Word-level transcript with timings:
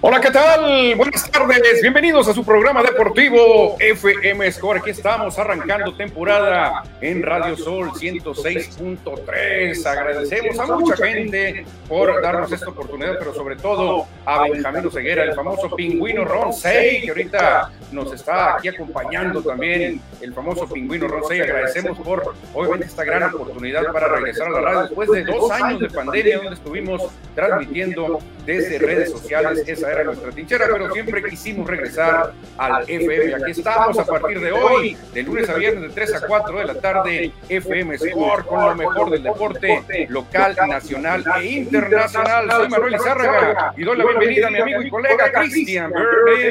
Hola, 0.00 0.20
¿qué 0.20 0.30
tal? 0.30 0.94
Buenas 0.96 1.30
tardes, 1.30 1.82
bienvenidos 1.82 2.28
a 2.28 2.34
su 2.34 2.44
programa 2.44 2.82
deportivo 2.82 3.76
FM 3.80 4.52
Score. 4.52 4.78
Aquí 4.78 4.90
estamos 4.90 5.38
arrancando 5.38 5.96
temporada 5.96 6.84
en 7.00 7.22
Radio 7.22 7.56
Sol 7.56 7.90
106.3. 7.90 9.86
Agradecemos 9.86 10.58
a 10.58 10.66
mucha 10.66 10.96
gente 10.96 11.66
por 11.88 12.22
darnos 12.22 12.52
esta 12.52 12.70
oportunidad, 12.70 13.18
pero 13.18 13.34
sobre 13.34 13.56
todo 13.56 14.06
a 14.24 14.42
Benjamín 14.42 14.90
Ceguera, 14.90 15.24
el 15.24 15.34
famoso 15.34 15.74
pingüino 15.74 16.24
Ronsey, 16.24 17.02
que 17.02 17.08
ahorita 17.08 17.72
nos 17.92 18.12
está 18.12 18.56
aquí 18.56 18.68
acompañando 18.68 19.42
también, 19.42 20.00
el 20.20 20.32
famoso 20.32 20.68
pingüino 20.68 21.08
Ronsey. 21.08 21.40
Agradecemos 21.40 21.98
por, 21.98 22.34
obviamente, 22.52 22.86
esta 22.86 23.04
gran 23.04 23.22
oportunidad 23.24 23.92
para 23.92 24.08
regresar 24.08 24.48
a 24.48 24.50
la 24.50 24.60
radio 24.60 24.80
después 24.82 25.10
de 25.10 25.24
dos 25.24 25.50
años 25.50 25.80
de 25.80 25.90
pandemia, 25.90 26.38
donde 26.38 26.54
estuvimos 26.54 27.02
transmitiendo 27.34 28.18
desde 28.46 28.78
redes 28.78 29.10
sociales. 29.10 29.64
Esa 29.66 29.92
era 29.92 30.04
nuestra 30.04 30.30
trinchera, 30.30 30.66
pero 30.70 30.92
siempre 30.92 31.22
quisimos 31.24 31.66
regresar 31.66 32.32
al 32.58 32.82
FM. 32.88 33.34
Aquí 33.34 33.50
estamos 33.50 33.98
a 33.98 34.04
partir 34.04 34.40
de 34.40 34.52
hoy, 34.52 34.96
de 35.12 35.22
lunes 35.22 35.48
a 35.48 35.54
viernes 35.54 35.82
de 35.82 35.88
3 35.90 36.14
a 36.14 36.26
4 36.26 36.58
de 36.58 36.64
la 36.64 36.74
tarde, 36.74 37.32
FM 37.48 37.94
Sport, 37.94 38.46
con 38.46 38.60
lo 38.60 38.74
mejor 38.74 39.10
del 39.10 39.22
deporte 39.22 40.06
local, 40.08 40.56
nacional 40.68 41.24
e 41.40 41.46
internacional. 41.46 42.50
Soy 42.50 42.68
Manuel 42.68 42.94
Izárraga 42.94 43.72
y 43.76 43.84
doy 43.84 43.96
la 43.96 44.04
bienvenida 44.04 44.48
a 44.48 44.50
mi 44.50 44.60
amigo 44.60 44.82
y 44.82 44.90
colega 44.90 45.32
Cristian 45.32 45.92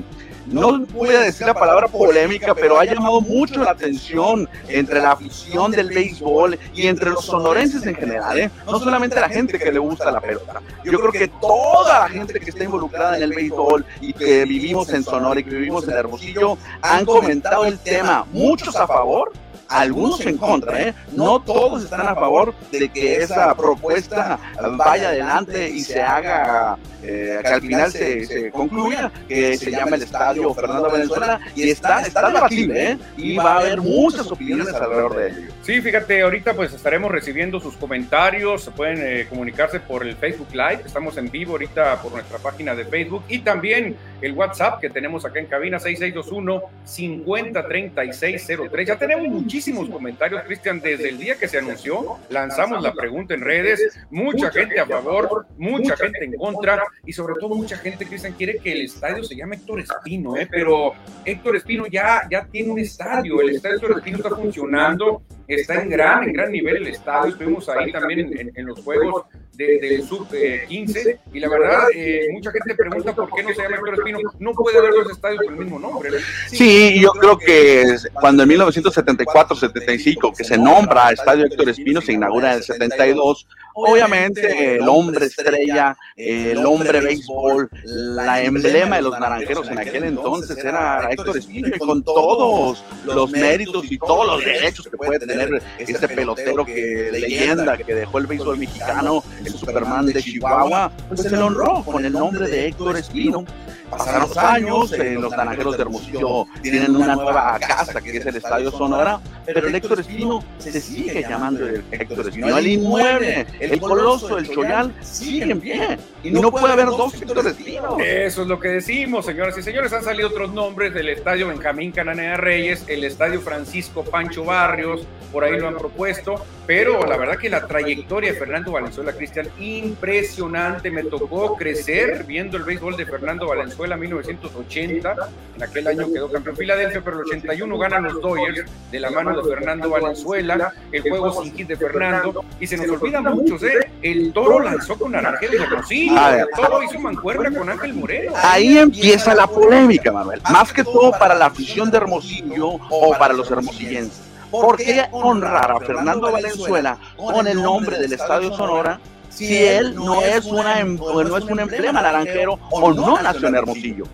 no 0.51 0.79
voy 0.79 1.09
a 1.09 1.21
decir 1.21 1.45
la 1.45 1.53
palabra 1.53 1.87
polémica, 1.87 2.55
pero 2.55 2.79
ha 2.79 2.85
llamado 2.85 3.21
mucho 3.21 3.63
la 3.63 3.71
atención 3.71 4.49
entre 4.67 4.99
la 4.99 5.11
afición 5.11 5.71
del 5.71 5.89
béisbol 5.89 6.57
y 6.73 6.87
entre 6.87 7.11
los 7.11 7.25
sonorenses 7.25 7.85
en 7.85 7.95
general, 7.95 8.39
¿eh? 8.39 8.51
no 8.65 8.79
solamente 8.79 9.19
la 9.19 9.29
gente 9.29 9.59
que 9.59 9.71
le 9.71 9.79
gusta 9.79 10.11
la 10.11 10.19
pelota. 10.19 10.61
Yo 10.83 10.99
creo 10.99 11.11
que 11.11 11.27
toda 11.27 11.99
la 11.99 12.09
gente 12.09 12.39
que 12.39 12.49
está 12.49 12.63
involucrada 12.63 13.17
en 13.17 13.23
el 13.23 13.33
béisbol 13.33 13.85
y 14.01 14.13
que 14.13 14.45
vivimos 14.45 14.89
en 14.89 15.03
Sonora 15.03 15.39
y 15.39 15.43
que 15.43 15.51
vivimos 15.51 15.87
en 15.87 15.91
Hermosillo 15.91 16.57
han 16.81 17.05
comentado 17.05 17.65
el 17.65 17.77
tema, 17.77 18.25
muchos 18.31 18.75
a 18.75 18.87
favor 18.87 19.31
algunos 19.69 20.19
en 20.25 20.37
contra, 20.37 20.81
¿eh? 20.81 20.93
No 21.13 21.39
todos 21.41 21.83
están 21.83 22.07
a 22.07 22.15
favor 22.15 22.53
de 22.71 22.89
que 22.89 23.17
esa 23.17 23.55
propuesta 23.55 24.39
vaya 24.75 25.09
adelante 25.09 25.69
y 25.69 25.81
se 25.81 26.01
haga, 26.01 26.77
eh, 27.03 27.39
que 27.41 27.47
al 27.47 27.61
final 27.61 27.91
se, 27.91 28.51
concluya, 28.51 29.11
que 29.27 29.57
se 29.57 29.71
llama 29.71 29.95
el 29.95 30.03
Estadio 30.03 30.53
Fernando 30.53 30.89
Venezuela 30.89 31.39
y 31.55 31.69
está, 31.69 32.01
está 32.01 32.27
debatible, 32.27 32.91
¿eh? 32.91 32.97
Y 33.15 33.37
va 33.37 33.53
a 33.53 33.59
haber 33.59 33.79
muchas 33.79 34.29
opiniones 34.31 34.73
alrededor 34.73 35.15
de 35.15 35.29
ello. 35.29 35.53
Sí, 35.61 35.81
fíjate, 35.81 36.21
ahorita 36.21 36.55
pues 36.55 36.73
estaremos 36.73 37.11
recibiendo 37.11 37.59
sus 37.59 37.75
comentarios, 37.75 38.63
se 38.63 38.71
pueden 38.71 38.97
eh, 39.01 39.27
comunicarse 39.29 39.79
por 39.79 40.05
el 40.05 40.15
Facebook 40.15 40.49
Live, 40.51 40.81
estamos 40.85 41.15
en 41.17 41.29
vivo 41.29 41.51
ahorita 41.51 42.01
por 42.01 42.11
nuestra 42.11 42.39
página 42.39 42.73
de 42.73 42.85
Facebook 42.85 43.23
y 43.29 43.39
también 43.39 43.95
el 44.21 44.33
WhatsApp 44.33 44.79
que 44.79 44.89
tenemos 44.89 45.25
acá 45.25 45.39
en 45.39 45.45
cabina 45.45 45.79
6621 45.79 46.61
503603. 46.83 48.87
Ya 48.87 48.97
tenemos 48.97 49.27
muchísimos 49.27 49.89
comentarios, 49.89 50.41
Cristian, 50.43 50.79
desde 50.79 51.09
el 51.09 51.17
día 51.17 51.35
que 51.35 51.47
se 51.47 51.59
anunció, 51.59 52.17
lanzamos 52.29 52.81
la 52.81 52.93
pregunta 52.93 53.33
en 53.33 53.41
redes, 53.41 53.99
mucha 54.09 54.51
gente 54.51 54.79
a 54.79 54.85
favor, 54.85 55.45
mucha 55.57 55.95
gente 55.95 56.25
en 56.25 56.33
contra 56.33 56.83
y 57.05 57.13
sobre 57.13 57.35
todo 57.39 57.55
mucha 57.55 57.77
gente, 57.77 58.05
Cristian, 58.05 58.33
quiere 58.33 58.57
que 58.57 58.71
el 58.71 58.81
estadio 58.81 59.23
se 59.23 59.35
llame 59.35 59.55
Héctor 59.55 59.81
Espino, 59.81 60.37
¿eh? 60.37 60.47
pero 60.49 60.93
Héctor 61.25 61.55
Espino 61.55 61.87
ya, 61.87 62.27
ya 62.29 62.45
tiene 62.45 62.71
un 62.71 62.79
estadio, 62.79 63.41
el 63.41 63.55
estadio 63.55 63.77
Héctor 63.77 63.97
Espino 63.97 64.17
está 64.17 64.35
funcionando, 64.35 65.21
está 65.47 65.81
en 65.81 65.89
gran, 65.89 66.23
en 66.23 66.33
gran 66.33 66.51
nivel 66.51 66.77
el 66.77 66.87
estadio, 66.87 67.31
estuvimos 67.31 67.67
ahí 67.69 67.91
también 67.91 68.37
en, 68.37 68.51
en 68.53 68.65
los 68.65 68.83
juegos 68.83 69.25
del 69.65 70.07
sub-15 70.07 71.19
y 71.33 71.39
la 71.39 71.49
verdad, 71.49 71.87
eh, 71.93 72.27
mucha 72.31 72.49
gente 72.51 72.75
pregunta 72.75 73.13
por 73.13 73.29
qué 73.33 73.43
no 73.43 73.49
se 73.49 73.61
llama 73.61 73.75
Héctor 73.75 73.95
Espino. 73.95 74.19
No 74.39 74.53
puede 74.53 74.77
haber 74.77 74.91
dos 74.93 75.11
estadios 75.11 75.41
con 75.43 75.53
el 75.53 75.59
mismo 75.59 75.79
nombre. 75.79 76.11
Sí, 76.47 76.99
yo 77.01 77.11
creo 77.11 77.37
que 77.37 77.97
cuando 78.13 78.43
en 78.43 78.49
1974-75 78.49 80.37
que 80.37 80.43
se 80.45 80.57
nombra 80.57 81.11
Estadio 81.11 81.45
Héctor 81.45 81.69
Espino, 81.69 81.99
se 81.99 82.13
inaugura 82.13 82.51
en 82.51 82.57
el 82.59 82.63
72, 82.63 83.47
obviamente 83.87 84.75
el 84.75 84.87
hombre 84.87 85.25
estrella, 85.25 85.97
el 86.15 86.65
hombre 86.65 87.01
béisbol, 87.01 87.69
la 87.83 88.41
emblema 88.41 88.97
de 88.97 89.01
los 89.01 89.19
naranjeros 89.19 89.69
en 89.69 89.79
aquel 89.79 90.03
entonces 90.03 90.57
era 90.57 91.09
Héctor 91.11 91.37
Espino 91.37 91.67
y 91.67 91.79
con 91.79 92.03
todos 92.03 92.83
los 93.05 93.31
méritos 93.31 93.91
y 93.91 93.97
todos 93.97 94.27
los 94.27 94.43
derechos 94.43 94.87
que 94.87 94.97
puede 94.97 95.19
tener 95.19 95.61
este 95.77 96.07
pelotero 96.07 96.65
que 96.65 97.09
leyenda 97.11 97.77
que 97.77 97.95
dejó 97.95 98.17
el 98.19 98.27
béisbol 98.27 98.57
mexicano, 98.57 99.23
el 99.43 99.53
Superman 99.53 100.05
de 100.07 100.21
Chihuahua, 100.21 100.91
pues 101.07 101.21
se 101.21 101.29
lo 101.31 101.47
honró 101.47 101.83
con 101.83 102.05
el 102.05 102.13
nombre 102.13 102.47
de 102.47 102.67
Héctor 102.67 102.97
Espino. 102.97 103.45
Pasaron 103.89 104.29
los 104.29 104.37
años, 104.37 104.93
eh, 104.93 105.17
los 105.19 105.31
naranjeros 105.31 105.75
de 105.75 105.81
Hermosillo 105.81 106.45
tienen 106.61 106.95
una 106.95 107.15
nueva 107.15 107.57
casa 107.59 107.99
que 107.99 108.17
es 108.17 108.25
el 108.25 108.35
Estadio 108.35 108.69
Sonora, 108.69 109.19
pero 109.45 109.67
el 109.67 109.73
Héctor 109.73 109.99
Espino 109.99 110.43
se 110.59 110.79
sigue 110.79 111.25
llamando 111.27 111.67
el 111.67 111.83
Héctor 111.91 112.29
Espino. 112.29 112.55
El 112.55 112.67
inmueble, 112.67 113.47
el 113.59 113.68
coloso, 113.77 114.37
el 114.37 114.49
choyal, 114.49 114.93
sigue 115.01 115.51
en 115.51 115.61
pie. 115.61 115.97
Y 116.23 116.31
no 116.31 116.49
puede 116.51 116.73
haber 116.73 116.87
dos 116.87 117.13
Héctor 117.13 117.47
Espino. 117.47 117.97
Eso 117.99 118.41
es 118.41 118.47
lo 118.47 118.59
que 118.59 118.69
decimos, 118.69 119.25
señoras 119.25 119.57
y 119.57 119.61
señores. 119.61 119.91
Han 119.93 120.03
salido 120.03 120.29
otros 120.29 120.53
nombres 120.53 120.93
del 120.93 121.09
estadio 121.09 121.47
Benjamín 121.49 121.91
Cananea 121.91 122.37
Reyes, 122.37 122.85
el 122.87 123.03
estadio 123.03 123.41
Francisco 123.41 124.03
Pancho 124.03 124.45
Barrios, 124.45 125.05
por 125.31 125.43
ahí 125.43 125.59
lo 125.59 125.67
han 125.67 125.77
propuesto, 125.77 126.43
pero 126.69 127.03
la 127.07 127.17
verdad 127.17 127.39
que 127.39 127.49
la 127.49 127.65
trayectoria 127.65 128.31
de 128.31 128.37
Fernando 128.37 128.73
Valenzuela, 128.73 129.11
Cristian, 129.13 129.47
impresionante. 129.57 130.91
Me 130.91 131.03
tocó 131.03 131.55
crecer 131.55 132.25
viendo 132.25 132.57
el 132.57 132.63
béisbol 132.63 132.95
de 132.95 133.07
Fernando 133.07 133.47
Valenzuela 133.47 133.95
en 133.95 134.01
1980. 134.01 135.15
En 135.55 135.63
aquel 135.63 135.87
año 135.87 136.13
quedó 136.13 136.31
campeón 136.31 136.55
Filadelfia, 136.55 137.01
pero 137.03 137.21
el 137.21 137.25
81 137.25 137.75
ganan 137.79 138.03
los 138.03 138.21
Dodgers 138.21 138.69
de 138.91 138.99
la 138.99 139.09
mano 139.09 139.41
de 139.41 139.49
Fernando 139.49 139.89
Valenzuela. 139.89 140.71
El 140.91 141.01
juego 141.01 141.41
sin 141.41 141.55
hit 141.55 141.69
de 141.69 141.75
Fernando. 141.75 142.45
Y 142.59 142.67
se 142.67 142.77
nos 142.77 142.87
olvida 142.87 143.19
muchos, 143.21 143.63
¿eh? 143.63 143.91
El 144.03 144.31
toro 144.31 144.59
lanzó 144.59 144.95
con 144.95 145.13
Naranjero 145.13 145.53
de 145.53 145.63
Hermosillo. 145.63 146.29
El 146.35 146.45
toro 146.55 146.83
hizo 146.83 146.99
mancuerna 146.99 147.49
con 147.49 147.67
Ángel 147.67 147.95
Moreno. 147.95 148.33
Ahí 148.43 148.77
empieza 148.77 149.33
la 149.33 149.47
polémica, 149.47 150.11
Manuel. 150.11 150.39
Más 150.51 150.71
que 150.71 150.83
todo 150.83 151.13
para 151.17 151.33
la 151.33 151.47
afición 151.47 151.89
de 151.89 151.97
Hermosillo 151.97 152.67
o 152.91 153.17
para 153.17 153.33
los 153.33 153.49
hermosillenses. 153.49 154.28
¿Por 154.51 154.77
qué 154.77 155.05
honrar 155.11 155.71
a 155.71 155.79
Fernando 155.79 156.31
Valenzuela 156.31 156.97
con 157.15 157.47
el 157.47 157.61
nombre 157.61 157.99
del 157.99 158.13
Estadio 158.13 158.53
Sonora 158.55 158.99
si 159.29 159.63
él 159.63 159.95
no 159.95 160.21
es, 160.21 160.45
una, 160.45 160.79
em, 160.79 160.95
no 160.95 161.37
es 161.37 161.43
un 161.43 161.59
emblema 161.59 162.01
naranjero 162.01 162.59
o 162.71 162.93
no 162.93 163.21
nació 163.21 163.47
en 163.47 163.55
Hermosillo? 163.55 164.05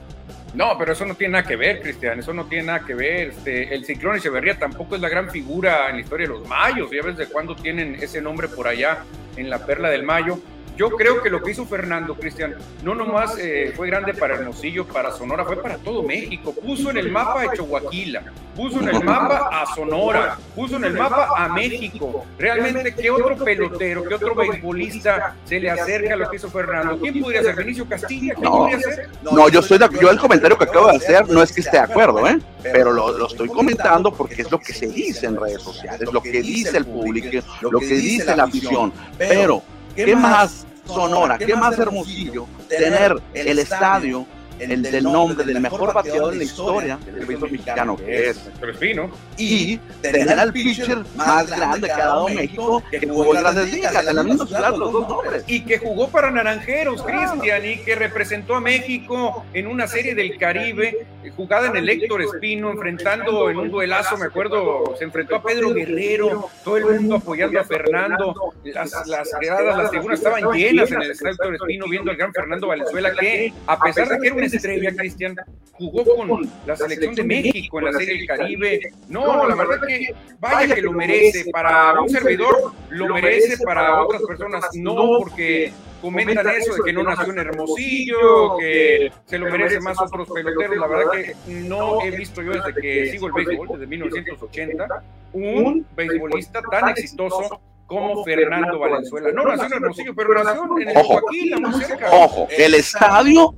No, 0.55 0.77
pero 0.77 0.93
eso 0.93 1.05
no 1.05 1.15
tiene 1.15 1.33
nada 1.33 1.43
que 1.45 1.57
ver, 1.57 1.81
Cristian, 1.81 2.19
eso 2.19 2.33
no 2.33 2.45
tiene 2.45 2.67
nada 2.67 2.79
que 2.85 2.95
ver. 2.95 3.29
Este, 3.29 3.75
el 3.75 3.85
Ciclón 3.85 4.15
Echeverría 4.15 4.57
tampoco 4.57 4.95
es 4.95 5.01
la 5.01 5.09
gran 5.09 5.29
figura 5.29 5.89
en 5.89 5.97
la 5.97 6.01
historia 6.01 6.27
de 6.27 6.33
los 6.33 6.47
Mayos, 6.47 6.89
ya 6.91 7.03
ves 7.03 7.17
de 7.17 7.27
cuándo 7.27 7.55
tienen 7.55 7.95
ese 7.95 8.21
nombre 8.21 8.47
por 8.47 8.67
allá 8.67 9.03
en 9.35 9.49
la 9.49 9.59
Perla 9.65 9.89
del 9.89 10.03
Mayo. 10.03 10.39
Yo 10.77 10.89
creo 10.89 11.21
que 11.21 11.29
lo 11.29 11.41
que 11.41 11.51
hizo 11.51 11.65
Fernando, 11.65 12.15
Cristian, 12.15 12.55
no 12.83 12.95
nomás 12.95 13.37
eh, 13.39 13.73
fue 13.75 13.87
grande 13.87 14.13
para 14.13 14.35
Hermosillo, 14.35 14.85
para 14.85 15.11
Sonora, 15.11 15.45
fue 15.45 15.61
para 15.61 15.77
todo 15.77 16.03
México. 16.03 16.53
Puso 16.53 16.89
en 16.91 16.97
el 16.97 17.11
mapa 17.11 17.43
a 17.43 17.53
Chihuahua, 17.53 18.21
puso 18.55 18.81
en 18.81 18.89
el 18.89 19.03
mapa 19.03 19.49
a 19.51 19.65
Sonora, 19.73 20.37
puso 20.53 20.75
en 20.75 20.85
el 20.85 20.93
mapa 20.93 21.29
a 21.37 21.47
México. 21.49 22.25
Realmente, 22.37 22.93
¿qué 22.93 23.09
otro 23.09 23.37
pelotero, 23.37 24.03
qué 24.03 24.15
otro 24.15 24.35
beisbolista 24.35 25.35
se 25.45 25.59
le 25.59 25.69
acerca 25.69 26.13
a 26.13 26.17
lo 26.17 26.29
que 26.29 26.35
hizo 26.35 26.49
Fernando? 26.49 26.99
¿Quién 26.99 27.21
podría 27.21 27.41
ser? 27.41 27.55
¿Vinicio 27.55 27.87
Castilla? 27.87 28.33
¿Quién 28.33 28.43
no, 28.43 28.51
podría 28.51 28.79
ser? 28.79 29.09
No, 29.21 29.47
yo 29.47 29.61
estoy 29.61 29.77
de, 29.77 29.87
yo 30.01 30.09
el 30.09 30.19
comentario 30.19 30.57
que 30.57 30.65
acabo 30.65 30.89
de 30.89 30.97
hacer 30.97 31.29
no 31.29 31.41
es 31.41 31.53
que 31.53 31.61
esté 31.61 31.77
de 31.77 31.83
acuerdo, 31.83 32.27
¿eh? 32.27 32.37
pero 32.61 32.91
lo, 32.91 33.17
lo, 33.17 33.27
estoy 33.27 33.47
comentando 33.47 34.11
porque 34.11 34.41
es 34.41 34.51
lo 34.51 34.59
que 34.59 34.73
se 34.73 34.87
dice 34.87 35.27
en 35.27 35.39
redes 35.39 35.61
sociales, 35.61 36.11
lo 36.11 36.21
que 36.21 36.41
dice 36.41 36.77
el 36.77 36.85
público, 36.85 37.45
lo 37.61 37.79
que 37.79 37.95
dice 37.95 38.35
la 38.35 38.43
afición. 38.43 38.91
Pero, 39.17 39.63
¿qué 39.95 40.15
más 40.15 40.65
Sonora, 40.85 41.37
qué 41.37 41.55
más 41.55 41.79
hermosillo 41.79 42.47
tener 42.69 43.19
el 43.33 43.59
estadio 43.59 44.25
el 44.59 44.81
del 44.81 45.03
nombre 45.03 45.45
del 45.45 45.59
mejor 45.59 45.93
bateador 45.93 46.33
en 46.33 46.39
la 46.39 46.45
historia 46.45 46.99
del 47.05 47.25
béisbol 47.25 47.51
mexicano, 47.51 47.97
que 47.97 48.29
es 48.29 48.49
Crespino, 48.59 49.09
y 49.37 49.77
tener 50.01 50.39
al 50.39 50.51
pitcher 50.53 50.99
más 51.15 51.49
grande 51.49 51.87
que 51.87 51.93
ha 51.93 51.97
dado 51.97 52.27
México, 52.29 52.83
que 52.89 53.07
jugó 53.07 53.35
en 53.35 53.43
las 53.43 53.55
ligas, 53.71 54.07
en 54.07 54.15
la 54.15 54.23
misma 54.23 54.45
ciudad, 54.45 54.75
los 54.75 54.91
dos 54.91 55.07
nombres. 55.07 55.43
Y 55.47 55.61
que 55.65 55.77
jugó 55.77 56.09
para 56.09 56.31
Naranjeros, 56.31 57.01
Cristian, 57.03 57.65
y 57.65 57.77
que 57.77 57.95
representó 57.95 58.55
a 58.55 58.61
México 58.61 59.45
en 59.53 59.67
una 59.67 59.87
serie 59.87 60.15
del 60.15 60.37
Caribe, 60.37 61.05
jugada 61.35 61.67
en 61.67 61.77
el 61.77 61.89
Héctor 61.89 62.21
Espino, 62.21 62.71
enfrentando 62.71 63.49
en 63.49 63.57
un 63.57 63.69
duelazo, 63.69 64.17
me 64.17 64.25
acuerdo, 64.25 64.95
se 64.97 65.03
enfrentó 65.03 65.35
a 65.35 65.43
Pedro 65.43 65.73
Guerrero, 65.73 66.49
todo 66.63 66.77
el 66.77 66.85
mundo 66.85 67.15
apoyando 67.15 67.59
a 67.59 67.63
Fernando, 67.63 68.53
las, 68.63 69.07
las 69.07 69.29
gradas, 69.41 69.77
las 69.77 69.91
tribunas 69.91 70.19
estaban 70.19 70.51
llenas 70.53 70.91
en 70.91 71.01
el 71.01 71.11
Héctor 71.11 71.55
Espino, 71.55 71.87
viendo 71.89 72.11
al 72.11 72.17
gran 72.17 72.33
Fernando 72.33 72.67
Valenzuela, 72.67 73.11
que 73.13 73.53
a 73.67 73.79
pesar 73.79 74.07
de 74.07 74.19
que 74.19 74.27
era 74.27 74.35
un 74.35 74.43
estrella, 74.53 74.93
Cristian, 74.95 75.35
jugó 75.73 76.03
con 76.15 76.49
la 76.65 76.75
selección 76.75 77.15
de 77.15 77.23
México 77.23 77.79
en 77.79 77.85
la 77.85 77.91
Serie 77.93 78.17
del 78.17 78.27
Caribe. 78.27 78.79
No, 79.09 79.47
la 79.47 79.55
verdad 79.55 79.87
que 79.87 80.13
vaya 80.39 80.75
que 80.75 80.81
lo 80.81 80.93
merece. 80.93 81.49
Para 81.51 81.99
un 81.99 82.09
servidor 82.09 82.73
lo 82.89 83.13
merece, 83.13 83.63
para 83.63 84.03
otras 84.03 84.21
personas 84.23 84.65
no, 84.73 85.19
porque 85.19 85.71
comentan 86.01 86.47
eso 86.49 86.75
de 86.75 86.81
que 86.85 86.93
no 86.93 87.03
nació 87.03 87.31
en 87.33 87.39
Hermosillo, 87.39 88.57
que 88.57 89.11
se 89.25 89.37
lo 89.37 89.49
merece 89.49 89.79
más 89.79 89.99
otros 89.99 90.29
peloteros. 90.29 90.77
La 90.77 90.87
verdad 90.87 91.11
que 91.11 91.35
no 91.47 92.01
he 92.01 92.11
visto 92.11 92.41
yo 92.41 92.51
desde 92.51 92.73
que 92.79 93.11
sigo 93.11 93.27
el 93.27 93.33
béisbol, 93.33 93.69
desde 93.73 93.87
1980, 93.87 95.03
un 95.33 95.85
beisbolista 95.95 96.61
tan 96.61 96.89
exitoso 96.89 97.59
como 97.87 98.23
Fernando 98.23 98.79
Valenzuela. 98.79 99.31
No 99.31 99.43
nació 99.43 99.65
en 99.65 99.73
Hermosillo, 99.73 100.15
pero 100.15 100.43
nació 100.43 100.63
en 100.79 100.89
el 100.89 100.95
Joaquín, 100.95 101.61
muy 101.61 101.83
cerca. 101.83 102.09
Ojo, 102.11 102.47
el 102.57 102.73
estadio 102.75 103.53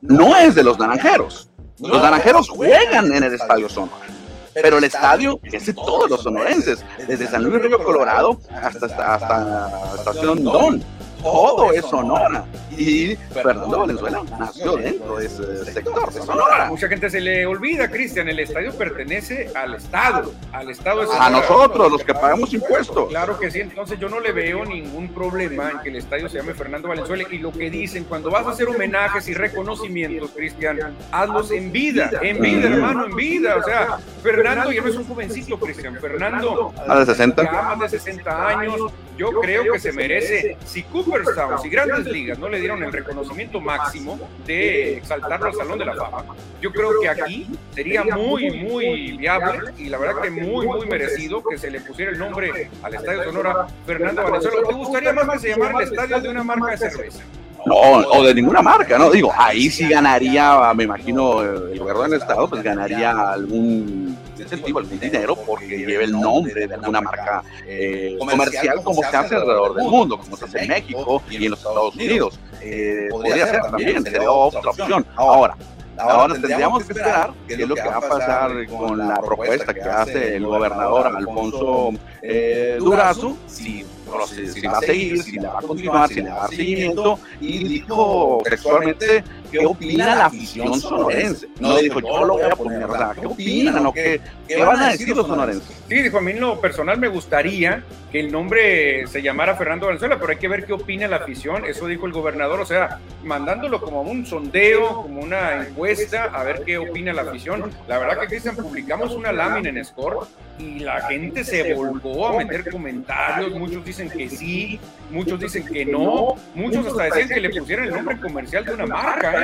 no 0.00 0.36
es 0.36 0.54
de 0.54 0.62
los 0.62 0.78
naranjeros. 0.78 1.48
Los 1.78 2.00
naranjeros 2.02 2.48
juegan 2.48 3.12
en 3.12 3.22
el 3.22 3.34
Estadio 3.34 3.68
Sonora. 3.68 4.06
Pero 4.54 4.78
el 4.78 4.84
estadio 4.84 5.38
es 5.42 5.66
de 5.66 5.74
todos 5.74 6.08
los 6.08 6.22
sonorenses, 6.22 6.82
desde 7.06 7.26
San 7.26 7.44
Luis 7.44 7.62
Río 7.62 7.82
Colorado 7.84 8.40
hasta, 8.50 8.86
hasta, 8.86 9.14
hasta 9.14 9.94
Estación 9.96 10.42
Don 10.42 10.82
todo 11.32 11.72
es 11.72 11.84
Sonora. 11.84 12.44
Y 12.76 13.16
Fernando 13.32 13.80
Valenzuela 13.80 14.22
nació 14.38 14.76
dentro 14.76 15.16
de 15.16 15.26
ese 15.26 15.64
sector 15.64 16.12
de 16.12 16.20
Sonora. 16.20 16.66
Mucha 16.66 16.88
gente 16.88 17.08
se 17.08 17.20
le 17.20 17.46
olvida, 17.46 17.90
Cristian, 17.90 18.28
el 18.28 18.38
estadio 18.38 18.72
pertenece 18.74 19.50
al 19.54 19.74
Estado, 19.74 20.32
al 20.52 20.70
Estado 20.70 21.00
de 21.00 21.08
A 21.18 21.30
nosotros, 21.30 21.90
los 21.90 22.04
que 22.04 22.12
pagamos 22.12 22.52
impuestos. 22.52 23.08
Claro 23.08 23.38
que 23.38 23.50
sí, 23.50 23.60
entonces 23.60 23.98
yo 23.98 24.08
no 24.08 24.20
le 24.20 24.32
veo 24.32 24.64
ningún 24.64 25.08
problema 25.08 25.70
en 25.70 25.78
que 25.80 25.88
el 25.88 25.96
estadio 25.96 26.28
se 26.28 26.36
llame 26.36 26.54
Fernando 26.54 26.88
Valenzuela 26.88 27.24
y 27.30 27.38
lo 27.38 27.50
que 27.50 27.70
dicen, 27.70 28.04
cuando 28.04 28.30
vas 28.30 28.46
a 28.46 28.50
hacer 28.50 28.68
homenajes 28.68 29.28
y 29.28 29.34
reconocimientos, 29.34 30.30
Cristian, 30.34 30.96
hazlos 31.10 31.50
en 31.50 31.72
vida, 31.72 32.10
en 32.20 32.40
vida, 32.40 32.68
hermano, 32.68 33.06
en 33.06 33.16
vida. 33.16 33.56
O 33.56 33.62
sea, 33.62 33.98
Fernando 34.22 34.70
ya 34.72 34.82
no 34.82 34.88
es 34.88 34.96
un 34.96 35.06
jovencito, 35.06 35.58
Cristian, 35.58 35.96
Fernando. 35.98 36.72
¿A 36.86 36.98
de 36.98 37.06
60? 37.06 37.42
Ya 37.42 37.62
más 37.62 37.80
de 37.80 37.98
60 37.98 38.48
años, 38.48 38.92
yo 39.16 39.30
creo 39.40 39.72
que 39.72 39.78
se 39.78 39.92
merece. 39.92 40.56
Si 40.64 40.82
Cooperstown, 40.82 41.60
si 41.60 41.68
Grandes 41.68 42.06
Ligas 42.06 42.38
no 42.38 42.48
le 42.48 42.60
dieron 42.60 42.82
el 42.82 42.92
reconocimiento 42.92 43.60
máximo 43.60 44.18
de 44.46 44.98
exaltarlo 44.98 45.46
al 45.46 45.54
Salón 45.54 45.78
de 45.78 45.84
la 45.84 45.94
Fama, 45.94 46.24
yo 46.60 46.72
creo 46.72 47.00
que 47.00 47.08
aquí 47.08 47.46
sería 47.74 48.04
muy, 48.04 48.50
muy 48.50 49.16
viable 49.16 49.72
y 49.78 49.88
la 49.88 49.98
verdad 49.98 50.22
que 50.22 50.30
muy, 50.30 50.66
muy 50.66 50.86
merecido 50.86 51.42
que 51.42 51.58
se 51.58 51.70
le 51.70 51.80
pusiera 51.80 52.10
el 52.10 52.18
nombre 52.18 52.70
al 52.82 52.94
Estadio 52.94 53.24
Sonora 53.24 53.66
Fernando 53.86 54.22
Valenzuela. 54.22 54.68
¿Te 54.68 54.74
gustaría 54.74 55.12
más 55.12 55.28
que 55.30 55.38
se 55.38 55.48
llamara 55.50 55.78
el 55.78 55.84
estadio 55.88 56.20
de 56.20 56.28
una 56.28 56.44
marca 56.44 56.70
de 56.72 56.78
cerveza? 56.78 57.22
No, 57.64 57.74
o 57.74 58.22
de 58.24 58.32
ninguna 58.32 58.62
marca, 58.62 58.96
¿no? 58.96 59.10
Digo, 59.10 59.32
ahí 59.36 59.68
sí 59.70 59.88
ganaría, 59.88 60.72
me 60.74 60.84
imagino, 60.84 61.42
el 61.42 61.76
gobierno 61.78 62.04
del 62.04 62.20
Estado, 62.20 62.48
pues 62.48 62.62
ganaría 62.62 63.32
algún 63.32 64.16
incentivo, 64.46 64.78
algún 64.78 64.98
dinero, 64.98 65.36
porque 65.46 65.78
lleve 65.78 66.04
el 66.04 66.12
nombre 66.12 66.66
de 66.66 66.74
alguna 66.74 67.00
marca 67.00 67.42
eh, 67.66 68.16
comercial 68.18 68.82
como 68.82 69.02
se 69.02 69.16
hace 69.16 69.34
alrededor 69.34 69.74
del 69.74 69.86
mundo, 69.86 70.18
como 70.18 70.36
se 70.36 70.44
hace 70.46 70.58
en 70.60 70.68
México 70.68 71.22
y 71.30 71.44
en 71.44 71.50
los 71.50 71.58
Estados 71.58 71.94
Unidos. 71.94 72.40
Eh, 72.60 73.08
podría 73.10 73.46
ser 73.46 73.60
también, 73.62 74.02
sería 74.02 74.30
otra 74.30 74.70
opción. 74.70 75.06
Ahora, 75.16 75.56
Ahora 75.98 76.34
tendríamos 76.34 76.84
que 76.84 76.92
esperar 76.92 77.32
qué 77.48 77.54
es 77.54 77.68
lo 77.68 77.74
que 77.74 77.82
va 77.82 77.96
a 77.96 78.00
pasar 78.00 78.66
con 78.66 78.98
la 78.98 79.18
propuesta 79.20 79.72
que 79.72 79.80
hace 79.80 80.36
el 80.36 80.44
gobernador 80.44 81.06
Alfonso 81.06 81.92
eh, 82.22 82.76
Durazo, 82.78 83.36
si 83.46 83.84
si, 84.28 84.46
si, 84.48 84.66
va 84.66 84.78
a 84.78 84.80
seguir, 84.80 85.22
si 85.22 85.32
le 85.32 85.48
va 85.48 85.58
a 85.58 85.62
continuar, 85.62 86.08
si 86.08 86.20
le 86.22 86.30
va 86.30 86.36
a 86.36 86.40
dar 86.42 86.50
seguimiento, 86.50 87.18
y 87.40 87.64
dijo 87.64 88.40
textualmente 88.44 89.24
qué 89.50 89.64
opina 89.64 90.14
la 90.14 90.26
afición 90.26 90.80
sonorense. 90.80 91.48
No 91.60 91.76
dijo 91.78 92.00
yo 92.00 92.24
lo 92.24 92.34
voy 92.34 92.42
a 92.42 92.56
poner, 92.56 92.86
¿qué 93.20 93.26
opinan 93.26 93.86
o 93.86 93.92
qué, 93.92 94.20
qué 94.46 94.56
van 94.58 94.80
a 94.80 94.92
decir 94.92 95.16
los 95.16 95.26
sonorenses? 95.26 95.76
Sí, 95.88 96.02
dijo, 96.02 96.18
a 96.18 96.20
mí 96.20 96.32
en 96.32 96.40
lo 96.40 96.60
personal 96.60 96.98
me 96.98 97.08
gustaría 97.08 97.84
que 98.10 98.20
el 98.20 98.32
nombre 98.32 99.06
se 99.06 99.22
llamara 99.22 99.56
Fernando 99.56 99.86
Valenzuela, 99.86 100.18
pero 100.18 100.32
hay 100.32 100.38
que 100.38 100.48
ver 100.48 100.64
qué 100.64 100.72
opina 100.72 101.08
la 101.08 101.16
afición, 101.16 101.64
eso 101.64 101.86
dijo 101.86 102.06
el 102.06 102.12
gobernador, 102.12 102.60
o 102.60 102.66
sea, 102.66 103.00
mandándolo 103.24 103.80
como 103.80 104.02
un 104.02 104.26
sondeo, 104.26 105.02
como 105.02 105.20
una 105.20 105.66
encuesta, 105.66 106.24
a 106.24 106.42
ver 106.44 106.62
qué 106.64 106.78
opina 106.78 107.12
la 107.12 107.22
afición. 107.22 107.70
La 107.88 107.98
verdad 107.98 108.20
que 108.20 108.26
Cristian, 108.28 108.56
publicamos 108.56 109.12
una 109.14 109.32
lámina 109.32 109.68
en 109.68 109.84
Score 109.84 110.26
y 110.58 110.80
la 110.80 111.02
gente 111.02 111.44
se 111.44 111.74
volcó 111.74 112.28
a 112.28 112.38
meter 112.38 112.70
comentarios, 112.70 113.52
muchos 113.52 113.84
dicen 113.84 114.08
que 114.08 114.28
sí, 114.28 114.80
muchos 115.10 115.38
dicen 115.38 115.66
que 115.66 115.84
no, 115.84 116.36
muchos 116.54 116.86
hasta 116.86 117.04
decían 117.04 117.28
que 117.28 117.40
le 117.40 117.50
pusieran 117.50 117.86
el 117.86 117.94
nombre 117.94 118.18
comercial 118.18 118.64
de 118.64 118.74
una 118.74 118.86
marca, 118.86 119.35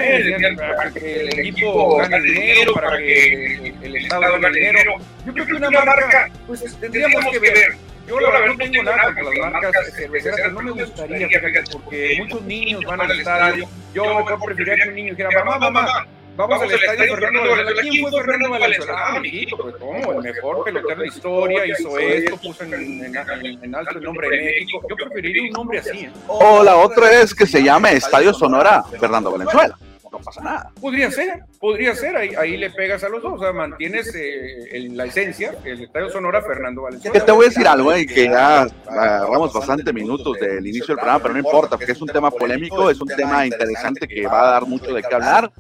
para 0.57 0.91
que 0.93 1.21
el 1.21 1.39
equipo 1.39 1.97
gane 1.99 2.21
dinero, 2.21 2.75
para 2.75 2.99
que 2.99 3.75
el 3.83 3.97
Estado 3.97 4.41
gane 4.41 4.59
dinero. 4.59 4.95
Yo 5.27 5.33
creo 5.33 5.47
que 5.47 5.53
una 5.55 5.71
marca, 5.71 6.31
pues 6.47 6.77
tendríamos 6.81 7.25
que 7.31 7.39
ver. 7.39 7.77
Yo 8.07 8.19
la 8.19 8.31
verdad 8.31 8.47
no 8.47 8.57
tengo 8.57 8.83
nada 8.83 9.15
con 9.15 9.25
las 9.25 9.53
marcas 9.53 9.95
cerveceras, 9.95 10.53
no 10.53 10.61
me 10.61 10.71
gustaría, 10.73 11.29
porque 11.71 12.17
muchos 12.19 12.43
niños 12.43 12.85
van 12.85 13.01
al 13.01 13.19
estadio. 13.19 13.69
Yo 13.95 14.05
mejor 14.05 14.45
preferiría 14.45 14.85
que 14.85 14.89
un 14.89 14.95
niño 14.97 15.11
dijera, 15.11 15.31
mamá, 15.45 15.59
mamá, 15.59 16.07
Vamos, 16.37 16.63
al 16.63 16.71
estadio 16.71 17.15
Fernando 17.15 17.41
Valenzuela. 17.51 17.83
¿Quién 17.83 18.03
fue 18.03 18.21
Fernando 18.21 18.51
Valenzuela? 18.51 18.95
Ah, 18.97 19.17
amiguito, 19.17 19.57
pues 19.59 19.77
cómo, 19.77 20.13
el 20.13 20.23
mejor 20.23 20.65
pelotero 20.65 21.01
de 21.01 21.07
la 21.07 21.07
historia, 21.07 21.67
hizo 21.67 21.99
esto, 21.99 22.37
puso 22.39 22.65
en, 22.65 22.75
en, 22.75 23.17
en, 23.63 23.75
alto 23.75 23.99
el 23.99 24.05
nombre 24.05 24.29
de 24.29 24.45
México. 24.45 24.81
Yo 24.89 24.97
preferiría 24.97 25.43
un 25.43 25.51
nombre 25.51 25.79
así. 25.79 25.99
¿eh? 25.99 26.13
O 26.29 26.63
la 26.63 26.77
otra 26.77 27.21
es 27.21 27.35
que 27.35 27.47
se 27.47 27.63
llame 27.63 27.93
Estadio 27.93 28.33
Sonora 28.33 28.83
Fernando 28.99 29.31
Valenzuela 29.31 29.77
no 30.13 30.19
pasa 30.19 30.43
nada. 30.43 30.71
Podría 30.81 31.11
ser, 31.11 31.45
podría 31.59 31.95
ser, 31.95 32.15
ahí, 32.17 32.35
ahí 32.39 32.57
le 32.57 32.71
pegas 32.71 33.03
a 33.03 33.09
los 33.09 33.23
dos, 33.23 33.35
o 33.35 33.39
sea, 33.39 33.53
mantienes 33.53 34.15
eh, 34.15 34.89
la 34.91 35.07
esencia, 35.07 35.55
el 35.65 35.83
Estadio 35.83 36.11
Sonora 36.11 36.43
Fernando 36.43 36.83
Valenzuela. 36.83 37.19
Que 37.19 37.25
te 37.25 37.33
voy 37.33 37.47
a 37.47 37.49
decir 37.49 37.67
algo, 37.67 37.93
eh, 37.93 38.07
que 38.07 38.25
ya 38.25 38.67
agarramos 38.87 39.53
bastante 39.53 39.93
minutos 39.93 40.39
del 40.39 40.67
inicio 40.67 40.89
del 40.89 40.97
programa, 40.97 41.21
pero 41.21 41.35
no 41.35 41.41
importa, 41.41 41.77
porque 41.77 41.93
es 41.93 42.03
un 42.03 42.09
tema 42.09 42.31
polémico, 42.31 42.91
es 42.91 43.01
un 43.01 43.09
tema 43.09 43.47
interesante 43.47 44.07
que 44.07 44.27
va 44.27 44.49
a 44.49 44.53
dar 44.53 44.67
mucho 44.67 44.93
de 44.93 45.03
qué 45.03 45.15
hablar. 45.15 45.51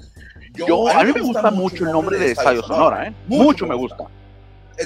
Yo, 0.54 0.88
a 0.88 1.04
mí 1.04 1.12
me 1.14 1.20
gusta 1.20 1.50
mucho 1.50 1.84
el 1.84 1.92
nombre 1.92 2.18
de 2.18 2.32
Estadio 2.32 2.62
Sonora, 2.62 3.06
¿eh? 3.06 3.14
Mucho 3.26 3.66
me 3.66 3.74
gusta. 3.74 4.04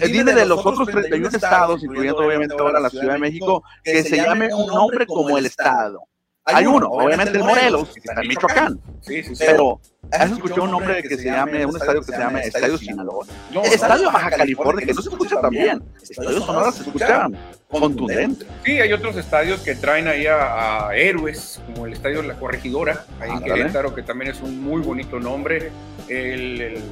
Dime 0.01 0.33
de 0.33 0.47
los 0.47 0.65
otros 0.65 0.89
31 0.89 1.29
estados, 1.29 1.83
incluyendo 1.83 2.19
obviamente 2.19 2.55
ahora 2.59 2.81
la 2.81 2.91
Ciudad 2.91 3.15
de 3.15 3.19
México, 3.19 3.63
que 3.83 4.03
se 4.03 4.17
llame 4.17 4.53
un 4.53 4.67
nombre 4.67 5.07
como 5.07 5.39
el 5.39 5.47
estado. 5.47 6.03
Hay 6.45 6.67
uno, 6.67 6.89
obviamente 6.89 7.37
el 7.37 7.45
Morelos, 7.45 7.93
que 7.95 8.01
está 8.01 8.23
en 8.23 8.29
Michoacán. 8.29 8.81
Sí, 9.01 9.23
sí, 9.23 9.35
sí. 9.35 9.45
Pero, 9.45 9.81
¿has 10.13 10.31
escuchado 10.31 10.65
un 10.65 10.71
nombre 10.71 11.03
que 11.03 11.17
se 11.17 11.25
llame, 11.25 11.67
un 11.67 11.77
estadio 11.77 12.01
que 12.01 12.13
se 12.13 12.19
llame 12.19 12.41
Estadio 12.41 12.79
Sinaloa? 12.79 13.27
No, 13.53 13.63
estadio 13.63 14.11
Baja 14.13 14.31
California, 14.31 14.87
que 14.87 14.95
no 14.95 15.03
se 15.03 15.09
escucha 15.09 15.41
tan 15.41 15.51
bien. 15.51 15.83
Estadio 16.03 16.41
Sonora 16.41 16.73
se 16.73 16.83
escucha 16.83 17.29
contundente. 17.69 18.47
Sí, 18.65 18.73
hay 18.73 18.93
otros 18.93 19.17
estadios 19.17 19.61
que 19.61 19.75
traen 19.75 20.09
ahí 20.09 20.27
a, 20.27 20.91
héroes, 20.95 21.61
como 21.67 21.87
el 21.87 21.93
Estadio 21.93 22.23
la 22.23 22.35
Corregidora, 22.35 23.05
ahí 23.21 23.31
en 23.31 23.41
Querétaro, 23.41 23.95
que 23.95 24.03
también 24.03 24.31
es 24.31 24.41
un 24.41 24.63
muy 24.63 24.81
bonito 24.83 25.19
nombre. 25.21 25.71
el 26.09 26.83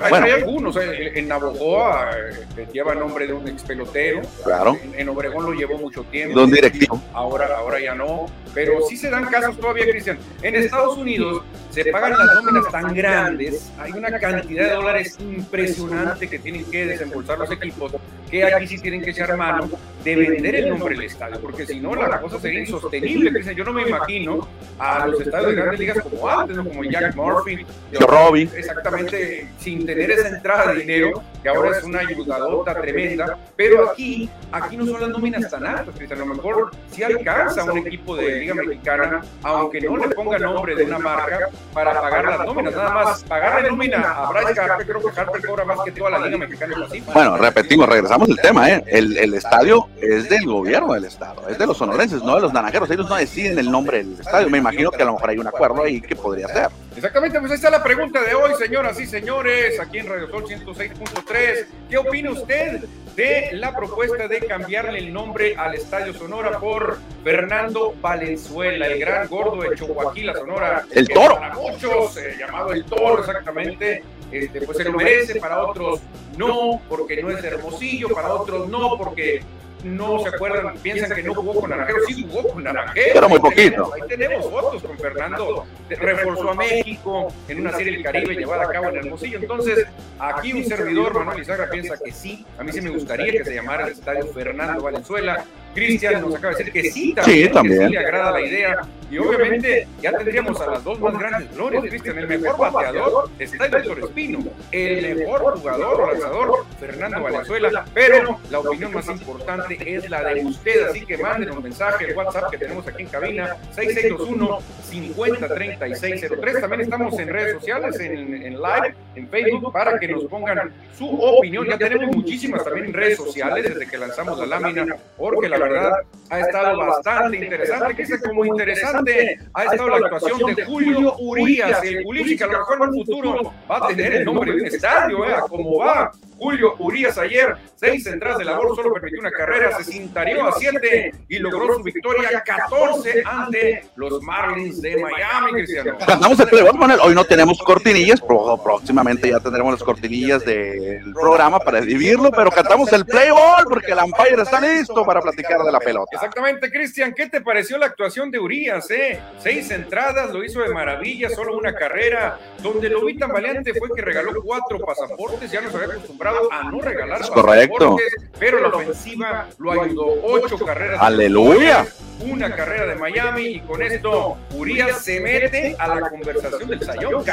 hay, 0.00 0.30
algunos, 0.30 0.76
eh, 0.76 1.12
en 1.14 1.28
Navojoa 1.28 2.10
eh, 2.56 2.66
lleva 2.72 2.94
nombre 2.94 3.26
de 3.26 3.32
un 3.32 3.46
ex 3.48 3.62
pelotero. 3.62 4.22
Claro. 4.44 4.76
En, 4.96 5.08
Obregón 5.08 5.46
lo 5.46 5.52
llevó 5.52 5.78
mucho 5.78 6.02
tiempo. 6.04 6.38
De 6.38 6.44
un 6.44 6.50
directivo. 6.50 7.02
Ahora, 7.12 7.48
ahora 7.56 7.80
ya 7.80 7.94
no. 7.94 8.26
Pero 8.52 8.82
sí 8.88 8.96
se 8.96 9.10
dan 9.10 9.26
casos 9.26 9.58
todavía, 9.58 9.84
Cristian. 9.88 10.18
En 10.42 10.54
Estados 10.54 10.96
Unidos 10.96 11.42
se 11.74 11.84
pagan 11.86 12.12
las 12.12 12.34
nóminas 12.34 12.70
tan 12.70 12.94
grandes, 12.94 13.72
hay 13.78 13.90
una 13.92 14.16
cantidad 14.18 14.68
de 14.68 14.74
dólares 14.74 15.16
impresionante 15.18 16.28
que 16.28 16.38
tienen 16.38 16.64
que 16.70 16.86
desembolsar 16.86 17.36
los 17.36 17.50
equipos, 17.50 17.92
que 18.30 18.44
aquí 18.44 18.68
sí 18.68 18.78
tienen 18.78 19.02
que 19.02 19.10
echar 19.10 19.36
mano 19.36 19.68
de 20.04 20.14
vender 20.14 20.54
el 20.54 20.68
nombre 20.68 20.94
del 20.94 21.06
estadio, 21.06 21.40
porque 21.40 21.66
si 21.66 21.80
no 21.80 21.96
la 21.96 22.20
cosa 22.20 22.38
sería 22.38 22.60
insostenible. 22.60 23.32
Cristian. 23.32 23.56
Yo 23.56 23.64
no 23.64 23.72
me 23.72 23.82
imagino 23.82 24.46
a 24.78 25.06
los 25.08 25.20
estadios 25.20 25.50
de 25.50 25.56
grandes 25.56 25.80
ligas 25.80 26.00
como 26.00 26.28
antes, 26.28 26.56
como 26.56 26.84
Jack 26.84 27.16
Murphy, 27.16 27.66
Robbie. 28.00 28.48
Exactamente, 28.54 29.48
sin 29.74 29.86
tener 29.86 30.10
esa 30.10 30.28
entrada 30.28 30.72
de 30.72 30.80
dinero, 30.80 31.22
que 31.42 31.48
ahora 31.48 31.76
es 31.76 31.84
una 31.84 32.00
ayudadota 32.00 32.80
tremenda, 32.80 33.38
pero 33.56 33.90
aquí, 33.90 34.30
aquí 34.52 34.76
no 34.76 34.86
son 34.86 35.00
las 35.00 35.10
nóminas 35.10 35.50
tan 35.50 35.66
altas, 35.66 35.94
a 36.10 36.14
lo 36.14 36.26
mejor 36.26 36.70
si 36.90 37.02
alcanza 37.02 37.64
un 37.64 37.78
equipo 37.78 38.16
de 38.16 38.40
Liga 38.40 38.54
Mexicana, 38.54 39.22
aunque 39.42 39.80
no 39.80 39.96
le 39.96 40.08
ponga 40.14 40.38
nombre 40.38 40.74
de 40.74 40.84
una 40.84 40.98
marca, 40.98 41.48
para 41.72 42.00
pagar 42.00 42.24
las 42.24 42.46
nóminas, 42.46 42.74
nada 42.74 42.90
más 42.90 43.24
pagar 43.24 43.62
la 43.62 43.68
nómina 43.68 44.12
a 44.12 44.30
Bryce 44.30 44.60
Harper, 44.60 44.86
creo 44.86 45.00
que 45.02 45.20
Harper 45.20 45.46
cobra 45.46 45.64
más 45.64 45.80
que 45.84 45.92
toda 45.92 46.10
la 46.10 46.18
Liga 46.20 46.38
Mexicana 46.38 46.76
Bueno, 47.12 47.36
repetimos, 47.36 47.88
regresamos 47.88 48.28
al 48.28 48.36
tema, 48.36 48.70
¿eh? 48.70 48.84
el, 48.86 49.16
el 49.18 49.34
estadio 49.34 49.88
es 50.00 50.28
del 50.28 50.46
gobierno 50.46 50.94
del 50.94 51.04
estado, 51.04 51.48
es 51.48 51.58
de 51.58 51.66
los 51.66 51.76
sonorenses, 51.76 52.22
no 52.22 52.36
de 52.36 52.42
los 52.42 52.52
naranjeros, 52.52 52.90
ellos 52.90 53.08
no 53.08 53.16
deciden 53.16 53.58
el 53.58 53.70
nombre 53.70 53.98
del 53.98 54.20
estadio, 54.20 54.48
me 54.48 54.58
imagino 54.58 54.90
que 54.90 55.02
a 55.02 55.06
lo 55.06 55.14
mejor 55.14 55.30
hay 55.30 55.38
un 55.38 55.46
acuerdo 55.46 55.82
ahí 55.82 56.00
que 56.00 56.14
podría 56.14 56.48
ser. 56.48 56.68
Exactamente, 56.96 57.40
pues 57.40 57.50
ahí 57.50 57.56
está 57.56 57.70
la 57.70 57.82
pregunta 57.82 58.22
de 58.22 58.34
hoy, 58.34 58.52
señoras 58.56 59.00
y 59.00 59.06
señores, 59.06 59.80
aquí 59.80 59.98
en 59.98 60.06
Radio 60.06 60.30
Sol 60.30 60.44
106.3. 60.44 61.66
¿Qué 61.90 61.98
opina 61.98 62.30
usted 62.30 62.84
de 63.16 63.48
la 63.52 63.74
propuesta 63.74 64.28
de 64.28 64.38
cambiarle 64.40 65.00
el 65.00 65.12
nombre 65.12 65.56
al 65.56 65.74
Estadio 65.74 66.14
Sonora 66.14 66.60
por 66.60 66.98
Fernando 67.24 67.96
Valenzuela, 68.00 68.86
el 68.86 69.00
gran 69.00 69.26
gordo 69.26 69.62
de 69.62 69.76
Chihuahua, 69.76 70.14
Sonora? 70.34 70.84
El 70.92 71.08
toro. 71.08 71.34
Para 71.34 71.54
muchos, 71.54 72.16
eh, 72.16 72.36
llamado 72.38 72.72
el 72.72 72.84
toro, 72.84 73.18
exactamente. 73.20 74.04
Este, 74.30 74.60
pues 74.62 74.78
se 74.78 74.84
lo 74.84 74.92
merece, 74.92 75.40
para 75.40 75.64
otros 75.64 76.00
no, 76.36 76.80
porque 76.88 77.20
no 77.20 77.30
es 77.30 77.42
hermosillo, 77.42 78.08
para 78.08 78.32
otros 78.34 78.68
no, 78.68 78.96
porque 78.98 79.42
no 79.84 80.18
se 80.20 80.28
acuerdan, 80.28 80.74
piensan 80.78 81.14
que 81.14 81.22
no 81.22 81.34
jugó 81.34 81.60
con 81.60 81.70
Naranjero, 81.70 81.98
sí 82.06 82.26
jugó 82.28 82.48
con 82.48 82.64
Naranjero. 82.64 83.10
Pero 83.14 83.28
muy 83.28 83.38
poquito. 83.38 83.92
Ahí 83.94 84.00
tenemos 84.08 84.50
fotos 84.50 84.82
con 84.82 84.98
Fernando, 84.98 85.66
reforzó 85.88 86.50
a 86.50 86.54
México 86.54 87.28
en 87.48 87.60
una 87.60 87.72
serie 87.72 87.92
del 87.92 88.02
Caribe 88.02 88.34
llevada 88.34 88.64
a 88.64 88.68
cabo 88.68 88.88
en 88.88 88.96
Hermosillo. 88.96 89.38
Entonces, 89.38 89.86
aquí 90.18 90.52
un 90.52 90.64
servidor, 90.64 91.14
Manuel 91.14 91.42
Izagra, 91.42 91.70
piensa 91.70 91.96
que 92.02 92.12
sí. 92.12 92.44
A 92.58 92.64
mí 92.64 92.72
sí 92.72 92.80
me 92.80 92.90
gustaría 92.90 93.32
que 93.32 93.44
se 93.44 93.54
llamara 93.54 93.86
el 93.86 93.92
estadio 93.92 94.26
Fernando 94.28 94.82
Valenzuela. 94.82 95.44
Cristian 95.74 96.20
nos 96.20 96.34
acaba 96.34 96.54
de 96.54 96.64
decir 96.64 96.72
que 96.72 96.90
sí, 96.90 97.14
también, 97.14 97.52
también. 97.52 97.80
Que 97.80 97.86
sí 97.86 97.92
le 97.92 97.98
agrada 97.98 98.30
la 98.30 98.40
idea. 98.40 98.80
Y 99.10 99.18
obviamente 99.18 99.86
ya 100.00 100.12
tendríamos 100.12 100.58
a 100.60 100.70
las 100.72 100.82
dos 100.82 100.98
más 100.98 101.16
grandes 101.18 101.54
glorias, 101.54 101.84
Cristian. 101.84 102.18
El 102.18 102.26
mejor 102.26 102.72
bateador 102.72 103.30
está 103.38 103.66
el 103.66 103.74
Héctor 103.74 104.00
Espino. 104.00 104.42
El 104.72 105.16
mejor 105.16 105.58
jugador 105.58 106.00
o 106.00 106.10
lanzador, 106.10 106.64
Fernando 106.80 107.22
Valenzuela. 107.22 107.84
Pero 107.94 108.40
la 108.50 108.60
opinión 108.60 108.92
más 108.92 109.06
importante 109.08 109.78
es 109.86 110.08
la 110.10 110.24
de 110.24 110.44
usted. 110.44 110.88
Así 110.88 111.06
que 111.06 111.16
manden 111.18 111.50
un 111.50 111.62
mensaje 111.62 112.06
al 112.06 112.16
WhatsApp 112.16 112.50
que 112.50 112.58
tenemos 112.58 112.88
aquí 112.88 113.02
en 113.02 113.08
cabina, 113.08 113.56
6621-503603. 113.76 116.60
También 116.60 116.80
estamos 116.80 117.16
en 117.18 117.28
redes 117.28 117.52
sociales, 117.54 118.00
en, 118.00 118.42
en 118.42 118.54
live, 118.54 118.94
en 119.14 119.28
Facebook, 119.28 119.72
para 119.72 119.96
que 119.98 120.08
nos 120.08 120.24
pongan 120.24 120.72
su 120.96 121.08
opinión. 121.20 121.66
Ya 121.66 121.76
tenemos 121.78 122.16
muchísimas 122.16 122.64
también 122.64 122.86
en 122.86 122.92
redes 122.92 123.18
sociales 123.18 123.64
desde 123.64 123.86
que 123.86 123.98
lanzamos 123.98 124.38
la 124.38 124.46
lámina, 124.46 124.96
porque 125.16 125.48
la 125.48 125.58
verdad 125.64 125.92
ha 126.30 126.40
estado 126.40 126.78
bastante 126.78 127.36
interesante. 127.36 127.94
Que 127.94 128.02
es 128.02 128.22
como 128.22 128.44
interesante 128.44 129.38
ha 129.52 129.64
estado 129.64 129.88
la 129.88 129.96
actuación 129.96 130.54
de 130.54 130.64
Julio 130.64 131.14
Urias, 131.18 131.82
el 131.82 132.02
Culichi, 132.02 132.36
que 132.36 132.44
a 132.44 132.48
lo 132.48 132.58
mejor 132.58 132.76
en 132.76 132.88
un 132.88 133.06
futuro 133.06 133.54
va 133.70 133.76
a 133.78 133.88
tener 133.88 134.14
el 134.14 134.24
nombre 134.24 134.52
de 134.52 134.60
un 134.62 134.66
estadio, 134.66 135.24
¿eh? 135.28 135.34
Como 135.48 135.78
va 135.78 136.10
Julio 136.38 136.74
Urias 136.78 137.16
ayer, 137.18 137.56
seis 137.76 138.06
entradas 138.06 138.38
de 138.38 138.44
labor, 138.44 138.74
solo 138.74 138.92
permitió 138.92 139.20
una 139.20 139.30
carrera, 139.30 139.76
se 139.78 139.84
cintarió 139.84 140.48
a 140.48 140.52
siete 140.52 141.14
y 141.28 141.38
logró 141.38 141.76
su 141.76 141.82
victoria 141.82 142.42
14 142.44 143.22
ante 143.24 143.84
los 143.96 144.20
Marlins 144.22 144.82
de 144.82 144.96
Miami, 144.96 145.52
Cristiano. 145.52 145.96
Cantamos 146.04 146.38
el 146.40 146.48
play, 146.48 146.64
Manuel. 146.74 147.00
Hoy 147.02 147.14
no 147.14 147.24
tenemos 147.24 147.58
cortinillas, 147.62 148.20
pero 148.20 148.60
próximamente 148.62 149.30
ya 149.30 149.40
tendremos 149.40 149.74
las 149.74 149.82
cortinillas 149.82 150.44
del 150.44 151.12
programa 151.12 151.58
para 151.60 151.80
dividirlo, 151.80 152.30
pero 152.30 152.50
cantamos 152.50 152.92
el 152.92 153.04
play 153.04 153.30
ball 153.30 153.64
porque 153.68 153.92
el 153.92 153.98
umpire 153.98 154.42
está 154.42 154.60
listo 154.60 155.04
para 155.04 155.20
platicar 155.20 155.53
de 155.62 155.72
la 155.72 155.80
pelota. 155.80 156.10
Exactamente, 156.12 156.70
Cristian, 156.70 157.12
¿qué 157.14 157.28
te 157.28 157.40
pareció 157.40 157.78
la 157.78 157.86
actuación 157.86 158.30
de 158.30 158.38
Urias? 158.38 158.90
Eh? 158.90 159.20
Seis 159.38 159.70
entradas, 159.70 160.30
lo 160.30 160.42
hizo 160.42 160.60
de 160.60 160.68
maravilla, 160.68 161.28
solo 161.30 161.56
una 161.56 161.74
carrera, 161.74 162.38
donde 162.62 162.88
lo 162.88 163.04
vi 163.04 163.16
tan 163.16 163.32
valiente 163.32 163.72
fue 163.74 163.88
que 163.94 164.02
regaló 164.02 164.42
cuatro 164.42 164.78
pasaportes, 164.80 165.50
ya 165.50 165.60
nos 165.60 165.74
había 165.74 165.88
acostumbrado 165.88 166.52
a 166.52 166.70
no 166.70 166.80
regalar 166.80 167.20
es 167.20 167.30
correcto. 167.30 167.96
pero 168.38 168.60
la 168.60 168.68
ofensiva 168.68 169.48
lo 169.58 169.72
ayudó. 169.72 170.06
Ocho 170.22 170.58
carreras. 170.58 171.00
Aleluya. 171.00 171.86
Una 172.20 172.54
carrera 172.54 172.86
de 172.86 172.94
Miami 172.94 173.46
y 173.46 173.60
con 173.60 173.82
esto 173.82 174.36
Urias 174.54 175.04
se 175.04 175.20
mete 175.20 175.76
a 175.78 175.88
la 175.88 176.08
conversación 176.08 176.68
del 176.68 176.80
Sayón. 176.80 177.24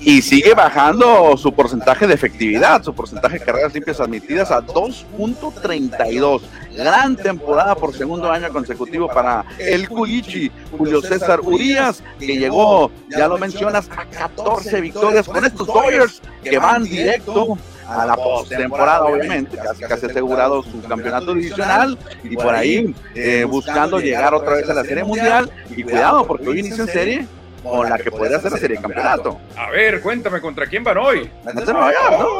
Y, 0.00 0.16
y 0.16 0.22
sigue 0.22 0.54
bajando 0.54 1.36
su 1.36 1.52
porcentaje 1.52 2.06
de 2.06 2.14
efectividad, 2.14 2.82
su 2.82 2.94
porcentaje 2.94 3.38
de 3.38 3.44
carreras 3.44 3.74
limpias 3.74 4.00
admitidas 4.00 4.50
a 4.50 4.60
2.32. 4.62 6.40
Gran 6.78 7.16
temporada 7.16 7.74
por 7.74 7.92
segundo 7.92 8.30
año 8.30 8.50
consecutivo 8.50 9.08
para 9.08 9.44
el 9.58 9.88
Culichi, 9.88 10.48
Julio 10.70 11.00
César 11.00 11.40
Urias, 11.40 12.04
que 12.20 12.36
llegó, 12.36 12.92
ya 13.08 13.26
lo 13.26 13.36
mencionas, 13.36 13.90
a 13.96 14.04
14 14.04 14.80
victorias 14.80 15.26
con 15.26 15.44
estos 15.44 15.66
Dodgers 15.66 16.22
que 16.40 16.56
van 16.56 16.84
directo 16.84 17.58
a 17.88 18.06
la 18.06 18.14
postemporada, 18.14 19.06
obviamente, 19.06 19.56
casi, 19.56 19.82
casi 19.82 20.06
asegurado 20.06 20.62
su 20.62 20.80
campeonato 20.82 21.34
divisional 21.34 21.98
y 22.22 22.36
por 22.36 22.54
ahí 22.54 22.94
eh, 23.16 23.44
buscando 23.44 23.98
llegar 23.98 24.32
otra 24.32 24.54
vez 24.54 24.70
a 24.70 24.74
la 24.74 24.84
Serie 24.84 25.02
Mundial. 25.02 25.50
Y 25.76 25.82
cuidado, 25.82 26.28
porque 26.28 26.48
hoy 26.48 26.60
inicia 26.60 26.84
en 26.84 26.88
serie 26.88 27.28
con 27.68 27.88
la 27.88 27.98
que 27.98 28.10
podría 28.10 28.40
ser 28.40 28.52
la 28.52 28.58
serie 28.58 28.76
de 28.76 28.82
campeonato. 28.82 29.40
A 29.56 29.70
ver, 29.70 30.00
cuéntame 30.00 30.40
contra 30.40 30.66
quién 30.66 30.84
van 30.84 30.98
hoy. 30.98 31.30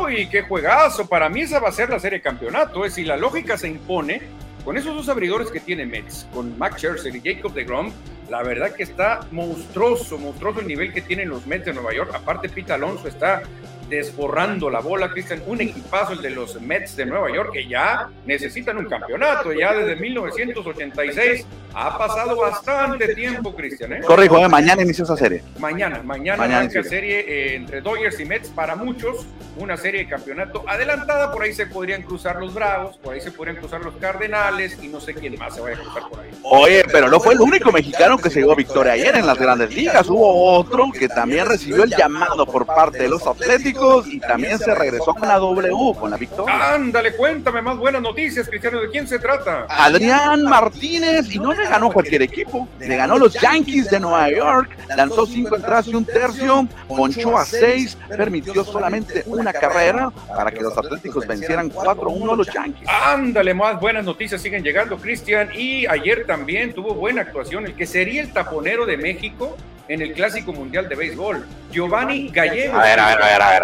Uy, 0.03 0.29
qué 0.29 0.43
juegazo. 0.43 1.07
Para 1.07 1.29
mí 1.29 1.43
esa 1.43 1.61
va 1.61 1.69
a 1.69 1.73
ser 1.73 1.91
la 1.91 1.99
serie 1.99 2.19
de 2.19 2.23
campeonato. 2.23 2.85
Es 2.85 2.95
si 2.95 3.05
la 3.05 3.17
lógica 3.17 3.57
se 3.57 3.69
impone 3.69 4.23
con 4.65 4.77
esos 4.77 4.95
dos 4.95 5.09
abridores 5.09 5.51
que 5.51 5.61
tiene 5.61 5.87
Mets, 5.87 6.27
con 6.33 6.59
Max 6.59 6.77
Scherzer 6.79 7.15
y 7.17 7.23
Jacob 7.23 7.55
DeGrom, 7.55 7.93
la 8.29 8.43
verdad 8.43 8.73
que 8.75 8.83
está 8.83 9.21
monstruoso, 9.31 10.19
monstruoso 10.19 10.61
el 10.61 10.67
nivel 10.67 10.93
que 10.93 11.01
tienen 11.01 11.31
los 11.31 11.47
Mets 11.47 11.65
de 11.65 11.73
Nueva 11.73 11.95
York. 11.95 12.11
Aparte, 12.15 12.49
Pete 12.49 12.73
Alonso 12.73 13.09
está 13.09 13.43
desborrando 13.89 14.71
la 14.71 14.81
bola, 14.81 15.11
Cristian, 15.11 15.43
un 15.47 15.61
equipazo 15.61 16.13
el 16.13 16.23
de 16.23 16.31
los 16.31 16.61
Mets 16.61 16.97
de 16.97 17.07
Nueva 17.07 17.33
York 17.35 17.51
que 17.53 17.67
ya 17.67 18.09
necesitan 18.27 18.79
un 18.79 18.87
campeonato, 18.87 19.53
ya 19.53 19.73
desde 19.75 19.97
1986 19.97 21.47
Ha 21.75 21.97
pasado 21.99 22.37
bastante 22.37 23.15
tiempo, 23.15 23.55
Cristian. 23.55 23.93
¿eh? 23.93 24.01
Corrijo, 24.01 24.39
¿eh? 24.39 24.49
mañana 24.49 24.83
inicia 24.83 25.05
esa 25.05 25.17
serie. 25.17 25.43
Mañana, 25.59 26.01
mañana, 26.03 26.39
Mañana 26.39 26.65
inicia. 26.65 26.83
serie 26.83 27.21
eh, 27.21 27.55
entre 27.57 27.81
Dodgers 27.83 28.19
y 28.19 28.25
Mets 28.25 28.49
para 28.49 28.75
muchos, 28.75 29.27
una 29.59 29.77
serie 29.77 30.01
de 30.05 30.09
campeonato 30.09 30.65
adelantada, 30.67 31.31
por 31.31 31.43
ahí 31.43 31.53
se 31.53 31.67
podrían 31.67 32.03
cruzar 32.03 32.37
los 32.41 32.55
Bravos, 32.55 32.97
por 32.97 33.15
ahí 33.15 33.21
se 33.21 33.31
podrían 33.31 33.57
cruzar 33.57 33.85
los 33.85 33.95
Cardenales 33.97 34.79
y 34.83 34.89
no 34.89 34.99
sé 35.01 35.15
quién 35.15 35.39
más 35.39 35.55
se 35.55 35.61
vaya 35.61 35.77
a 35.77 35.81
cruzar 35.81 36.03
por 36.09 36.21
ahí. 36.21 36.31
Oye, 36.43 36.85
pero 36.91 37.09
no 37.09 37.21
fue 37.21 37.35
el 37.35 37.41
único 37.41 37.71
mexicano 37.71 38.19
que 38.19 38.31
se 38.31 38.41
llevó 38.41 38.57
victoria 38.57 38.95
ayer 38.95 39.15
en 39.17 39.27
las 39.27 39.39
grandes 39.39 39.73
ligas. 39.73 40.09
Hubo 40.09 40.55
otro 40.59 40.87
que 40.99 41.07
también 41.09 41.47
recibió 41.47 41.85
el 41.85 41.91
llamado 41.91 42.47
por 42.47 42.67
parte 42.67 43.03
de 43.03 43.09
los 43.09 43.27
Atléticos 43.27 43.78
y 44.07 44.21
también 44.21 44.59
se 44.59 44.75
regresó 44.75 45.15
con 45.15 45.29
la 45.29 45.39
W, 45.39 45.95
con 45.99 46.11
la 46.11 46.17
victoria. 46.17 46.75
Ándale, 46.75 47.15
cuéntame 47.15 47.63
más 47.63 47.77
buenas 47.77 48.03
noticias, 48.03 48.49
Cristiano, 48.49 48.81
¿de 48.81 48.91
quién 48.91 49.07
se 49.07 49.19
trata? 49.19 49.67
Adrián 49.69 50.43
Martínez, 50.45 51.35
y 51.35 51.39
no 51.39 51.53
le 51.53 51.65
ganó 51.65 51.91
cualquier 51.91 52.23
equipo, 52.23 52.69
le 52.79 52.97
ganó 52.97 53.19
los 53.19 53.35
Yankees 53.35 53.91
de 53.91 54.01
Nueva 54.01 54.31
York, 54.31 54.71
lanzó 54.97 55.27
cinco 55.27 55.57
entradas 55.57 55.87
y 55.89 55.95
un 55.95 56.05
tercio, 56.05 56.67
ponchó 56.89 57.37
a 57.37 57.45
seis, 57.45 57.97
permitió 58.09 58.65
solamente 58.65 59.23
una 59.27 59.53
carrera 59.53 60.11
para 60.29 60.51
que 60.51 60.61
los 60.61 60.77
Atléticos 60.77 61.27
vencieran 61.27 61.71
4-1 61.71 62.33
a 62.33 62.37
los 62.37 62.53
Yankees. 62.53 62.89
Ándale, 62.89 63.55
más 63.55 63.81
buenas 63.81 64.05
noticias 64.05 64.41
siguen 64.41 64.63
llegando, 64.63 64.97
Cristian. 64.97 65.51
Y 65.55 65.87
ayer 65.87 66.27
también 66.27 66.73
tuvo 66.73 66.95
buena 66.95 67.23
actuación 67.23 67.67
el 67.67 67.75
que 67.75 67.87
sería 67.87 68.23
el 68.23 68.33
taponero 68.33 68.87
de 68.87 68.97
México 68.97 69.57
en 69.89 70.03
el 70.03 70.13
Clásico 70.13 70.53
Mundial 70.53 70.89
de 70.89 70.95
Béisbol, 70.95 71.47
Giovanni 71.71 72.29
Gallegos. 72.29 72.79
A 72.79 72.83
ver, 72.83 73.01
a 73.01 73.07
ver, 73.09 73.23
a 73.23 73.27
ver, 73.27 73.43
a 73.43 73.51
ver. 73.51 73.63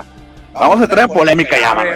Vamos 0.53 0.81
a 0.81 0.85
entrar 0.85 1.09
en 1.09 1.15
polémica 1.15 1.59
ya, 1.59 1.75
mano. 1.75 1.91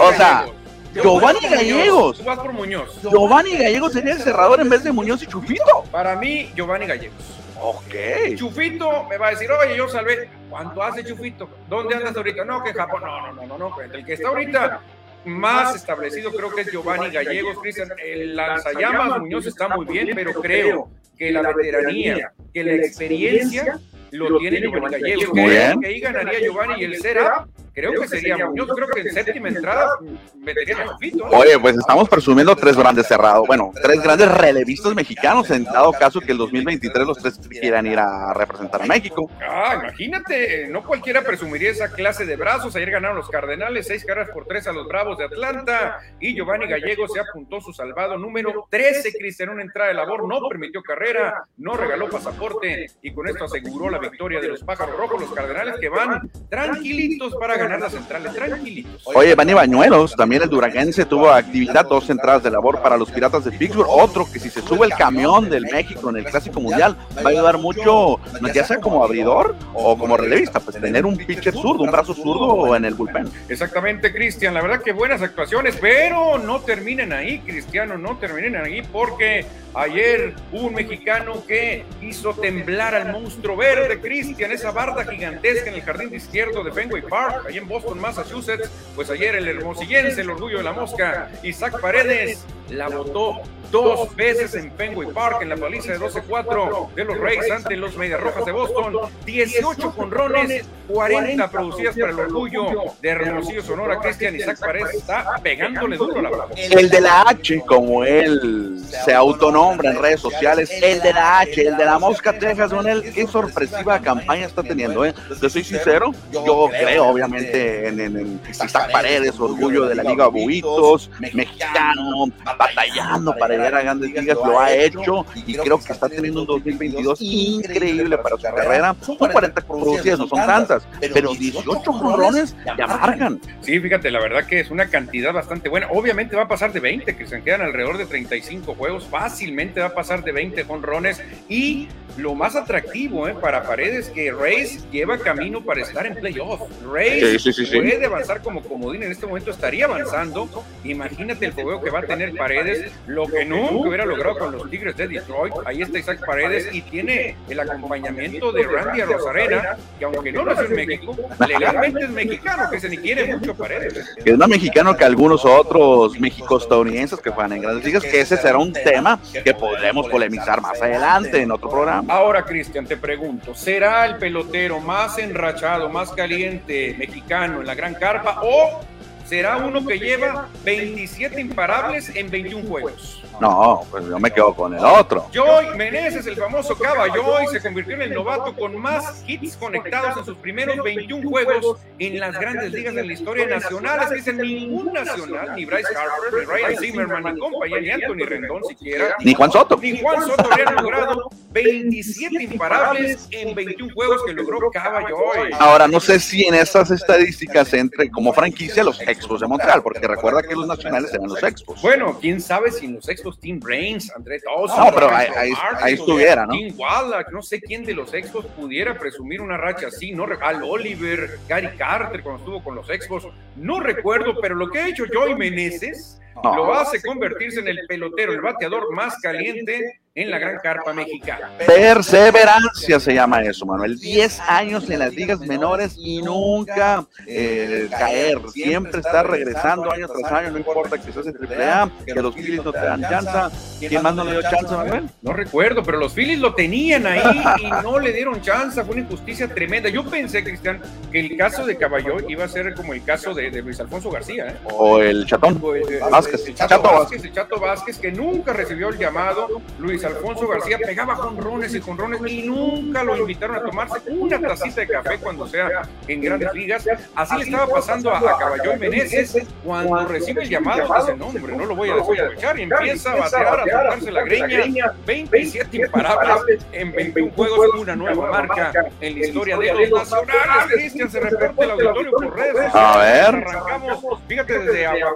O 0.00 0.12
sea. 0.12 0.46
Giovanni 0.94 1.40
Gallegos. 1.40 2.18
Tú 2.18 2.24
vas 2.24 2.38
por 2.38 2.52
Muñoz. 2.52 3.00
Giovanni 3.02 3.56
Gallegos 3.56 3.92
sería 3.92 4.12
el 4.12 4.20
cerrador 4.20 4.60
en 4.60 4.68
vez 4.68 4.84
de 4.84 4.92
Muñoz 4.92 5.22
y 5.22 5.26
Chufito. 5.26 5.84
Para 5.90 6.14
mí, 6.16 6.50
Giovanni 6.54 6.86
Gallegos. 6.86 7.18
Ok. 7.60 7.94
Chufito 8.36 9.04
me 9.04 9.18
va 9.18 9.28
a 9.28 9.30
decir, 9.30 9.50
oye, 9.50 9.76
yo 9.76 9.88
salvé. 9.88 10.28
¿Cuánto 10.48 10.82
hace 10.82 11.04
Chufito? 11.04 11.48
¿Dónde 11.68 11.96
andas 11.96 12.16
ahorita? 12.16 12.44
No, 12.44 12.62
que 12.62 12.70
en 12.70 12.76
Japón. 12.76 13.02
No, 13.04 13.20
no, 13.20 13.32
no, 13.32 13.46
no, 13.46 13.58
no. 13.58 13.80
El 13.80 14.04
que 14.04 14.12
está 14.12 14.28
ahorita 14.28 14.80
más 15.24 15.76
establecido 15.76 16.32
creo 16.32 16.54
que 16.54 16.62
es 16.62 16.70
Giovanni 16.70 17.10
Gallegos, 17.10 17.58
Cristian. 17.60 17.90
El 18.02 18.36
lanzallamas 18.36 19.20
Muñoz 19.20 19.46
está 19.46 19.68
muy 19.68 19.86
bien, 19.86 20.10
pero 20.14 20.34
creo 20.34 20.88
que 21.16 21.30
la 21.32 21.42
veteranía, 21.52 22.32
que 22.52 22.64
la 22.64 22.74
experiencia 22.74 23.78
lo 24.10 24.38
tiene 24.38 24.60
Giovanni 24.60 24.98
Gallegos. 24.98 25.30
Creo 25.32 25.80
que 25.80 25.86
ahí 25.86 26.00
ganaría 26.00 26.40
Giovanni 26.40 26.80
y 26.80 26.84
el 26.84 27.00
será. 27.00 27.46
Creo 27.74 28.00
que 28.00 28.06
sería 28.06 28.36
Muñoz. 28.46 28.68
Creo 28.74 28.88
que 28.88 29.00
en 29.00 29.12
séptima 29.12 29.48
entrada 29.48 29.98
metería 30.38 30.76
a. 30.82 30.84
¿no? 30.84 31.24
Oye, 31.36 31.58
pues 31.58 31.76
estamos 31.76 32.08
presumiendo 32.08 32.54
tres 32.54 32.76
grandes 32.76 33.08
cerrados. 33.08 33.46
Bueno, 33.48 33.72
tres 33.82 34.00
grandes 34.00 34.30
relevistas 34.30 34.94
mexicanos 34.94 35.50
en 35.50 35.64
dado 35.64 35.92
caso 35.92 36.20
que 36.20 36.30
el 36.30 36.38
2023 36.38 37.06
los 37.06 37.18
tres 37.18 37.40
quieran 37.48 37.86
ir 37.86 37.98
a 37.98 38.32
representar 38.32 38.82
a 38.82 38.86
México. 38.86 39.28
Ah, 39.40 39.80
imagínate, 39.82 40.68
no 40.68 40.84
cualquiera 40.84 41.22
presumiría 41.22 41.70
esa 41.70 41.90
clase 41.90 42.24
de 42.24 42.36
brazos. 42.36 42.76
Ayer 42.76 42.92
ganaron 42.92 43.16
los 43.16 43.28
Cardenales, 43.28 43.88
seis 43.88 44.04
carreras 44.04 44.30
por 44.30 44.46
tres 44.46 44.68
a 44.68 44.72
los 44.72 44.86
Bravos 44.86 45.18
de 45.18 45.24
Atlanta. 45.24 45.98
Y 46.20 46.34
Giovanni 46.34 46.68
Gallego 46.68 47.08
se 47.08 47.18
apuntó 47.18 47.60
su 47.60 47.72
salvado 47.72 48.16
número 48.16 48.66
13, 48.70 49.12
Cristian, 49.18 49.48
una 49.48 49.62
entrada 49.62 49.88
de 49.88 49.94
labor, 49.94 50.28
no 50.28 50.48
permitió 50.48 50.80
carrera, 50.82 51.44
no 51.56 51.74
regaló 51.74 52.08
pasaporte 52.08 52.86
y 53.02 53.12
con 53.12 53.26
esto 53.26 53.44
aseguró 53.44 53.90
la 53.90 53.98
victoria 53.98 54.40
de 54.40 54.48
los 54.48 54.62
Pájaros 54.62 54.96
Rojos, 54.96 55.20
los 55.22 55.32
Cardenales 55.32 55.76
que 55.80 55.88
van 55.88 56.30
tranquilitos 56.48 57.34
para 57.36 57.56
ganar 57.56 57.63
las 57.68 57.92
centrales, 57.92 58.32
tranquilitos. 58.34 59.02
Oye, 59.04 59.34
Vani 59.34 59.54
Bañuelos, 59.54 60.14
también 60.14 60.42
el 60.42 60.48
duraguense 60.48 61.04
tuvo 61.04 61.30
actividad, 61.30 61.86
dos 61.86 62.08
entradas 62.10 62.42
de 62.42 62.50
labor 62.50 62.80
para 62.82 62.96
los 62.96 63.10
Piratas 63.10 63.44
de 63.44 63.52
Pittsburgh. 63.52 63.88
Otro 63.88 64.26
que 64.30 64.38
si 64.38 64.50
se 64.50 64.62
sube 64.62 64.86
el 64.86 64.92
camión 64.94 65.48
del 65.48 65.64
México 65.64 66.10
en 66.10 66.16
el 66.16 66.24
Clásico 66.24 66.60
Mundial 66.60 66.96
va 67.18 67.30
a 67.30 67.32
ayudar 67.32 67.58
mucho, 67.58 68.20
ya 68.52 68.64
sea 68.64 68.78
como 68.78 69.04
abridor 69.04 69.56
o 69.74 69.96
como 69.98 70.16
relevista, 70.16 70.60
pues 70.60 70.80
tener 70.80 71.06
un 71.06 71.16
pitcher 71.16 71.54
zurdo, 71.54 71.84
un 71.84 71.90
brazo 71.90 72.14
zurdo 72.14 72.74
en 72.76 72.84
el 72.84 72.94
bullpen. 72.94 73.30
Exactamente, 73.48 74.12
Cristian. 74.12 74.54
La 74.54 74.62
verdad 74.62 74.82
que 74.82 74.92
buenas 74.92 75.22
actuaciones, 75.22 75.76
pero 75.80 76.38
no 76.38 76.60
terminen 76.60 77.12
ahí, 77.12 77.40
Cristiano, 77.40 77.98
no 77.98 78.16
terminen 78.16 78.56
ahí 78.56 78.82
porque 78.82 79.46
ayer 79.74 80.34
un 80.52 80.74
mexicano 80.74 81.44
que 81.46 81.84
hizo 82.00 82.32
temblar 82.34 82.94
al 82.94 83.12
monstruo 83.12 83.56
verde, 83.56 84.00
Cristian, 84.00 84.52
esa 84.52 84.70
barda 84.70 85.04
gigantesca 85.04 85.68
en 85.70 85.76
el 85.76 85.82
jardín 85.82 86.10
de 86.10 86.16
izquierdo 86.16 86.62
de 86.62 86.72
Fenway 86.72 87.02
Park, 87.02 87.46
en 87.58 87.68
Boston, 87.68 87.98
Massachusetts. 88.00 88.70
Pues 88.94 89.10
ayer 89.10 89.34
el 89.36 89.48
hermosillense, 89.48 90.20
el 90.20 90.30
orgullo 90.30 90.58
de 90.58 90.64
la 90.64 90.72
mosca, 90.72 91.30
Isaac 91.42 91.80
Paredes, 91.80 92.44
la 92.70 92.88
botó 92.88 93.40
dos 93.70 94.14
veces 94.14 94.54
en 94.54 94.70
Fenway 94.72 95.08
Park 95.12 95.42
en 95.42 95.48
la 95.48 95.56
paliza 95.56 95.92
de 95.92 95.98
12-4 95.98 96.94
de 96.94 97.04
los 97.04 97.18
Rays 97.18 97.50
ante 97.50 97.76
los 97.76 97.96
Medias 97.96 98.20
Rojas 98.20 98.44
de 98.44 98.52
Boston. 98.52 98.94
18 99.26 99.94
conrones, 99.96 100.64
40 100.86 101.50
producidas 101.50 101.96
para 101.98 102.12
el 102.12 102.20
orgullo 102.20 102.66
de 103.02 103.08
Hermosillo 103.08 103.62
Sonora. 103.62 103.98
Cristian 103.98 104.36
Isaac 104.36 104.60
Paredes 104.60 104.94
está 104.94 105.40
pegándole 105.42 105.96
duro 105.96 106.22
la 106.22 106.30
brava. 106.30 106.50
El 106.56 106.88
de 106.88 107.00
la 107.00 107.22
H, 107.22 107.60
como 107.66 108.04
él 108.04 108.80
se 109.04 109.12
autonombra 109.12 109.90
en 109.90 110.00
redes 110.00 110.20
sociales, 110.20 110.70
el 110.70 111.00
de 111.00 111.12
la 111.12 111.40
H, 111.40 111.66
el 111.66 111.76
de 111.76 111.84
la 111.84 111.98
Mosca 111.98 112.38
Texas, 112.38 112.72
con 112.72 112.86
él, 112.86 113.12
qué 113.12 113.26
sorpresiva 113.26 114.00
campaña 114.00 114.46
está 114.46 114.62
teniendo, 114.62 115.04
¿eh? 115.04 115.12
Te 115.40 115.50
soy 115.50 115.64
sincero, 115.64 116.12
yo 116.30 116.68
creo 116.70 117.08
obviamente 117.08 117.43
en, 117.52 118.00
en- 118.00 118.16
en 118.18 118.40
Isaac 118.50 118.90
Paredes, 118.92 119.38
orgullo 119.38 119.86
de 119.86 119.94
la 119.94 120.02
Liga 120.04 120.26
Buitos, 120.28 121.10
mexicano, 121.32 122.26
batallando 122.58 123.34
para 123.36 123.54
llegar 123.54 123.74
a 123.74 123.82
grandes 123.82 124.10
ligas, 124.10 124.38
lo 124.44 124.58
ha 124.60 124.72
hecho 124.72 125.26
y 125.46 125.54
creo 125.56 125.78
que 125.82 125.92
está 125.92 126.08
teniendo 126.08 126.40
un 126.42 126.46
2022 126.46 127.18
increíble 127.20 128.18
para 128.18 128.36
su 128.36 128.42
carrera. 128.42 128.96
Son 129.00 129.16
40 129.16 129.60
producidas, 129.62 130.18
no 130.18 130.26
son 130.28 130.46
tantas, 130.46 130.86
pero 131.12 131.34
18 131.34 131.92
jonrones 131.92 132.56
ya 132.78 132.86
marcan. 132.86 133.40
Sí, 133.60 133.78
fíjate, 133.80 134.10
la 134.10 134.20
verdad 134.20 134.46
que 134.46 134.60
es 134.60 134.70
una 134.70 134.88
cantidad 134.88 135.32
bastante 135.32 135.68
buena. 135.68 135.88
Obviamente 135.90 136.36
va 136.36 136.42
a 136.42 136.48
pasar 136.48 136.72
de 136.72 136.80
20, 136.80 137.16
que 137.16 137.26
se 137.26 137.42
quedan 137.42 137.62
alrededor 137.62 137.98
de 137.98 138.06
35 138.06 138.74
juegos. 138.74 139.04
Fácilmente 139.10 139.80
va 139.80 139.86
a 139.86 139.94
pasar 139.94 140.22
de 140.24 140.32
20 140.32 140.64
jonrones. 140.64 141.20
Y 141.48 141.88
lo 142.16 142.34
más 142.34 142.54
atractivo 142.56 143.26
eh, 143.28 143.34
para 143.40 143.64
Paredes, 143.64 144.08
que 144.10 144.32
Reyes 144.32 144.88
lleva 144.90 145.18
camino 145.18 145.60
para 145.62 145.82
estar 145.82 146.06
en 146.06 146.14
playoff. 146.14 146.60
Reyes 146.92 147.33
Sí, 147.38 147.52
sí, 147.52 147.66
sí, 147.66 147.76
puede 147.78 148.04
avanzar 148.06 148.42
como 148.42 148.62
comodín 148.62 149.02
en 149.02 149.12
este 149.12 149.26
momento, 149.26 149.50
estaría 149.50 149.86
avanzando. 149.86 150.48
Imagínate 150.84 151.46
el 151.46 151.52
juego 151.52 151.82
que 151.82 151.90
va 151.90 152.00
a 152.00 152.02
tener 152.02 152.34
Paredes, 152.34 152.92
lo 153.06 153.26
que 153.26 153.44
nunca 153.44 153.88
hubiera 153.88 154.04
logrado 154.04 154.38
con 154.38 154.52
los 154.52 154.70
Tigres 154.70 154.96
de 154.96 155.08
Detroit. 155.08 155.54
Ahí 155.64 155.82
está 155.82 155.98
Isaac 155.98 156.20
Paredes 156.24 156.68
y 156.72 156.82
tiene 156.82 157.36
el 157.48 157.60
acompañamiento 157.60 158.52
de 158.52 158.62
Randy 158.64 159.02
Rosarena, 159.02 159.76
que 159.98 160.04
aunque 160.04 160.32
no 160.32 160.44
nació 160.44 160.66
en 160.66 160.74
México, 160.74 161.16
legalmente 161.46 162.04
es 162.04 162.10
mexicano, 162.24 162.70
que 162.70 162.80
se 162.80 162.88
ni 162.88 162.98
quiere 162.98 163.34
mucho 163.34 163.54
Paredes. 163.54 164.14
es 164.24 164.38
más 164.38 164.48
mexicano 164.48 164.96
que 164.96 165.04
algunos 165.04 165.44
otros 165.44 166.18
mexico-estadounidenses 166.18 167.20
que 167.20 167.30
juegan 167.30 167.52
en 167.54 167.62
grandes 167.62 167.84
ligas, 167.84 168.04
que 168.04 168.20
ese 168.20 168.36
será 168.36 168.58
un 168.58 168.72
tema 168.72 169.18
que 169.44 169.54
podremos 169.54 170.08
polemizar 170.08 170.60
más 170.60 170.80
adelante 170.80 171.40
en 171.40 171.50
otro 171.50 171.70
programa. 171.70 172.12
Ahora, 172.12 172.44
Cristian, 172.44 172.86
te 172.86 172.96
pregunto, 172.96 173.54
¿será 173.54 174.06
el 174.06 174.16
pelotero 174.16 174.80
más 174.80 175.18
enrachado, 175.18 175.88
más 175.88 176.10
caliente 176.12 176.94
mexicano 176.98 177.23
en 177.28 177.66
la 177.66 177.74
gran 177.74 177.94
carpa 177.94 178.40
o 178.42 178.80
será 179.24 179.56
uno 179.56 179.86
que 179.86 179.98
lleva 179.98 180.48
27 180.64 181.40
imparables 181.40 182.14
en 182.14 182.30
21 182.30 182.68
juegos? 182.68 183.23
No, 183.40 183.82
pues 183.90 184.04
yo 184.06 184.18
me 184.18 184.30
quedo 184.30 184.54
con 184.54 184.74
el 184.74 184.84
otro. 184.84 185.26
Joy 185.32 185.76
Meneses, 185.76 186.26
el 186.26 186.36
famoso 186.36 186.76
Cava 186.76 187.08
Joy, 187.08 187.46
se 187.50 187.60
convirtió 187.60 187.94
en 187.94 188.02
el 188.02 188.14
novato 188.14 188.54
con 188.54 188.76
más 188.76 189.22
hits 189.26 189.56
conectados 189.56 190.18
en 190.18 190.24
sus 190.24 190.36
primeros 190.38 190.76
21 190.82 191.28
juegos 191.28 191.78
en 191.98 192.20
las 192.20 192.38
grandes 192.38 192.72
ligas 192.72 192.94
de 192.94 193.04
la 193.04 193.12
historia 193.12 193.46
nacional. 193.46 194.00
Es 194.02 194.08
que 194.08 194.14
dicen 194.16 194.38
ningún 194.38 194.92
nacional, 194.92 195.54
ni 195.56 195.64
Bryce 195.64 195.88
Harper, 195.96 196.40
ni 196.40 196.44
Ryan 196.44 196.78
Zimmerman, 196.78 197.34
ni 197.34 197.40
compañía, 197.40 197.80
ni 197.80 197.90
Anthony 197.90 198.26
Rendón 198.26 198.64
siquiera, 198.64 199.16
Ni 199.20 199.34
Juan 199.34 199.50
Soto. 199.50 199.78
ni 199.80 200.00
Juan 200.00 200.22
Soto 200.22 200.50
habrían 200.50 200.74
logrado 200.76 201.30
27 201.50 202.42
imparables 202.42 203.28
en 203.30 203.54
21 203.54 203.92
juegos 203.94 204.22
que 204.26 204.32
logró 204.32 204.70
Cava 204.70 205.02
Joy. 205.02 205.50
Ahora, 205.58 205.88
no 205.88 206.00
sé 206.00 206.18
si 206.20 206.44
en 206.44 206.54
esas 206.54 206.90
estadísticas 206.90 207.72
entre 207.74 208.10
como 208.10 208.32
franquicia 208.32 208.84
los 208.84 209.00
Expos 209.00 209.40
de 209.40 209.46
Montreal, 209.46 209.82
porque 209.82 210.06
recuerda 210.06 210.42
que 210.42 210.54
los 210.54 210.66
nacionales 210.66 211.12
eran 211.12 211.28
los 211.28 211.42
Expos. 211.42 211.80
Bueno, 211.82 212.18
quién 212.20 212.40
sabe 212.40 212.70
si 212.70 212.88
los 212.88 213.08
Expos 213.08 213.23
Tim 213.32 213.58
Brains, 213.60 214.10
André 214.14 214.40
Dawson, 214.44 214.78
No, 214.84 214.92
pero 214.94 215.10
ahí- 215.10 215.94
estuviera, 215.94 216.46
¿no? 216.46 216.52
Tim 216.52 216.74
Wallach, 216.78 217.28
no 217.30 217.42
sé 217.42 217.60
quién 217.60 217.84
de 217.84 217.94
los 217.94 218.12
Expos 218.14 218.46
pudiera 218.46 218.98
presumir 218.98 219.40
una 219.40 219.56
racha 219.56 219.88
así, 219.88 220.12
no 220.12 220.26
Al 220.40 220.62
Oliver, 220.62 221.38
Gary 221.48 221.68
Carter 221.76 222.22
cuando 222.22 222.40
estuvo 222.40 222.62
con 222.62 222.74
los 222.74 222.88
Expos, 222.90 223.26
no 223.56 223.80
recuerdo, 223.80 224.40
pero 224.40 224.54
lo 224.54 224.68
que 224.70 224.78
ha 224.80 224.88
hecho 224.88 225.04
Joey 225.12 225.34
Meneses 225.34 226.20
No. 226.42 226.56
lo 226.56 226.74
hace 226.74 227.00
convertirse 227.02 227.60
en 227.60 227.68
el 227.68 227.80
pelotero, 227.86 228.32
el 228.32 228.40
bateador 228.40 228.92
más 228.94 229.18
caliente 229.20 230.00
en 230.16 230.30
la 230.30 230.38
gran 230.38 230.58
carpa 230.62 230.92
mexicana. 230.92 231.50
Perseverancia 231.66 233.00
se 233.00 233.14
llama 233.14 233.42
eso, 233.42 233.66
Manuel. 233.66 233.98
10 233.98 234.40
años 234.40 234.88
en 234.88 235.00
las 235.00 235.12
ligas 235.12 235.40
menores 235.40 235.96
y 235.98 236.22
nunca 236.22 237.04
eh, 237.26 237.88
caer. 237.90 238.38
Siempre 238.52 239.00
estar 239.00 239.28
regresando 239.28 239.90
año 239.90 240.06
tras 240.06 240.30
año, 240.30 240.52
no 240.52 240.58
importa 240.58 240.98
que 240.98 241.10
seas 241.12 241.26
en 241.26 241.36
AAA, 241.36 241.90
que 242.06 242.14
los 242.14 242.32
Phillies 242.34 242.64
no 242.64 242.72
te 242.72 242.78
dan 242.78 243.00
chance. 243.02 243.56
¿Quién 243.88 244.02
más 244.02 244.14
no 244.14 244.22
le 244.24 244.32
dio 244.32 244.42
chance, 244.42 244.72
Manuel? 244.72 245.10
No 245.20 245.32
recuerdo, 245.32 245.82
pero 245.82 245.98
los 245.98 246.12
Phillies 246.12 246.38
lo 246.38 246.54
tenían 246.54 247.06
ahí 247.08 247.42
y 247.62 247.70
no 247.82 247.98
le 247.98 248.12
dieron 248.12 248.40
chance. 248.40 248.82
Fue 248.84 248.92
una 248.94 249.02
injusticia 249.02 249.48
tremenda. 249.48 249.88
Yo 249.88 250.04
pensé, 250.08 250.44
Cristian, 250.44 250.80
que 251.10 251.18
el 251.18 251.36
caso 251.36 251.66
de 251.66 251.76
Caballó 251.76 252.18
iba 252.28 252.44
a 252.44 252.48
ser 252.48 252.72
como 252.74 252.94
el 252.94 253.02
caso 253.04 253.34
de, 253.34 253.50
de 253.50 253.62
Luis 253.62 253.80
Alfonso 253.80 254.10
García. 254.12 254.46
¿eh? 254.46 254.54
O 254.72 255.00
el 255.00 255.26
Chatón. 255.26 255.58
O 255.60 255.74
el- 255.74 255.92
el- 255.92 256.00
Vázquez. 256.08 256.46
el 256.46 256.54
Chato, 256.54 256.76
Chato 256.76 256.92
Vázquez, 257.00 257.24
el 257.24 257.32
Chato 257.32 257.58
Vázquez, 257.60 257.98
que 257.98 258.12
nunca 258.12 258.52
recibió 258.52 258.90
el 258.90 258.98
llamado. 258.98 259.48
Luis 259.80 260.03
Alfonso 260.06 260.48
García 260.48 260.78
pegaba 260.78 261.16
jonrones 261.16 261.74
y 261.74 261.80
jonrones 261.80 262.20
y 262.30 262.42
nunca 262.42 263.04
lo 263.04 263.16
invitaron 263.16 263.56
a 263.56 263.62
tomarse 263.62 264.00
una 264.08 264.40
tacita 264.40 264.80
de 264.82 264.88
café 264.88 265.18
cuando 265.18 265.46
sea 265.46 265.82
en 266.08 266.20
grandes 266.20 266.52
ligas. 266.52 266.86
Así 267.14 267.36
le 267.36 267.44
estaba 267.44 267.66
pasando 267.66 268.10
a, 268.10 268.18
a 268.18 268.38
Caballón 268.38 268.78
Meneses 268.78 269.46
cuando 269.64 270.06
recibe 270.06 270.42
el 270.42 270.48
llamado, 270.48 270.94
dice, 270.94 271.16
no 271.16 271.26
hombre, 271.26 271.56
no 271.56 271.66
lo 271.66 271.74
voy 271.74 271.90
a 271.90 271.94
desaprovechar 271.94 272.58
y 272.58 272.62
empieza 272.62 273.12
a 273.12 273.16
batear, 273.16 273.60
a 273.60 273.64
tocarse 273.64 274.12
la 274.12 274.22
greña, 274.22 274.94
27 275.06 275.76
imparables 275.76 276.64
en 276.72 276.92
21 276.92 277.32
juegos, 277.32 277.68
una 277.78 277.96
nueva 277.96 278.30
marca 278.30 278.72
en 279.00 279.18
la 279.18 279.26
historia 279.26 279.56
de 279.56 279.88
los 279.88 280.10
nacionales. 280.10 280.74
Cristian, 280.74 281.10
se 281.10 281.20
reporta 281.20 281.64
el 281.64 281.70
auditorio 281.70 282.10
por 282.12 282.36
redes. 282.36 282.74
A 282.74 282.98
ver. 282.98 283.34
Arrancamos, 283.34 284.20
fíjate, 284.28 284.58
desde 284.58 284.86
Agua 284.86 285.14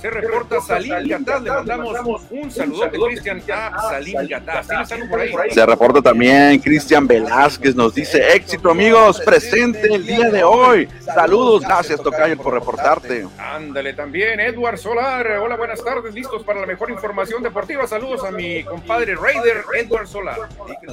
se 0.00 0.10
reporta 0.10 0.60
Salim 0.60 1.08
Gataz, 1.08 1.42
le 1.42 1.50
mandamos 1.50 2.22
un 2.30 2.50
saludote, 2.50 2.98
Cristian, 2.98 3.42
a 3.52 3.80
Salim 3.90 4.03
Se 5.50 5.66
reporta 5.66 6.02
también 6.02 6.58
Cristian 6.58 7.06
Velázquez, 7.06 7.74
nos 7.74 7.94
dice 7.94 8.34
éxito 8.34 8.70
amigos, 8.70 9.20
presente 9.20 9.94
el 9.94 10.06
día 10.06 10.30
de 10.30 10.44
hoy. 10.44 10.88
Saludos, 11.00 11.62
gracias 11.62 12.00
Tocayo 12.02 12.36
por 12.36 12.54
reportarte. 12.54 13.26
Ándale 13.38 13.92
también, 13.94 14.40
Edward 14.40 14.78
Solar. 14.78 15.26
Hola, 15.38 15.56
buenas 15.56 15.82
tardes, 15.82 16.14
listos 16.14 16.42
para 16.42 16.60
la 16.60 16.66
mejor 16.66 16.90
información 16.90 17.42
deportiva. 17.42 17.86
Saludos 17.86 18.24
a 18.24 18.30
mi 18.30 18.64
compadre 18.64 19.14
Raider, 19.14 19.64
Edward 19.74 20.06
Solar. 20.06 20.38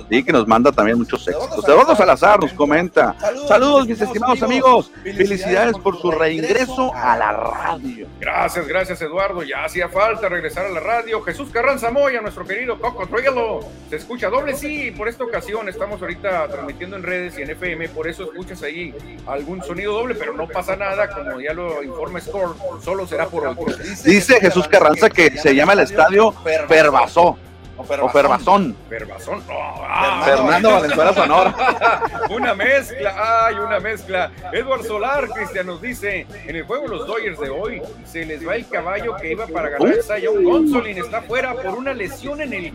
Y 0.09 0.23
que 0.23 0.31
nos 0.31 0.47
manda 0.47 0.71
también 0.71 0.97
muchos 0.97 1.27
éxitos. 1.27 1.67
Eduardo 1.67 1.95
Salazar 1.95 2.39
nos 2.39 2.53
comenta. 2.53 3.15
Saludos 3.47 3.87
mis 3.87 4.01
estimados 4.01 4.41
amigos, 4.43 4.91
felicidades 5.03 5.77
por 5.77 5.99
su 5.99 6.11
reingreso 6.11 6.93
a 6.93 7.17
la 7.17 7.31
radio. 7.31 8.07
Gracias, 8.19 8.67
gracias 8.67 9.01
Eduardo. 9.01 9.43
Ya 9.43 9.65
hacía 9.65 9.89
falta 9.89 10.29
regresar 10.29 10.65
a 10.65 10.69
la 10.69 10.79
radio. 10.79 11.21
Jesús 11.21 11.49
Carranza 11.51 11.91
Moya, 11.91 12.21
nuestro 12.21 12.45
querido 12.45 12.79
Coco 12.79 13.00
Truelo. 13.07 13.59
Se 13.89 13.97
escucha 13.97 14.29
doble 14.29 14.55
sí. 14.55 14.91
Por 14.91 15.07
esta 15.07 15.23
ocasión 15.23 15.67
estamos 15.69 16.01
ahorita 16.01 16.47
transmitiendo 16.47 16.95
en 16.95 17.03
redes 17.03 17.37
y 17.37 17.41
en 17.41 17.49
FM. 17.51 17.89
Por 17.89 18.07
eso 18.07 18.23
escuchas 18.23 18.63
ahí 18.63 18.93
algún 19.27 19.63
sonido 19.63 19.93
doble, 19.93 20.15
pero 20.15 20.33
no 20.33 20.47
pasa 20.47 20.75
nada. 20.75 21.09
Como 21.09 21.39
ya 21.39 21.53
lo 21.53 21.83
informa 21.83 22.19
Score, 22.19 22.55
solo 22.83 23.07
será 23.07 23.27
por 23.27 23.47
hoy. 23.47 23.55
Dice 24.05 24.39
Jesús 24.39 24.67
Carranza 24.67 25.09
que 25.09 25.37
se 25.37 25.53
llama 25.55 25.73
el 25.73 25.79
estadio 25.79 26.33
Pervasó 26.67 27.37
o 27.77 28.11
Pervazón. 28.11 28.75
Verbazón. 28.89 29.43
No, 29.47 29.53
ah, 29.57 30.21
Fernando 30.25 30.71
Valenzuela 30.71 31.13
Sonora. 31.13 32.03
Una 32.29 32.53
mezcla, 32.53 33.45
ay, 33.45 33.55
una 33.55 33.79
mezcla. 33.79 34.31
Edward 34.53 34.83
Solar, 34.83 35.27
Cristian, 35.29 35.65
nos 35.65 35.81
dice, 35.81 36.25
en 36.45 36.55
el 36.55 36.63
juego 36.63 36.83
de 36.83 36.89
los 36.89 37.07
Dodgers 37.07 37.39
de 37.39 37.49
hoy, 37.49 37.81
se 38.05 38.25
les 38.25 38.47
va 38.47 38.55
el 38.55 38.67
caballo 38.67 39.15
que 39.15 39.31
iba 39.31 39.47
para 39.47 39.69
ganar 39.69 39.93
el 39.93 40.03
Cy 40.03 40.21
Young. 40.21 40.43
Gonsolin 40.43 40.97
está 40.97 41.21
fuera 41.21 41.53
por 41.55 41.75
una 41.75 41.93
lesión 41.93 42.41
en 42.41 42.53
el. 42.53 42.73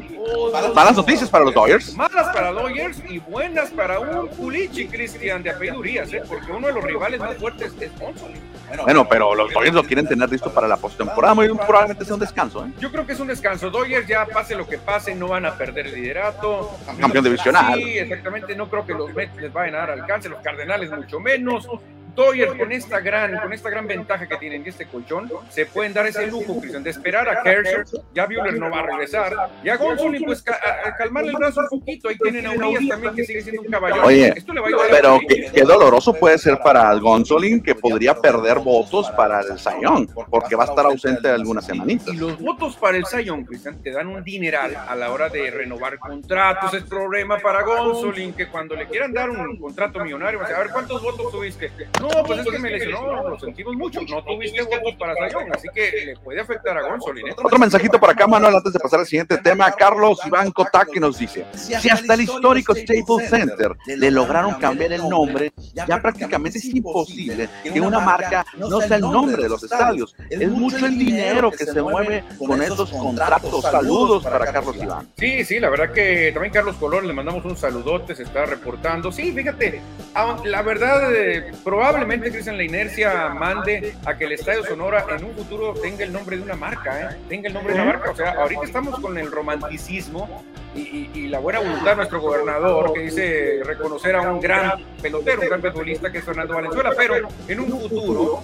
Malas 0.75 0.97
noticias 0.97 1.31
para 1.31 1.45
los 1.45 1.55
Dodgers. 1.55 1.95
Malas 1.95 2.35
para 2.35 2.53
Dodgers 2.53 2.99
y 3.09 3.19
buenas 3.19 3.71
para 3.71 4.01
un 4.01 4.29
Pulichi, 4.29 4.89
Cristian, 4.89 5.43
de 5.43 5.51
apellido 5.51 5.79
Urias, 5.79 6.13
¿eh? 6.13 6.23
porque 6.29 6.53
uno 6.53 6.67
de 6.69 6.75
los 6.75 6.85
rivales 6.85 7.21
más 7.21 7.37
fuertes 7.37 7.73
es 7.81 7.99
Gonsolin. 7.99 8.56
Bueno, 8.83 9.09
pero 9.09 9.35
los 9.35 9.53
Dodgers 9.53 9.75
lo 9.75 9.85
quieren 9.85 10.07
tener 10.07 10.31
listo 10.31 10.53
para 10.53 10.69
la 10.69 10.77
postemporada. 10.77 11.35
Muy 11.35 11.49
probablemente 11.49 12.05
sea 12.05 12.15
un 12.15 12.21
descanso. 12.21 12.65
¿eh? 12.65 12.73
Yo 12.79 12.91
creo 12.91 13.07
que 13.07 13.13
es 13.13 13.21
un 13.21 13.29
descanso. 13.29 13.71
Dodgers 13.71 14.07
ya 14.07 14.27
pase 14.27 14.55
lo 14.55 14.67
que 14.67 14.79
pase, 14.79 15.15
no 15.15 15.29
van 15.29 15.47
a 15.47 15.57
perder 15.57 15.87
el 15.87 15.95
liderato. 15.95 16.77
Campeón 17.01 17.25
divisional. 17.25 17.75
Sí, 17.75 17.99
exactamente. 17.99 18.57
No 18.57 18.69
creo 18.69 18.87
que 18.87 18.95
los 18.95 19.13
Mets 19.15 19.37
les 19.37 19.53
vayan 19.53 19.75
a 19.77 19.79
dar 19.79 19.91
alcance, 19.91 20.29
los 20.29 20.41
Cardenales 20.41 20.91
mucho 20.91 21.21
menos. 21.21 21.69
Dodgers 22.17 22.55
con 22.55 22.73
esta 22.73 23.01
gran, 23.01 23.39
con 23.39 23.53
esta 23.53 23.71
gran 23.71 23.87
ventaja 23.87 24.27
que 24.27 24.37
tienen 24.39 24.65
de 24.65 24.71
este 24.71 24.87
colchón, 24.87 25.31
se 25.51 25.67
pueden 25.67 25.93
dar 25.93 26.07
ese 26.07 26.27
lujo, 26.27 26.59
Cristian, 26.59 26.83
de 26.83 26.91
esperar 26.91 27.29
a 27.29 27.43
Kershaw. 27.43 27.83
Ya 28.15 28.27
Buehler 28.27 28.59
no 28.59 28.71
va 28.71 28.81
a 28.81 28.83
regresar. 28.87 29.33
Y 29.63 29.69
a 29.69 29.77
Gonsolin, 29.77 30.25
pues 30.25 30.43
ca- 30.43 30.59
a- 30.87 30.97
calmarle 30.97 31.31
el 31.31 31.37
brazo 31.37 31.61
un 31.71 31.81
poquito. 31.81 32.09
Ahí 32.09 32.17
tienen 32.19 32.47
a 32.47 32.51
Urias 32.53 32.89
también, 32.89 33.15
que 33.15 33.25
sigue 33.25 33.43
siendo 33.43 33.63
un 33.63 33.69
caballero. 33.69 34.05
Oye, 34.07 34.33
Esto 34.37 34.53
le 34.53 34.61
va 34.61 34.67
a 34.67 34.69
ayudar 34.69 34.87
Pero 34.91 35.21
qué, 35.29 35.51
qué 35.55 35.63
doloroso 35.63 36.15
puede 36.15 36.39
ser 36.39 36.59
para 36.59 36.93
Gonzolin 36.95 37.63
que 37.63 37.75
podría 37.75 38.15
perder 38.15 38.59
votos 38.61 39.11
para 39.11 39.41
el 39.41 39.59
Sayón, 39.59 40.07
porque 40.31 40.57
va 40.57 40.65
a 40.65 40.67
estar 40.67 40.87
ausente 40.87 41.29
algunas 41.29 41.67
semanitas. 41.67 42.09
Y 42.15 42.17
los 42.17 42.39
votos 42.41 42.77
para 42.77 42.97
el 42.97 43.05
Zion, 43.07 43.45
Cristian, 43.45 43.83
te 43.83 43.91
dan 43.91 44.07
un 44.09 44.25
dineral 44.25 44.75
a 44.77 44.95
la 44.97 45.13
hora 45.13 45.29
de 45.29 45.51
renovar 45.51 45.99
contratos. 45.99 46.73
Es 46.75 46.85
problema 46.85 47.39
para 47.39 47.63
Gonsolin, 47.63 48.33
que 48.33 48.49
cuando 48.49 48.75
le 48.75 48.87
quieran 48.87 49.13
dar 49.13 49.29
un 49.31 49.59
contrato 49.59 50.01
millonario, 50.01 50.41
a 50.43 50.47
ver, 50.59 50.71
¿cuántos 50.73 51.03
votos 51.03 51.31
tuviste? 51.31 51.71
No, 52.01 52.06
pues 52.27 52.41
es 52.41 52.47
que 52.47 52.59
me 52.59 52.71
lesionó, 52.71 53.29
lo 53.29 53.39
sentimos 53.39 53.77
mucho. 53.77 54.01
No 54.03 54.23
tuviste 54.25 54.63
votos 54.63 54.95
para 54.99 55.15
Zion, 55.29 55.53
así 55.53 55.69
que 55.75 56.07
le 56.07 56.17
puede 56.17 56.41
afectar 56.41 56.77
a 56.77 56.89
Gonsolin. 56.89 57.29
¿eh? 57.29 57.35
Otro 57.37 57.59
mensajito 57.59 57.99
por 57.99 58.11
acá, 58.11 58.27
Manuel, 58.27 58.57
antes 58.57 58.73
de 58.73 58.79
pasar 58.79 59.01
al 59.01 59.07
siguiente 59.07 59.39
tema. 59.39 59.71
Carlos 59.73 60.19
Iván 60.27 60.51
Kotaki 60.53 61.01
nos 61.01 61.19
dice: 61.19 61.47
Si 61.55 61.89
hasta 61.89 62.15
el 62.15 62.23
histórico 62.23 62.75
Staples 62.75 63.31
Center 63.31 63.73
le 63.87 64.11
lograron 64.11 64.55
cambiar 64.55 64.93
el 64.93 65.09
nombre, 65.09 65.53
ya 65.73 66.01
prácticamente 66.01 66.59
es 66.59 66.65
imposible 66.67 67.49
que 67.63 67.81
una 67.81 68.01
marca 68.01 68.45
no 68.57 68.81
sea 68.81 68.97
el 68.97 69.03
nombre 69.03 69.43
de 69.43 69.49
los 69.49 69.63
estadios. 69.63 70.15
Es 70.31 70.49
mucho 70.49 70.87
el 70.87 70.99
dinero 70.99 71.51
que 71.51 71.65
se 71.65 71.83
mueve 71.83 72.25
con 72.39 72.63
esos 72.63 72.91
contratos. 72.91 73.63
Saludos 73.63 74.25
para 74.25 74.53
Carlos 74.53 74.77
Iván. 74.77 75.09
Sí, 75.19 75.45
sí, 75.45 75.59
la 75.61 75.71
verdad 75.71 75.93
que 75.93 76.31
también 76.33 76.53
Carlos 76.53 76.77
Colón 76.77 77.07
le 77.07 77.13
mandamos 77.13 77.45
un 77.45 77.57
saludote, 77.57 78.15
se 78.15 78.23
está 78.23 78.47
reportando. 78.47 79.11
Sí, 79.13 79.33
fíjate, 79.33 79.81
ah, 80.15 80.37
la 80.45 80.63
verdad, 80.63 81.15
eh, 81.15 81.53
probablemente 81.65 81.96
Cristian 82.05 82.57
la 82.57 82.63
inercia 82.65 83.29
mande 83.31 83.95
a 84.05 84.17
que 84.17 84.25
el 84.25 84.33
Estadio 84.33 84.65
Sonora 84.65 85.05
en 85.17 85.25
un 85.25 85.35
futuro 85.35 85.75
tenga 85.75 86.05
el 86.05 86.13
nombre 86.13 86.37
de 86.37 86.43
una 86.43 86.55
marca, 86.57 87.01
¿eh? 87.13 87.17
tenga 87.29 87.49
el 87.49 87.55
nombre 87.55 87.73
de 87.75 87.81
una 87.81 87.93
marca. 87.93 88.11
O 88.11 88.17
sea, 88.17 88.33
ahorita 88.33 88.63
estamos 88.65 88.99
con 89.01 89.17
el 89.19 89.31
romanticismo 89.31 90.45
y, 90.75 90.81
y- 90.81 91.11
y 91.15 91.29
la 91.29 91.39
buena 91.39 91.61
voluntad 91.61 91.91
de 91.93 91.97
nuestro 91.97 92.21
gobernador 92.21 92.93
que 92.93 93.01
dice 93.01 93.61
reconocer 93.65 94.15
a 94.17 94.21
un 94.31 94.41
gran 94.41 94.73
pelotero, 95.01 95.41
un 95.43 95.49
gran 95.49 95.63
futbolista 95.63 96.13
que 96.13 96.19
es 96.19 96.25
Fernando 96.25 96.55
Valenzuela, 96.55 96.91
pero 96.97 97.29
en 97.49 97.61
un 97.61 97.81
futuro, 97.81 98.43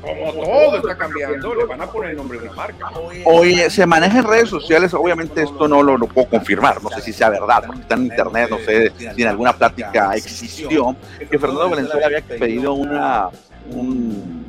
como 0.00 0.32
todo 0.32 0.76
está 0.76 0.96
cambiando, 0.96 1.54
le 1.54 1.64
van 1.64 1.80
a 1.80 1.86
poner 1.86 2.10
el 2.10 2.16
nombre 2.16 2.38
de 2.38 2.46
una 2.46 2.56
marca. 2.56 2.90
Oye, 3.24 3.70
se 3.70 3.86
maneja 3.86 4.18
en 4.18 4.24
redes 4.24 4.48
sociales, 4.48 4.94
obviamente 4.94 5.42
esto 5.42 5.68
no 5.68 5.82
lo, 5.82 5.96
lo 5.96 6.06
puedo 6.06 6.28
confirmar, 6.28 6.82
no 6.82 6.90
sé 6.90 7.00
si 7.00 7.12
sea 7.12 7.30
verdad, 7.30 7.64
porque 7.66 7.82
está 7.82 7.94
en 7.94 8.04
internet, 8.04 8.48
no 8.50 8.58
sé 8.58 8.92
si 8.96 9.22
en 9.22 9.28
alguna 9.28 9.52
plática 9.52 10.14
existió, 10.14 10.96
que 11.18 11.38
Fernando 11.38 11.70
Valenzuela 11.70 12.06
había 12.06 12.22
pedido 12.22 12.74
una, 12.74 13.28
un, 13.70 14.46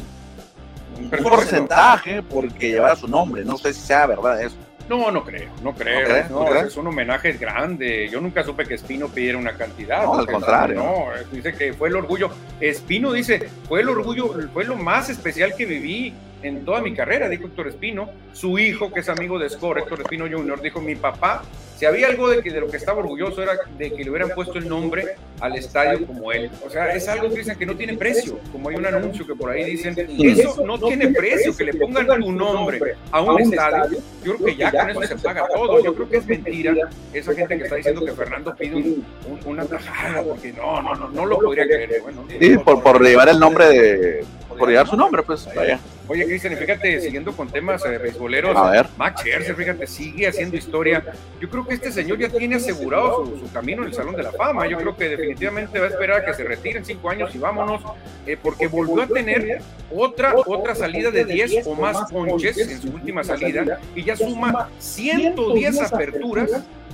un 0.99 1.09
porcentaje 1.23 2.23
porque 2.23 2.69
llevara 2.69 2.95
su 2.95 3.07
nombre, 3.07 3.43
no 3.43 3.57
sé 3.57 3.73
si 3.73 3.81
sea 3.81 4.05
verdad 4.05 4.41
eso. 4.41 4.55
No, 4.91 5.09
no 5.09 5.23
creo, 5.23 5.49
no 5.63 5.73
creo. 5.73 6.01
¿No 6.01 6.05
crees? 6.05 6.29
No, 6.29 6.39
¿No 6.43 6.45
crees? 6.51 6.65
es 6.65 6.75
un 6.75 6.87
homenaje 6.87 7.31
grande. 7.31 8.09
Yo 8.11 8.19
nunca 8.19 8.43
supe 8.43 8.65
que 8.65 8.73
Espino 8.73 9.07
pidiera 9.07 9.37
una 9.37 9.53
cantidad. 9.53 10.03
No, 10.03 10.15
al 10.15 10.27
contrario. 10.27 10.75
No, 10.75 11.05
dice 11.31 11.53
que 11.53 11.71
fue 11.71 11.87
el 11.87 11.95
orgullo. 11.95 12.29
Espino 12.59 13.13
dice, 13.13 13.47
fue 13.69 13.79
el 13.79 13.87
orgullo, 13.87 14.35
fue 14.51 14.65
lo 14.65 14.75
más 14.75 15.09
especial 15.09 15.55
que 15.55 15.65
viví 15.65 16.13
en 16.43 16.65
toda 16.65 16.81
mi 16.81 16.93
carrera, 16.93 17.29
dijo 17.29 17.45
Héctor 17.45 17.67
Espino. 17.67 18.09
Su 18.33 18.57
hijo, 18.59 18.91
que 18.91 19.01
es 19.01 19.09
amigo 19.09 19.37
de 19.39 19.49
Score, 19.49 19.79
Héctor 19.81 20.01
Espino 20.01 20.25
Jr., 20.29 20.61
dijo, 20.61 20.81
mi 20.81 20.95
papá, 20.95 21.43
si 21.77 21.85
había 21.85 22.07
algo 22.07 22.29
de, 22.29 22.41
que, 22.43 22.51
de 22.51 22.61
lo 22.61 22.67
que 22.67 22.77
estaba 22.77 22.99
orgulloso 22.99 23.41
era 23.41 23.53
de 23.77 23.91
que 23.91 24.03
le 24.03 24.09
hubieran 24.11 24.29
puesto 24.35 24.59
el 24.59 24.69
nombre 24.69 25.15
al 25.39 25.55
estadio 25.55 26.05
como 26.05 26.31
él. 26.31 26.49
O 26.65 26.69
sea, 26.69 26.93
es 26.93 27.07
algo 27.07 27.29
que 27.29 27.39
dicen 27.39 27.57
que 27.57 27.65
no 27.65 27.75
tiene 27.75 27.95
precio, 27.97 28.37
como 28.51 28.69
hay 28.69 28.75
un 28.75 28.85
anuncio 28.85 29.25
que 29.25 29.33
por 29.33 29.49
ahí 29.49 29.63
dicen, 29.71 29.95
eso 29.97 30.63
no 30.65 30.77
tiene 30.79 31.07
precio, 31.09 31.57
que 31.57 31.63
le 31.65 31.73
pongan 31.73 32.07
tu 32.21 32.31
nombre 32.31 32.79
a 33.11 33.21
un 33.21 33.41
estadio. 33.41 33.97
Yo 34.23 34.35
creo 34.35 34.45
que 34.45 34.55
ya 34.55 34.71
con 34.71 34.89
eso 34.91 35.01
se 35.07 35.15
paga 35.17 35.47
todo. 35.53 35.83
Yo 35.83 35.95
creo 35.95 36.07
que 36.09 36.17
es 36.17 36.25
mentira 36.27 36.73
esa 37.13 37.33
gente 37.33 37.57
que 37.57 37.63
está 37.63 37.75
diciendo 37.77 38.05
que 38.05 38.11
Fernando 38.11 38.55
pide 38.55 38.75
un- 38.75 39.05
un- 39.27 39.39
una 39.45 39.65
tajada, 39.65 40.21
porque 40.21 40.53
no, 40.53 40.81
no, 40.83 40.93
no, 40.95 41.09
no 41.09 41.25
lo 41.25 41.39
podría 41.39 41.65
creer. 41.65 42.03
Sí, 42.39 42.57
por, 42.59 42.83
por 42.83 43.01
llevar 43.03 43.27
el 43.29 43.39
nombre 43.39 43.65
de, 43.67 44.23
por 44.57 44.69
llevar 44.69 44.87
su 44.87 44.97
nombre, 44.97 45.23
pues 45.23 45.47
vaya. 45.55 45.79
Oye, 46.07 46.25
Cristian, 46.25 46.57
fíjate, 46.57 46.99
siguiendo 46.99 47.31
con 47.31 47.49
temas 47.49 47.85
eh, 47.85 47.97
beisboleros, 47.97 48.55
A 48.57 48.69
ver. 48.69 48.87
Max 48.97 49.21
Scherzer, 49.21 49.55
fíjate, 49.55 49.87
sigue 49.87 50.27
haciendo 50.27 50.57
historia. 50.57 51.03
Yo 51.39 51.49
creo 51.49 51.65
que 51.65 51.75
este 51.75 51.91
señor 51.91 52.17
ya 52.19 52.27
tiene 52.27 52.55
asegurado 52.55 53.25
su, 53.25 53.39
su 53.39 53.51
camino 53.53 53.83
en 53.83 53.89
el 53.89 53.93
Salón 53.93 54.15
de 54.15 54.23
la 54.23 54.31
Fama. 54.31 54.67
Yo 54.67 54.77
creo 54.77 54.95
que 54.95 55.09
definitivamente 55.09 55.79
va 55.79 55.85
a 55.85 55.89
esperar 55.89 56.21
a 56.21 56.25
que 56.25 56.33
se 56.33 56.43
retire 56.43 56.79
en 56.79 56.85
cinco 56.85 57.09
años 57.09 57.33
y 57.33 57.37
vámonos, 57.37 57.81
eh, 58.25 58.37
porque 58.41 58.67
volvió 58.67 59.03
a 59.03 59.07
tener 59.07 59.61
otra, 59.89 60.33
otra 60.45 60.75
salida 60.75 61.11
de 61.11 61.25
10 61.25 61.67
o 61.67 61.75
más 61.75 62.11
ponches 62.11 62.57
en 62.57 62.81
su 62.81 62.89
última 62.89 63.23
salida 63.23 63.79
y 63.95 64.03
ya 64.03 64.15
suma 64.15 64.69
110 64.79 65.81
aperturas 65.81 66.51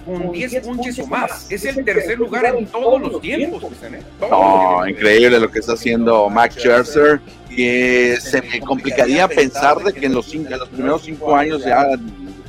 con 0.07 0.31
10 0.31 0.65
ponches 0.65 0.99
o 0.99 1.07
más. 1.07 1.51
Es 1.51 1.65
el 1.65 1.83
tercer 1.83 2.17
lugar 2.17 2.45
en 2.45 2.65
todos 2.65 3.01
los 3.01 3.21
tiempos. 3.21 3.63
No, 4.21 4.87
increíble 4.87 5.39
lo 5.39 5.51
que 5.51 5.59
está 5.59 5.73
haciendo 5.73 6.29
Max 6.29 6.55
Scherzer, 6.55 7.19
que 7.53 8.17
se 8.21 8.41
me 8.41 8.59
complicaría 8.61 9.27
pensar 9.27 9.83
de 9.83 9.93
que 9.93 10.05
en 10.05 10.13
los, 10.13 10.33
en 10.33 10.49
los 10.49 10.69
primeros 10.69 11.01
cinco 11.03 11.35
años 11.35 11.63
ya 11.63 11.85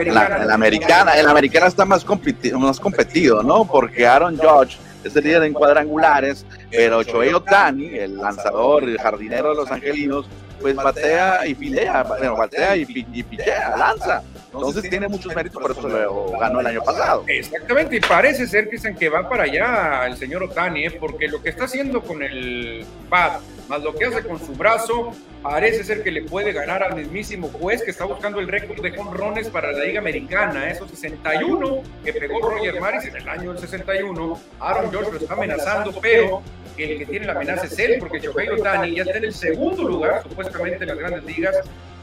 americana, 0.53 1.17
en 1.17 1.25
la 1.25 1.31
americana 1.31 1.67
está 1.67 1.85
más, 1.85 2.05
más 2.05 2.79
competido, 2.79 3.43
¿no? 3.43 3.65
Porque 3.65 4.05
Aaron 4.05 4.37
Judge 4.37 4.77
es 5.03 5.15
el 5.15 5.23
líder 5.23 5.43
en 5.43 5.53
cuadrangulares, 5.53 6.45
pero 6.69 7.01
Shohei 7.01 7.33
Otani, 7.33 7.87
el 7.87 8.17
lanzador, 8.17 8.83
el 8.83 8.97
jardinero 8.97 9.49
de 9.49 9.55
los 9.55 9.71
angelinos, 9.71 10.27
pues 10.61 10.75
batea 10.75 11.45
y 11.45 11.55
filea, 11.55 12.03
bueno, 12.03 12.35
batea 12.35 12.75
y, 12.75 12.85
y 13.13 13.23
pichea, 13.23 13.75
lanza. 13.77 14.23
Entonces 14.53 14.89
tiene 14.89 15.07
muchos 15.07 15.35
méritos, 15.35 15.61
por 15.61 15.71
eso 15.71 15.87
lo 15.87 16.31
ganó 16.39 16.59
el 16.61 16.67
año 16.67 16.81
pasado. 16.81 17.23
Exactamente, 17.27 17.97
y 17.97 17.99
parece 17.99 18.47
ser, 18.47 18.65
que 18.65 18.77
dicen 18.77 18.95
que 18.95 19.09
va 19.09 19.29
para 19.29 19.43
allá 19.43 20.07
el 20.07 20.17
señor 20.17 20.43
Otani, 20.43 20.85
¿eh? 20.85 20.91
porque 20.91 21.27
lo 21.27 21.41
que 21.41 21.49
está 21.49 21.65
haciendo 21.65 22.01
con 22.01 22.23
el 22.23 22.85
pad, 23.09 23.33
más 23.67 23.81
lo 23.81 23.93
que 23.93 24.05
hace 24.05 24.23
con 24.23 24.39
su 24.39 24.53
brazo, 24.53 25.13
parece 25.41 25.83
ser 25.83 26.03
que 26.03 26.11
le 26.11 26.23
puede 26.23 26.51
ganar 26.53 26.83
al 26.83 26.95
mismísimo 26.95 27.49
juez 27.49 27.83
que 27.83 27.91
está 27.91 28.05
buscando 28.05 28.39
el 28.39 28.47
récord 28.47 28.81
de 28.81 28.91
jonrones 28.91 29.49
para 29.49 29.71
la 29.71 29.83
Liga 29.83 29.99
Americana, 29.99 30.69
esos 30.69 30.89
61 30.91 31.81
que 32.03 32.13
pegó 32.13 32.49
Roger 32.49 32.79
Maris 32.79 33.05
en 33.05 33.17
el 33.17 33.29
año 33.29 33.53
del 33.53 33.61
61. 33.61 34.39
Aaron 34.59 34.91
George 34.91 35.11
lo 35.11 35.17
está 35.17 35.33
amenazando, 35.33 35.93
pero 36.01 36.41
el 36.77 36.99
que 36.99 37.05
tiene 37.05 37.25
la 37.25 37.33
amenaza 37.33 37.65
es 37.65 37.79
él, 37.79 37.97
porque 37.99 38.19
Shohei 38.19 38.49
Otani 38.49 38.95
ya 38.95 39.03
está 39.03 39.17
en 39.17 39.25
el 39.25 39.33
segundo 39.33 39.83
lugar, 39.83 40.23
supuestamente 40.23 40.83
en 40.83 40.89
las 40.89 40.97
grandes 40.97 41.23
ligas, 41.23 41.55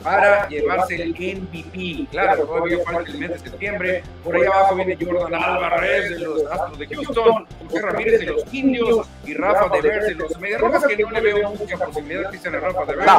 para 0.03 0.47
llevarse 0.49 0.97
el 0.97 1.11
MVP. 1.11 2.07
Claro, 2.11 2.45
todavía 2.45 2.79
falta 2.85 3.11
el 3.11 3.19
mes 3.19 3.31
de 3.31 3.39
septiembre. 3.39 4.03
Por 4.23 4.37
ahí 4.37 4.43
abajo 4.45 4.77
viene 4.77 4.99
Jordan 5.01 5.35
Álvarez 5.35 6.11
de 6.11 6.19
los 6.19 6.45
Astros 6.47 6.79
de 6.79 6.87
Houston, 6.89 7.47
José 7.67 7.81
Ramírez 7.81 8.21
de 8.21 8.27
los 8.27 8.55
Indios 8.55 9.09
y 9.25 9.35
Rafa 9.35 9.75
de 9.75 9.81
Verde 9.81 10.09
de 10.09 10.15
los 10.17 10.39
Medias 10.39 10.61
Rojas, 10.61 10.87
que 10.87 10.97
no 11.03 11.11
le 11.11 11.21
veo 11.21 11.54
mucha 11.59 11.77
posibilidad, 11.79 12.31
Cristian, 12.31 12.55
Rafa 12.55 12.85
de 12.85 12.97
Verde. 12.97 13.13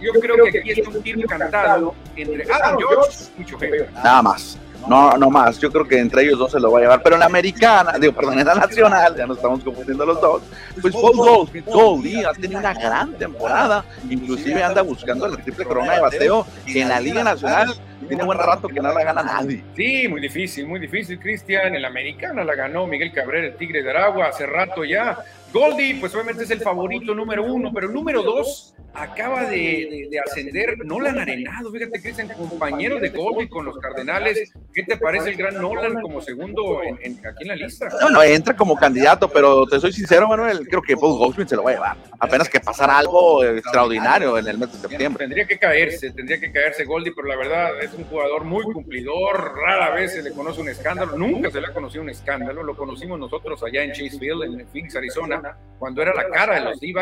Yo 0.00 0.12
creo 0.20 0.44
que 0.50 0.58
aquí 0.58 0.70
está 0.72 0.90
un 0.90 1.02
tiro 1.02 1.28
cantado 1.28 1.94
entre 2.16 2.52
Adam 2.52 2.76
George 2.78 3.24
y 3.38 3.44
Choqueo. 3.44 3.86
Nada 3.94 4.22
más. 4.22 4.58
No, 4.88 5.16
no 5.16 5.30
más. 5.30 5.60
Yo 5.60 5.70
creo 5.70 5.86
que 5.86 5.98
entre 5.98 6.22
ellos 6.22 6.38
dos 6.38 6.50
se 6.52 6.58
lo 6.58 6.72
va 6.72 6.78
a 6.78 6.82
llevar. 6.82 7.02
Pero 7.02 7.16
en 7.16 7.20
la 7.20 7.26
americana, 7.26 7.92
digo, 8.00 8.12
perdón, 8.12 8.40
en 8.40 8.46
la 8.46 8.54
nacional, 8.54 9.16
ya 9.16 9.26
nos 9.26 9.36
estamos 9.36 9.62
confundiendo 9.62 10.04
los 10.04 10.20
dos. 10.20 10.42
Pues 10.80 10.92
Paul 10.92 11.16
Gold, 11.16 12.26
ha 12.26 12.32
tenido 12.32 12.58
una 12.58 12.74
gran 12.74 13.12
temporada. 13.14 13.84
Inclusive 14.10 14.62
anda 14.62 14.82
buscando 14.82 15.28
la 15.28 15.36
triple 15.36 15.64
corona 15.64 15.94
de 15.94 16.00
bateo 16.00 16.46
en 16.66 16.88
la 16.88 17.00
Liga 17.00 17.22
Nacional 17.22 17.74
tiene 18.08 18.24
buen 18.24 18.38
rato 18.38 18.68
que 18.68 18.80
no 18.80 18.92
la 18.92 19.04
gana 19.04 19.22
nadie. 19.22 19.62
Sí, 19.74 20.06
muy 20.08 20.20
difícil, 20.20 20.66
muy 20.66 20.80
difícil, 20.80 21.18
Cristian. 21.18 21.74
En 21.74 21.82
la 21.82 21.88
americana 21.88 22.44
la 22.44 22.54
ganó 22.54 22.86
Miguel 22.86 23.12
Cabrera, 23.12 23.46
el 23.46 23.56
Tigre 23.56 23.82
de 23.82 23.90
Aragua, 23.90 24.26
hace 24.26 24.46
rato 24.46 24.84
ya. 24.84 25.18
Goldie, 25.52 25.96
pues 26.00 26.14
obviamente 26.14 26.44
es 26.44 26.50
el 26.50 26.60
favorito 26.60 27.14
número 27.14 27.44
uno, 27.44 27.70
pero 27.74 27.88
el 27.88 27.92
número 27.92 28.22
dos 28.22 28.74
acaba 28.94 29.44
de, 29.44 30.08
ascender 30.26 30.78
Nolan 30.84 31.18
Arenado. 31.18 31.70
Fíjate, 31.70 32.00
Cristian, 32.00 32.28
compañero 32.28 32.98
de 32.98 33.10
Goldie 33.10 33.48
con 33.48 33.64
los 33.64 33.78
Cardenales. 33.78 34.52
¿Qué 34.72 34.82
te 34.82 34.96
parece 34.96 35.30
el 35.30 35.36
gran 35.36 35.60
Nolan 35.60 36.00
como 36.00 36.20
segundo 36.20 36.82
en, 36.82 37.18
aquí 37.26 37.42
en 37.42 37.48
la 37.48 37.56
lista? 37.56 37.88
No, 38.00 38.10
no, 38.10 38.22
entra 38.22 38.56
como 38.56 38.76
candidato, 38.76 39.28
pero 39.28 39.66
te 39.66 39.78
soy 39.78 39.92
sincero, 39.92 40.28
Manuel, 40.28 40.66
creo 40.68 40.82
que 40.82 40.96
Paul 40.96 41.18
Goldschmidt 41.18 41.48
se 41.48 41.56
lo 41.56 41.64
va 41.64 41.70
a 41.70 41.74
llevar. 41.74 41.96
Apenas 42.18 42.48
que 42.48 42.60
pasara 42.60 42.98
algo 42.98 43.44
extraordinario 43.44 44.38
en 44.38 44.48
el 44.48 44.58
mes 44.58 44.72
de 44.72 44.88
septiembre. 44.88 45.24
Tendría 45.24 45.46
que 45.46 45.58
caerse, 45.58 46.10
tendría 46.12 46.40
que 46.40 46.50
caerse 46.50 46.84
Goldie, 46.84 47.12
pero 47.14 47.28
la 47.28 47.36
verdad 47.36 47.82
es 47.82 47.92
un 47.94 48.04
jugador 48.04 48.44
muy 48.44 48.64
cumplidor. 48.64 49.54
Rara 49.56 49.94
vez 49.94 50.14
se 50.14 50.22
le 50.22 50.32
conoce 50.32 50.60
un 50.60 50.68
escándalo, 50.68 51.16
nunca 51.18 51.50
se 51.50 51.60
le 51.60 51.66
ha 51.66 51.72
conocido 51.72 52.02
un 52.02 52.10
escándalo. 52.10 52.62
Lo 52.62 52.76
conocimos 52.76 53.18
nosotros 53.18 53.62
allá 53.62 53.82
en 53.82 53.92
Chasefield, 53.92 54.44
en 54.44 54.66
Phoenix, 54.68 54.96
Arizona 54.96 55.41
cuando 55.78 56.02
era 56.02 56.14
la 56.14 56.28
cara 56.28 56.54
de 56.54 56.60
los 56.60 56.80
d 56.80 56.92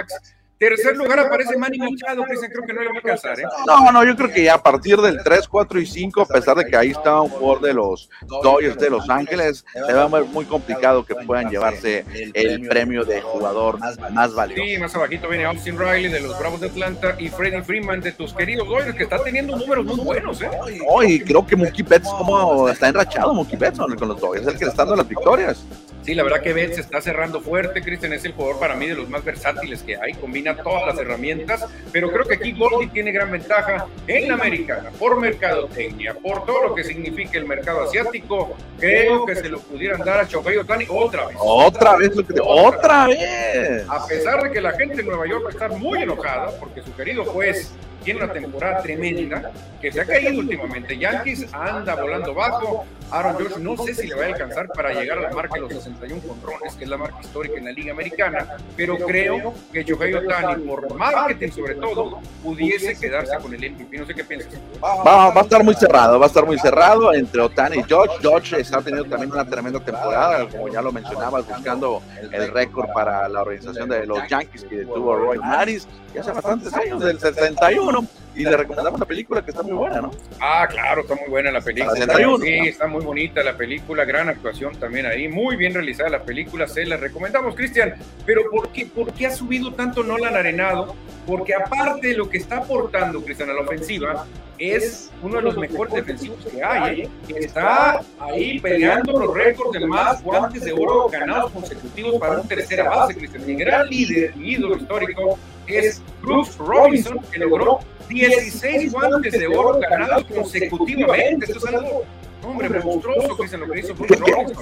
Tercer 0.61 0.95
lugar 0.95 1.19
aparece 1.19 1.57
Manny 1.57 1.79
Machado, 1.79 2.23
que 2.27 2.37
creo 2.37 2.67
que 2.67 2.75
no 2.75 2.83
le 2.83 2.89
va 2.89 2.93
a 2.93 2.97
alcanzar. 2.97 3.41
¿eh? 3.41 3.45
No, 3.67 3.91
no, 3.91 4.05
yo 4.05 4.15
creo 4.15 4.31
que 4.31 4.45
ya 4.45 4.57
a 4.57 4.63
partir 4.63 4.99
del 4.99 5.23
3, 5.25 5.49
4 5.49 5.81
y 5.81 5.87
5, 5.87 6.21
a 6.21 6.27
pesar 6.27 6.55
de 6.59 6.67
que 6.67 6.77
ahí 6.77 6.91
está 6.91 7.19
un 7.19 7.31
jugador 7.31 7.63
de 7.63 7.73
los 7.73 8.11
Dodgers 8.43 8.77
de 8.77 8.91
Los 8.91 9.09
Ángeles, 9.09 9.65
se 9.73 9.93
va 9.95 10.03
a 10.03 10.09
ver 10.09 10.25
muy 10.25 10.45
complicado 10.45 11.03
que 11.07 11.15
puedan 11.15 11.49
llevarse 11.49 12.05
el 12.35 12.69
premio 12.69 13.07
de 13.07 13.23
jugador 13.23 13.79
más 14.13 14.35
valioso. 14.35 14.63
Sí, 14.63 14.77
más 14.77 14.95
abajito 14.95 15.31
viene 15.31 15.47
Austin 15.47 15.79
Riley 15.79 16.13
de 16.13 16.21
los 16.21 16.39
Bravos 16.39 16.61
de 16.61 16.67
Atlanta 16.67 17.17
y 17.19 17.31
Freddie 17.31 17.63
Freeman 17.63 18.03
de 18.03 18.13
tus 18.13 18.35
queridos 18.35 18.69
Dodgers, 18.69 18.95
que 18.95 19.05
está 19.05 19.23
teniendo 19.25 19.57
números 19.57 19.87
muy 19.87 20.05
buenos. 20.05 20.43
¿eh? 20.43 20.51
Oh, 20.87 21.03
y 21.03 21.21
creo 21.21 21.47
que 21.47 21.57
Mookie 21.57 21.85
Betts 21.85 22.11
como 22.11 22.69
está 22.69 22.89
enrachado, 22.89 23.33
Mookie 23.33 23.57
Betts 23.57 23.79
con 23.79 24.09
los 24.09 24.21
Dodgers, 24.21 24.43
es 24.43 24.53
el 24.53 24.59
que 24.59 24.67
le 24.67 24.71
está 24.73 24.83
dando 24.83 24.97
las 24.97 25.09
victorias. 25.09 25.65
Sí, 26.11 26.17
la 26.17 26.25
verdad 26.25 26.43
que 26.43 26.53
Betts 26.53 26.75
se 26.75 26.81
está 26.81 27.01
cerrando 27.01 27.41
fuerte. 27.41 27.83
Christian 27.83 28.13
es 28.13 28.25
el 28.25 28.33
jugador 28.33 28.59
para 28.59 28.75
mí 28.75 28.89
de 28.89 28.97
los 28.97 29.09
más 29.09 29.23
versátiles 29.25 29.81
que 29.85 29.97
hay. 29.97 30.13
Combina 30.15 30.57
todas 30.57 30.85
las 30.85 30.99
herramientas. 30.99 31.65
Pero 31.93 32.11
creo 32.11 32.25
que 32.25 32.35
aquí 32.35 32.51
Goldie 32.51 32.89
tiene 32.89 33.13
gran 33.13 33.31
ventaja 33.31 33.87
en 34.09 34.27
la 34.27 34.35
americana 34.35 34.91
por 34.99 35.21
mercadotecnia, 35.21 36.15
por 36.15 36.45
todo 36.47 36.67
lo 36.67 36.75
que 36.75 36.83
significa 36.83 37.39
el 37.39 37.45
mercado 37.45 37.85
asiático. 37.85 38.57
Creo 38.81 39.25
que 39.25 39.37
se 39.37 39.49
lo 39.49 39.61
pudieran 39.61 40.01
dar 40.01 40.19
a 40.19 40.25
Shohei 40.25 40.57
Otani 40.57 40.87
otra 40.89 41.29
vez. 41.29 41.37
Otra 41.39 41.97
vez, 41.97 42.11
otra 42.43 43.07
vez. 43.07 43.89
A 43.89 44.05
pesar 44.05 44.43
de 44.43 44.51
que 44.51 44.61
la 44.61 44.73
gente 44.73 44.97
de 44.97 45.05
Nueva 45.05 45.29
York 45.29 45.47
está 45.49 45.69
muy 45.69 46.03
enojada 46.03 46.51
porque 46.59 46.83
su 46.83 46.93
querido 46.97 47.25
juez 47.25 47.71
tiene 48.05 48.23
una 48.23 48.33
temporada 48.33 48.83
tremenda 48.83 49.53
que 49.81 49.93
se 49.93 50.01
ha 50.01 50.05
caído 50.05 50.41
últimamente. 50.41 50.97
Yankees 50.99 51.47
anda 51.53 51.95
volando 51.95 52.35
bajo. 52.35 52.85
Aaron 53.11 53.37
George 53.39 53.59
no 53.59 53.77
sé 53.77 53.95
si 53.95 54.07
le 54.07 54.15
va 54.15 54.25
a 54.25 54.27
alcanzar 54.27 54.69
para 54.69 54.93
llegar 54.93 55.19
a 55.19 55.23
la 55.23 55.31
marca 55.31 55.55
de 55.55 55.63
los 55.63 55.73
61 55.73 56.23
controles, 56.23 56.75
que 56.77 56.85
es 56.85 56.91
la 56.91 56.97
marca 56.97 57.19
histórica 57.21 57.59
en 57.59 57.65
la 57.65 57.73
Liga 57.73 57.93
Americana, 57.93 58.57
pero 58.77 58.97
creo 58.99 59.53
que 59.73 59.83
Shohei 59.83 60.15
Otani, 60.15 60.63
por 60.65 60.95
marketing 60.95 61.51
sobre 61.51 61.75
todo, 61.75 62.21
pudiese 62.43 62.97
quedarse 62.97 63.37
con 63.39 63.53
el 63.53 63.73
MVP. 63.73 63.99
No 63.99 64.07
sé 64.07 64.15
qué 64.15 64.23
piensas. 64.23 64.53
Va, 64.81 65.33
a 65.33 65.41
estar 65.41 65.65
muy 65.65 65.75
cerrado, 65.75 66.21
va 66.21 66.27
a 66.27 66.29
estar 66.29 66.47
muy 66.47 66.59
cerrado 66.59 67.13
entre 67.13 67.41
Otani 67.41 67.79
y 67.79 67.83
George. 67.83 68.15
George 68.21 68.61
está 68.61 68.81
teniendo 68.81 69.09
también 69.09 69.33
una 69.33 69.45
tremenda 69.45 69.81
temporada, 69.81 70.49
como 70.49 70.69
ya 70.69 70.81
lo 70.81 70.93
mencionabas, 70.93 71.49
buscando 71.49 72.03
el 72.31 72.49
récord 72.53 72.93
para 72.93 73.29
la 73.29 73.43
organización 73.43 73.89
de 73.89 74.07
los 74.07 74.21
Yankees 74.29 74.65
que 74.65 74.85
tuvo 74.85 75.17
Roy 75.17 75.39
Maris, 75.39 75.89
que 76.13 76.21
hace 76.21 76.31
bastantes 76.31 76.73
años, 76.75 77.01
del 77.01 77.19
61 77.19 77.90
y 78.35 78.45
le 78.45 78.57
recomendamos 78.57 79.01
la 79.01 79.07
película 79.07 79.45
que 79.45 79.51
está 79.51 79.63
muy 79.63 79.73
buena, 79.73 80.01
¿no? 80.01 80.11
Ah, 80.41 80.67
claro, 80.69 81.03
está 81.03 81.15
muy 81.15 81.29
buena 81.29 81.51
la 81.51 81.61
película. 81.61 81.95
Sí, 82.41 82.69
está 82.69 82.87
muy 82.87 83.05
bonita 83.05 83.43
la 83.43 83.57
película, 83.57 84.05
gran 84.05 84.29
actuación 84.29 84.77
también 84.77 85.07
ahí, 85.07 85.29
muy 85.29 85.57
bien 85.57 85.75
realizada 85.75 86.11
la 86.11 86.23
película, 86.23 86.67
se 86.69 86.85
la 86.87 86.97
recomendamos, 86.97 87.55
Cristian. 87.55 87.95
Pero 88.25 88.43
¿por 88.51 88.71
qué, 88.71 88.87
¿por 88.87 89.13
qué 89.13 89.27
ha 89.27 89.31
subido 89.31 89.75
tanto 89.75 90.03
Nolan 90.03 90.37
Arenado? 90.37 90.95
Porque 91.27 91.55
aparte 91.55 92.09
de 92.09 92.15
lo 92.15 92.29
que 92.29 92.39
está 92.39 92.59
aportando 92.59 93.23
Cristian 93.23 93.51
a 93.51 93.55
la 93.55 93.63
ofensiva, 93.63 94.27
es 94.61 95.11
uno 95.23 95.37
de 95.37 95.43
los 95.43 95.57
mejores 95.57 95.95
defensivos 95.95 96.45
que 96.45 96.63
hay. 96.63 97.03
¿eh? 97.03 97.11
Está 97.29 98.01
ahí 98.19 98.61
peleando 98.61 99.19
los 99.19 99.35
récords 99.35 99.73
de 99.73 99.87
más 99.87 100.23
guantes 100.23 100.65
de 100.65 100.73
oro 100.73 101.09
ganados 101.09 101.51
consecutivos 101.51 102.21
para 102.21 102.41
un 102.41 102.47
tercera 102.47 102.89
base, 102.89 103.15
Cristian. 103.15 103.47
Mi 103.47 103.55
gran 103.55 103.89
líder 103.89 104.35
ídolo 104.39 104.77
histórico 104.77 105.39
es 105.79 106.03
Bruce 106.23 106.53
Robinson, 106.59 107.19
que 107.33 107.39
logró 107.39 107.81
16 108.09 108.93
guantes 108.93 109.33
de 109.33 109.47
oro 109.47 109.79
ganados 109.79 110.25
consecutivamente. 110.25 111.47
Esto 111.47 111.59
es 111.59 111.75
algo 111.75 112.05
hombre 112.43 112.69
monstruoso 112.81 113.37
que 113.37 113.57
lo 113.57 113.71
que 113.71 113.81
hizo 113.81 113.95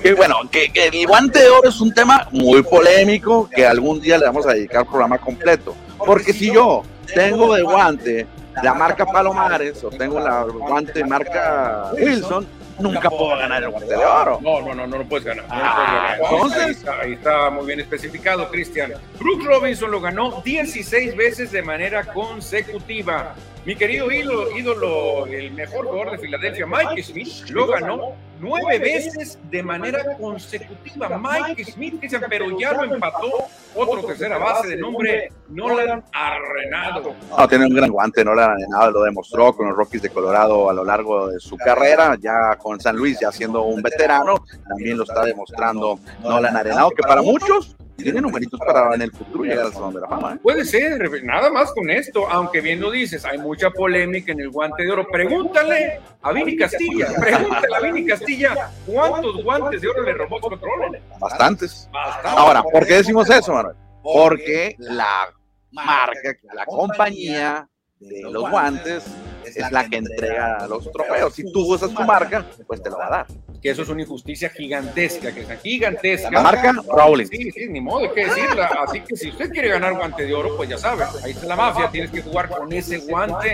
que, 0.03 0.15
bueno, 0.15 0.37
que, 0.51 0.71
que, 0.73 0.89
el 0.89 1.07
guante 1.07 1.39
de 1.39 1.49
oro 1.49 1.69
es 1.69 1.81
un 1.81 1.95
tema 1.95 2.29
muy 2.33 2.63
polémico 2.63 3.49
que 3.49 3.65
algún 3.65 4.01
día 4.01 4.19
le 4.19 4.27
vamos 4.27 4.47
a 4.47 4.53
dedicar 4.53 4.87
programa 4.87 5.19
completo. 5.19 5.75
Porque 5.99 6.33
si 6.33 6.53
yo 6.53 6.83
tengo 7.15 7.55
de 7.55 7.63
guante 7.63 8.27
la 8.63 8.75
marca 8.75 9.07
Palomares 9.07 9.83
o 9.85 9.91
tengo 9.91 10.19
la 10.19 10.43
guante 10.43 11.05
marca 11.05 11.93
Wilson, 11.93 12.47
nunca 12.79 13.11
puedo 13.11 13.37
ganar 13.37 13.63
el 13.63 13.71
guante 13.71 13.97
de 13.97 14.05
oro. 14.05 14.39
No, 14.43 14.61
no, 14.61 14.75
no, 14.75 14.87
no 14.87 14.99
lo 14.99 15.05
puedes 15.05 15.25
ganar. 15.25 15.45
Ah, 15.51 16.17
entonces, 16.21 16.85
ahí 16.87 17.13
está, 17.13 17.51
muy 17.51 17.67
bien 17.67 17.81
especificado, 17.81 18.49
Cristian. 18.51 18.93
Brooks 19.19 19.45
Robinson 19.45 19.91
lo 19.91 20.01
ganó 20.01 20.43
16 20.45 21.17
veces 21.17 21.53
de 21.53 21.63
manera 21.63 22.05
consecutiva. 22.05 23.35
Mi 23.69 23.77
querido 23.77 24.11
ídolo, 24.11 24.51
ídolo, 24.57 25.27
el 25.27 25.53
mejor 25.53 25.85
jugador 25.85 26.13
de 26.13 26.19
Filadelfia, 26.21 26.67
Mike 26.67 27.03
Smith, 27.03 27.51
lo 27.51 27.67
ganó 27.67 28.15
nueve 28.41 28.79
veces 28.79 29.39
de 29.51 29.63
manera 29.63 30.17
consecutiva. 30.17 31.21
Mike 31.21 31.67
Smith, 31.67 32.03
pero 32.31 32.59
ya 32.59 32.73
lo 32.73 32.95
empató 32.95 33.31
otro 33.75 34.07
tercera 34.07 34.39
base 34.39 34.69
de 34.69 34.77
nombre 34.79 35.31
Nolan 35.51 36.03
Arenado. 36.15 37.15
No, 37.29 37.47
tiene 37.47 37.67
un 37.67 37.75
gran 37.75 37.91
guante, 37.91 38.25
Nolan 38.25 38.53
Arenado 38.53 38.91
lo 38.91 39.03
demostró 39.03 39.53
con 39.53 39.69
los 39.69 39.77
Rockies 39.77 40.01
de 40.01 40.09
Colorado 40.09 40.71
a 40.71 40.73
lo 40.73 40.83
largo 40.83 41.29
de 41.29 41.39
su 41.39 41.59
carrera, 41.59 42.17
ya 42.19 42.57
con 42.57 42.81
San 42.81 42.97
Luis, 42.97 43.21
ya 43.21 43.31
siendo 43.31 43.65
un 43.65 43.83
veterano, 43.83 44.47
también 44.67 44.97
lo 44.97 45.03
está 45.03 45.27
demostrando 45.27 46.01
Nolan 46.23 46.57
Arenado, 46.57 46.89
que 46.89 47.03
para 47.03 47.21
muchos 47.21 47.77
tiene 48.03 48.21
numeritos 48.21 48.61
para 48.61 48.95
en 48.95 49.03
el 49.03 49.11
futuro 49.11 49.45
llegar 49.45 49.67
al 49.67 49.73
Salón 49.73 49.95
de 49.95 50.01
la 50.01 50.09
Fama. 50.09 50.35
¿eh? 50.35 50.39
Puede 50.41 50.65
ser, 50.65 51.25
nada 51.25 51.51
más 51.51 51.73
con 51.73 51.91
esto, 51.91 52.29
aunque 52.29 52.61
bien 52.61 52.81
lo 52.81 52.91
dices, 52.91 53.25
hay 53.25 53.39
mucha 53.39 53.71
polémica 53.71 54.33
en 54.33 54.41
el 54.41 54.51
guante 54.51 54.85
de 54.85 54.93
oro. 54.93 55.07
Pregúntale 55.11 56.01
a 56.23 56.33
Vini 56.33 56.57
Castilla, 56.57 57.09
pregúntale 57.19 57.77
a 57.77 57.81
Vini 57.81 58.07
Castilla 58.07 58.71
cuántos 58.87 59.43
guantes 59.43 59.83
de 59.83 59.89
oro 59.89 60.03
le 60.03 60.13
robó 60.15 60.41
Control. 60.41 60.99
Bastantes. 61.19 61.89
Bastantes. 61.93 62.33
Ahora, 62.39 62.63
¿por 62.63 62.87
qué 62.87 62.95
decimos 62.95 63.29
eso, 63.29 63.53
Manuel? 63.53 63.77
Porque 64.03 64.77
la 64.79 65.35
marca, 65.73 66.37
la 66.55 66.65
compañía 66.67 67.69
de 67.99 68.23
los 68.23 68.49
guantes 68.49 69.05
es 69.45 69.73
la 69.73 69.89
que 69.89 69.97
entrega 69.97 70.69
los 70.69 70.91
trofeos. 70.93 71.35
Si 71.35 71.53
tú 71.53 71.75
usas 71.75 71.93
tu 71.93 72.03
marca, 72.05 72.47
pues 72.67 72.81
te 72.81 72.91
lo 72.91 72.99
va 72.99 73.07
a 73.07 73.11
dar 73.11 73.27
que 73.61 73.71
eso 73.71 73.83
es 73.83 73.89
una 73.89 74.03
injusticia 74.03 74.51
gigantesca, 74.51 75.33
que 75.33 75.41
es 75.41 75.63
gigantesca. 75.63 76.31
La 76.31 76.43
marca 76.43 76.75
Rowling. 76.89 77.27
Sí, 77.27 77.51
sí, 77.51 77.69
ni 77.69 77.81
modo, 77.81 78.01
hay 78.01 78.11
que 78.11 78.27
decirla. 78.27 78.71
Así 78.87 79.01
que 79.01 79.17
si 79.17 79.31
usted 79.31 79.51
quiere 79.51 79.69
ganar 79.69 79.95
guante 79.95 80.25
de 80.25 80.35
oro, 80.35 80.57
pues 80.57 80.69
ya 80.69 80.79
sabe, 80.79 81.05
ahí 81.25 81.33
está 81.33 81.47
la 81.47 81.57
mafia, 81.57 81.89
tienes 81.91 82.11
que 82.11 82.23
jugar 82.23 82.49
con 82.49 82.73
ese 82.73 82.99
guante. 82.99 83.53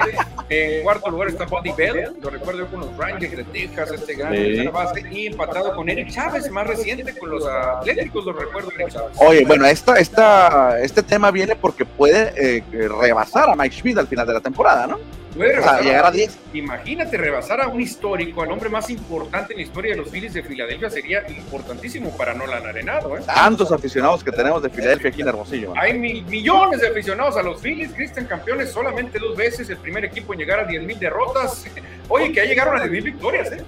En 0.49 0.83
cuarto 0.83 1.11
lugar 1.11 1.29
está 1.29 1.47
Buddy 1.47 1.73
Bell, 1.73 2.17
lo 2.21 2.31
recuerdo 2.31 2.67
con 2.67 2.81
los 2.81 2.97
Rangers 2.97 3.37
de 3.37 3.45
Texas, 3.45 3.93
este 3.93 4.15
gran 4.15 4.35
sí. 4.35 4.67
base, 4.69 5.05
y 5.11 5.27
empatado 5.29 5.75
con 5.75 5.89
Eric 5.89 6.11
Chávez, 6.11 6.51
más 6.51 6.67
reciente 6.67 7.17
con 7.17 7.31
los 7.31 7.47
Atléticos, 7.47 8.25
lo 8.25 8.33
recuerdo 8.33 8.71
Eric 8.73 8.91
Chávez. 8.91 9.17
Oye, 9.19 9.45
bueno, 9.45 9.65
esta, 9.67 9.99
esta, 9.99 10.81
este 10.81 11.03
tema 11.03 11.31
viene 11.31 11.57
porque 11.57 11.85
puede 11.85 12.33
eh, 12.37 12.63
rebasar 12.73 13.49
a 13.49 13.57
Mike 13.57 13.77
Schmidt 13.77 13.99
al 13.99 14.07
final 14.07 14.27
de 14.27 14.35
la 14.35 14.41
temporada, 14.41 14.87
¿no? 14.87 15.24
Llegar 15.35 16.07
a 16.07 16.11
10. 16.11 16.39
Imagínate 16.55 17.17
rebasar 17.17 17.61
a 17.61 17.69
un 17.69 17.81
histórico, 17.81 18.43
al 18.43 18.53
hombre 18.53 18.69
más 18.69 18.91
importante 18.91 19.53
en 19.53 19.59
la 19.59 19.65
historia 19.65 19.93
de 19.93 19.99
los 19.99 20.11
Phillies 20.11 20.35
de 20.35 20.43
Filadelfia, 20.43 20.91
sería 20.91 21.25
importantísimo 21.29 22.17
para 22.17 22.35
Nolan 22.35 22.67
Arenado. 22.67 23.17
¿eh? 23.17 23.23
Tantos 23.27 23.73
aficionados 23.73 24.23
que 24.23 24.31
tenemos 24.31 24.63
de 24.63 24.71
Filadelfia 24.71 25.11
aquí 25.11 25.23
en 25.23 25.29
Hermosillo. 25.29 25.73
Hay 25.77 25.99
millones 25.99 26.81
de 26.81 26.89
aficionados 26.89 27.37
a 27.37 27.43
los 27.43 27.61
Phillies, 27.61 27.93
Cristian 27.93 28.27
campeones 28.27 28.71
solamente 28.71 29.19
dos 29.19 29.37
veces, 29.37 29.69
el 29.71 29.79
primer 29.79 30.05
equipo 30.05 30.33
en 30.33 30.39
llegar 30.39 30.61
a 30.61 30.65
10 30.65 30.83
mil 30.85 30.99
derrotas. 30.99 31.65
Oye, 32.09 32.29
que 32.29 32.35
ya 32.35 32.45
llegaron 32.45 32.77
a 32.77 32.81
10 32.81 32.91
mil 32.91 33.03
victorias, 33.03 33.51
¿eh? 33.53 33.65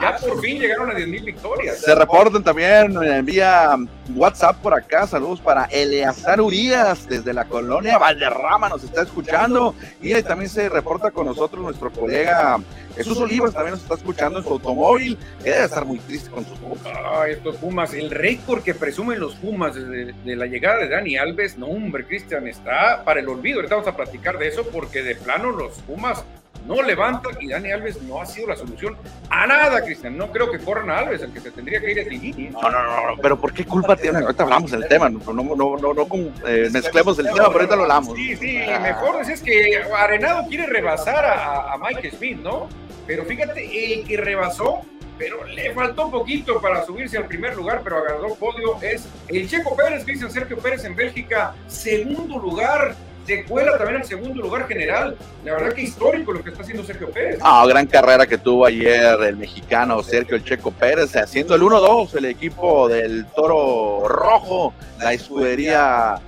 Ya 0.00 0.16
por 0.16 0.40
fin 0.40 0.60
llegaron 0.60 0.90
a 0.90 0.94
10 0.94 1.08
mil 1.08 1.24
victorias. 1.24 1.80
Se 1.80 1.94
reportan 1.94 2.42
también 2.42 2.96
envía 3.02 3.76
WhatsApp 4.14 4.56
por 4.56 4.74
acá, 4.74 5.06
saludos 5.06 5.40
para 5.40 5.64
Eleazar 5.64 6.40
Urias 6.40 7.08
desde 7.08 7.32
la 7.32 7.44
colonia 7.44 7.98
Valderrama, 7.98 8.68
nos 8.68 8.84
está 8.84 9.02
escuchando 9.02 9.74
y 10.00 10.20
también 10.22 10.48
se 10.48 10.68
reporta 10.68 11.09
con 11.12 11.26
nosotros 11.26 11.62
nuestro 11.62 11.90
colega 11.90 12.58
Jesús 12.96 13.18
Olivas, 13.18 13.52
también 13.52 13.72
nos 13.72 13.82
está 13.82 13.94
escuchando 13.94 14.38
en 14.38 14.44
su 14.44 14.50
automóvil, 14.50 15.16
debe 15.42 15.64
estar 15.64 15.84
muy 15.84 15.98
triste 16.00 16.30
con 16.30 16.44
sus 16.44 16.58
Pumas. 16.58 16.80
Ay, 17.12 17.32
estos 17.32 17.56
Pumas, 17.56 17.94
el 17.94 18.10
récord 18.10 18.62
que 18.62 18.74
presumen 18.74 19.20
los 19.20 19.34
Pumas 19.36 19.74
desde 19.74 20.12
de 20.12 20.36
la 20.36 20.46
llegada 20.46 20.78
de 20.78 20.88
Dani 20.88 21.16
Alves, 21.16 21.56
no 21.56 21.66
hombre, 21.66 22.04
Cristian, 22.06 22.46
está 22.48 23.04
para 23.04 23.20
el 23.20 23.28
olvido, 23.28 23.56
ahorita 23.56 23.76
vamos 23.76 23.88
a 23.88 23.96
platicar 23.96 24.38
de 24.38 24.48
eso 24.48 24.64
porque 24.72 25.02
de 25.02 25.14
plano 25.14 25.50
los 25.50 25.78
Pumas 25.80 26.24
no 26.66 26.82
levantan 26.82 27.36
y 27.40 27.48
Dani 27.48 27.72
Alves 27.72 28.00
no 28.02 28.20
ha 28.20 28.26
sido 28.26 28.48
la 28.48 28.56
solución 28.56 28.96
a 29.28 29.46
nada, 29.46 29.82
Cristian. 29.82 30.16
No 30.16 30.30
creo 30.30 30.50
que 30.50 30.58
corran 30.58 30.90
a 30.90 30.98
Alves, 30.98 31.22
el 31.22 31.32
que 31.32 31.40
se 31.40 31.50
tendría 31.50 31.80
que 31.80 31.90
ir 31.90 31.98
es 31.98 32.08
Ligini. 32.08 32.48
No, 32.50 32.62
no, 32.62 32.70
no, 32.70 33.22
pero 33.22 33.40
¿por 33.40 33.52
qué 33.52 33.64
culpa 33.64 33.96
tiene? 33.96 34.18
Ahorita 34.18 34.42
hablamos 34.42 34.70
del 34.70 34.86
tema, 34.88 35.08
no, 35.08 35.20
no, 35.32 35.42
no, 35.56 35.76
no, 35.76 35.94
no 35.94 36.06
eh, 36.46 36.68
mezclemos 36.72 37.18
el 37.18 37.26
tema, 37.26 37.48
pero 37.48 37.60
ahorita 37.60 37.76
lo 37.76 37.82
hablamos. 37.82 38.16
Sí, 38.16 38.36
sí, 38.36 38.58
mejor 38.82 39.24
decís 39.24 39.42
que 39.42 39.82
Arenado 39.96 40.46
quiere 40.48 40.66
rebasar 40.66 41.24
a, 41.24 41.72
a 41.72 41.78
Mike 41.78 42.10
Smith, 42.12 42.38
¿no? 42.38 42.68
Pero 43.06 43.24
fíjate, 43.24 43.94
el 43.94 44.06
que 44.06 44.16
rebasó 44.16 44.84
pero 45.20 45.44
le 45.44 45.74
faltó 45.74 46.06
un 46.06 46.10
poquito 46.10 46.62
para 46.62 46.82
subirse 46.86 47.18
al 47.18 47.26
primer 47.26 47.54
lugar, 47.54 47.82
pero 47.84 47.98
agarró 47.98 48.34
podio, 48.36 48.80
es 48.80 49.06
el 49.28 49.46
Checo 49.46 49.76
Pérez, 49.76 50.02
Cristian 50.02 50.30
Sergio 50.30 50.56
Pérez 50.56 50.82
en 50.86 50.96
Bélgica, 50.96 51.54
segundo 51.66 52.38
lugar, 52.38 52.96
se 53.26 53.44
cuela 53.44 53.76
también 53.78 54.00
el 54.00 54.06
segundo 54.06 54.42
lugar 54.42 54.66
general. 54.66 55.16
La 55.44 55.54
verdad 55.54 55.72
que 55.72 55.82
histórico 55.82 56.32
lo 56.32 56.42
que 56.42 56.50
está 56.50 56.62
haciendo 56.62 56.84
Sergio 56.84 57.10
Pérez. 57.10 57.38
Ah, 57.42 57.64
gran 57.68 57.86
carrera 57.86 58.26
que 58.26 58.38
tuvo 58.38 58.66
ayer 58.66 59.20
el 59.22 59.36
mexicano 59.36 60.02
Sergio 60.02 60.36
El 60.36 60.44
Checo 60.44 60.70
Pérez, 60.70 61.14
haciendo 61.16 61.54
el 61.54 61.62
1-2 61.62 62.14
el 62.16 62.24
equipo 62.26 62.88
del 62.88 63.26
Toro 63.26 64.08
Rojo, 64.08 64.74
la 64.98 65.12
escudería 65.12 66.20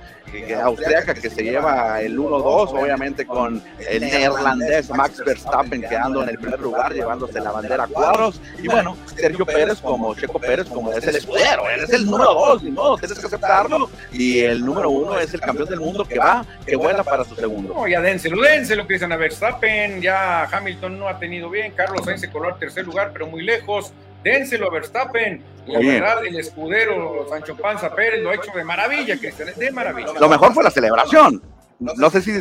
austriaca 0.61 1.13
que 1.13 1.29
se 1.29 1.43
lleva 1.43 2.01
el 2.01 2.17
1-2, 2.17 2.69
obviamente 2.73 3.25
con 3.25 3.61
el 3.89 4.01
neerlandés 4.01 4.89
Max 4.89 5.21
Verstappen 5.25 5.81
quedando 5.81 6.23
en 6.23 6.29
el 6.29 6.37
primer 6.37 6.59
lugar, 6.59 6.93
llevándose 6.93 7.39
la 7.39 7.51
bandera 7.51 7.83
a 7.83 7.87
cuadros. 7.87 8.39
Y 8.61 8.67
bueno, 8.67 8.97
Sergio 9.15 9.45
Pérez 9.45 9.79
como 9.79 10.13
Checo 10.15 10.39
Pérez, 10.39 10.67
como 10.69 10.91
es 10.91 11.05
el 11.05 11.15
escudero, 11.15 11.63
es 11.69 11.91
el 11.91 12.05
número 12.05 12.33
2, 12.33 12.63
ni 12.63 12.71
modo, 12.71 12.97
tienes 12.97 13.19
que 13.19 13.27
aceptarlo. 13.27 13.89
Y 14.11 14.39
el 14.39 14.65
número 14.65 14.89
1 14.89 15.19
es 15.19 15.33
el 15.33 15.41
campeón 15.41 15.69
del 15.69 15.79
mundo 15.79 16.05
que 16.05 16.19
va, 16.19 16.45
que 16.65 16.75
vuela 16.75 17.03
para 17.03 17.23
su 17.23 17.35
segundo. 17.35 17.73
No, 17.73 17.87
ya 17.87 18.01
dénselo, 18.01 18.41
dénselo, 18.41 18.87
Cristian 18.87 19.11
Verstappen, 19.17 20.01
ya 20.01 20.43
Hamilton 20.45 20.99
no 20.99 21.07
ha 21.07 21.19
tenido 21.19 21.49
bien, 21.49 21.71
Carlos 21.73 22.05
Sainz 22.05 22.21
se 22.21 22.29
coló 22.29 22.49
al 22.49 22.59
tercer 22.59 22.85
lugar, 22.85 23.11
pero 23.13 23.27
muy 23.27 23.43
lejos 23.43 23.93
dénselo 24.23 24.67
a 24.67 24.71
Verstappen. 24.71 25.43
La 25.67 25.79
verdad, 25.79 26.25
el 26.25 26.37
escudero 26.39 27.25
Sancho 27.29 27.55
Panza 27.55 27.93
Pérez 27.95 28.21
lo 28.21 28.31
ha 28.31 28.35
hecho 28.35 28.51
de 28.53 28.63
maravilla, 28.63 29.17
Cristian, 29.17 29.49
de 29.55 29.71
maravilla. 29.71 30.13
Lo 30.19 30.27
mejor 30.27 30.53
fue 30.53 30.63
la 30.63 30.71
celebración. 30.71 31.41
No 31.79 32.09
sé 32.09 32.21
si 32.21 32.31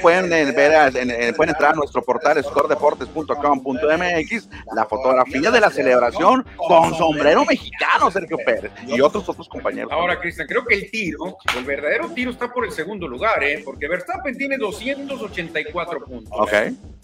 pueden 0.00 0.32
eh, 0.32 0.52
ver, 0.52 1.34
pueden 1.34 1.54
entrar 1.54 1.72
a 1.72 1.74
nuestro 1.74 2.02
portal 2.02 2.42
scoredeportes.com.mx, 2.42 4.48
la 4.74 4.84
fotografía 4.84 5.50
de 5.50 5.60
la 5.60 5.70
celebración 5.70 6.44
con 6.56 6.94
sombrero 6.94 7.44
mexicano, 7.44 8.10
Sergio 8.10 8.38
Pérez, 8.44 8.72
y 8.86 9.00
otros 9.00 9.28
otros 9.28 9.48
compañeros. 9.48 9.90
Ahora, 9.92 10.20
Cristian, 10.20 10.46
creo 10.46 10.64
que 10.64 10.74
el 10.74 10.90
tiro, 10.90 11.36
el 11.56 11.64
verdadero 11.64 12.10
tiro 12.10 12.30
está 12.30 12.52
por 12.52 12.64
el 12.64 12.72
segundo 12.72 13.08
lugar, 13.08 13.42
¿eh? 13.42 13.62
porque 13.64 13.88
Verstappen 13.88 14.36
tiene 14.36 14.56
284 14.56 16.04
puntos. 16.04 16.32
Ok. 16.32 16.52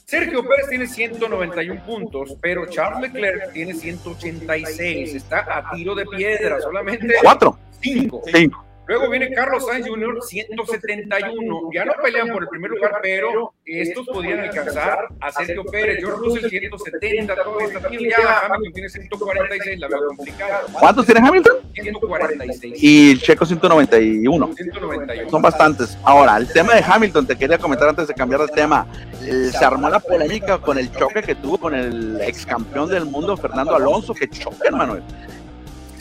Sergio 0.05 0.47
Pérez 0.47 0.69
tiene 0.69 0.87
191 0.87 1.85
puntos, 1.85 2.37
pero 2.41 2.67
Charles 2.67 3.13
Leclerc 3.13 3.53
tiene 3.53 3.75
186. 3.75 5.15
Está 5.15 5.59
a 5.59 5.71
tiro 5.75 5.95
de 5.95 6.05
piedra, 6.05 6.61
solamente. 6.61 7.15
Cuatro. 7.23 7.59
Cinco. 7.81 8.23
Cinco. 8.33 8.65
Luego 8.87 9.09
viene 9.09 9.33
Carlos 9.33 9.65
Sainz 9.67 9.89
Jr., 9.89 10.23
171. 10.23 11.71
Ya 11.73 11.85
no 11.87 11.95
pelean 12.03 12.29
por 12.29 12.43
el 12.43 12.49
primer 12.49 12.71
lugar, 12.71 12.99
pero 13.03 13.55
estos 13.65 14.07
podrían 14.07 14.41
alcanzar 14.41 15.09
a 15.21 15.33
Sergio 15.33 15.65
Pérez. 15.65 15.99
George 16.01 16.19
Russell, 16.19 16.51
170. 16.51 17.35
Todo 17.35 17.61
está 17.61 17.79
aquí. 17.87 18.11
Ya 18.11 18.41
Hamilton 18.47 18.73
tiene 18.73 18.89
146. 18.89 19.81
La 19.81 19.89
veo 19.89 20.07
complicada. 20.09 20.63
¿Cuántos 20.79 21.07
tiene 21.07 21.27
Hamilton? 21.27 21.57
146. 21.73 22.75
Y 22.83 23.19
Checo, 23.19 23.47
191. 23.47 24.53
191. 24.55 25.31
Son 25.31 25.41
bastantes. 25.41 25.97
Ahora, 26.03 26.37
el 26.37 26.53
tema 26.53 26.75
de 26.75 26.85
Hamilton, 26.87 27.27
te 27.27 27.37
quería 27.37 27.57
comentar 27.57 27.89
antes 27.89 28.07
de 28.09 28.15
cambiar 28.15 28.43
de 28.43 28.49
tema. 28.49 28.87
Se 29.21 29.65
armó 29.65 29.89
la 29.89 30.01
polémica 30.01 30.59
con 30.59 30.77
el 30.77 30.93
choque 30.93 31.23
que 31.23 31.35
tuvo 31.35 31.57
con 31.57 31.75
el 31.75 32.21
ex 32.21 32.45
campeón 32.45 32.91
del 32.91 33.07
mundo, 33.07 33.35
Fernando 33.37 33.75
Alonso. 33.75 34.13
Que 34.13 34.29
choque, 34.29 34.71
Manuel. 34.71 35.03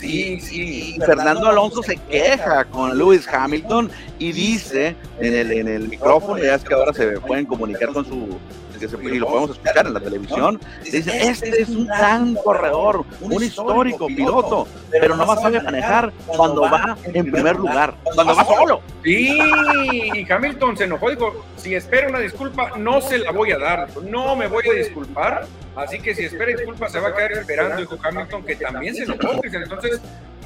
Sí, 0.03 0.39
sí. 0.39 0.97
Fernando 1.05 1.47
Alonso 1.47 1.81
se 1.81 1.95
queja 1.95 2.65
con 2.65 2.97
Lewis 2.97 3.27
Hamilton 3.27 3.89
y 4.19 4.31
dice 4.31 4.95
en 5.19 5.33
el, 5.33 5.51
en 5.51 5.67
el 5.67 5.87
micrófono, 5.87 6.43
ya 6.43 6.55
es 6.55 6.63
que 6.63 6.73
ahora 6.73 6.93
se 6.93 7.19
pueden 7.21 7.45
comunicar 7.45 7.93
con 7.93 8.05
su 8.05 8.37
y 9.01 9.17
lo 9.17 9.27
podemos 9.27 9.51
escuchar 9.51 9.87
en 9.87 9.93
la 9.93 9.99
televisión, 9.99 10.59
dice, 10.83 11.27
este 11.29 11.61
es 11.61 11.69
un 11.69 11.85
gran 11.87 12.35
corredor, 12.35 13.05
un 13.21 13.41
histórico 13.41 14.07
piloto, 14.07 14.67
pero 14.99 15.15
no 15.15 15.25
va 15.25 15.33
a 15.33 15.37
saber 15.37 15.63
manejar 15.63 16.11
cuando 16.25 16.61
va 16.61 16.97
en 17.03 17.31
primer 17.31 17.55
lugar, 17.55 17.95
cuando 18.03 18.35
va 18.35 18.45
solo. 18.45 18.81
Sí, 19.03 19.39
y 20.13 20.31
Hamilton 20.31 20.77
se 20.77 20.83
enojó, 20.85 21.09
dijo, 21.09 21.45
si 21.57 21.75
espera 21.75 22.07
una 22.07 22.19
disculpa, 22.19 22.71
no 22.77 23.01
se 23.01 23.17
la 23.19 23.31
voy 23.31 23.51
a 23.51 23.57
dar, 23.57 23.87
no 24.03 24.35
me 24.35 24.47
voy 24.47 24.67
a 24.69 24.73
disculpar, 24.73 25.45
así 25.75 25.99
que 25.99 26.15
si 26.15 26.25
espera 26.25 26.55
disculpa 26.55 26.89
se 26.89 26.99
va 26.99 27.09
a 27.09 27.15
quedar 27.15 27.31
esperando, 27.33 27.77
dijo 27.77 27.97
Hamilton, 28.01 28.43
que 28.43 28.55
también 28.55 28.95
se 28.95 29.03
enojó, 29.03 29.39
entonces 29.43 30.01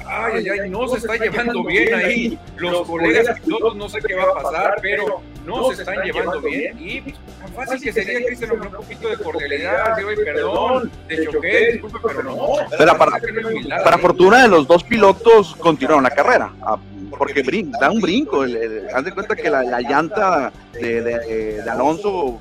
ay, 0.08 0.48
ay, 0.48 0.58
ay, 0.60 0.70
no 0.70 0.88
se 0.88 0.98
está 0.98 1.16
llevando 1.16 1.64
bien 1.64 1.94
ahí. 1.94 2.38
Los 2.56 2.86
colegas 2.86 3.40
pilotos 3.40 3.76
no 3.76 3.88
sé 3.88 4.00
qué 4.00 4.14
va 4.14 4.24
a 4.24 4.42
pasar, 4.42 4.74
pero 4.80 5.20
no 5.44 5.72
se 5.72 5.82
están 5.82 6.02
llevando 6.02 6.40
bien. 6.40 6.78
Y 6.78 7.00
tan 7.00 7.52
fácil 7.54 7.80
que 7.80 7.92
sería, 7.92 8.24
Cristian, 8.24 8.52
un 8.52 8.70
poquito 8.70 9.08
de 9.08 9.16
cordialidad, 9.16 9.96
de 9.96 10.04
hoy, 10.04 10.16
perdón, 10.16 10.90
te 11.06 11.24
choqué, 11.24 11.72
disculpe, 11.72 11.98
pero 12.04 12.22
no. 12.22 12.38
Pero 12.76 12.98
para, 12.98 13.20
para 13.84 13.98
fortuna 13.98 14.37
de 14.42 14.48
los 14.48 14.66
dos 14.66 14.84
pilotos 14.84 15.56
continuaron 15.56 16.04
la 16.04 16.10
carrera. 16.10 16.52
Ah, 16.62 16.78
porque 17.16 17.42
da 17.80 17.90
un 17.90 18.00
brinco. 18.00 18.42
haz 18.94 19.04
de 19.04 19.12
cuenta 19.12 19.34
que 19.34 19.50
la, 19.50 19.80
llanta 19.80 20.52
de, 20.72 21.02
de 21.02 21.70
Alonso 21.70 22.40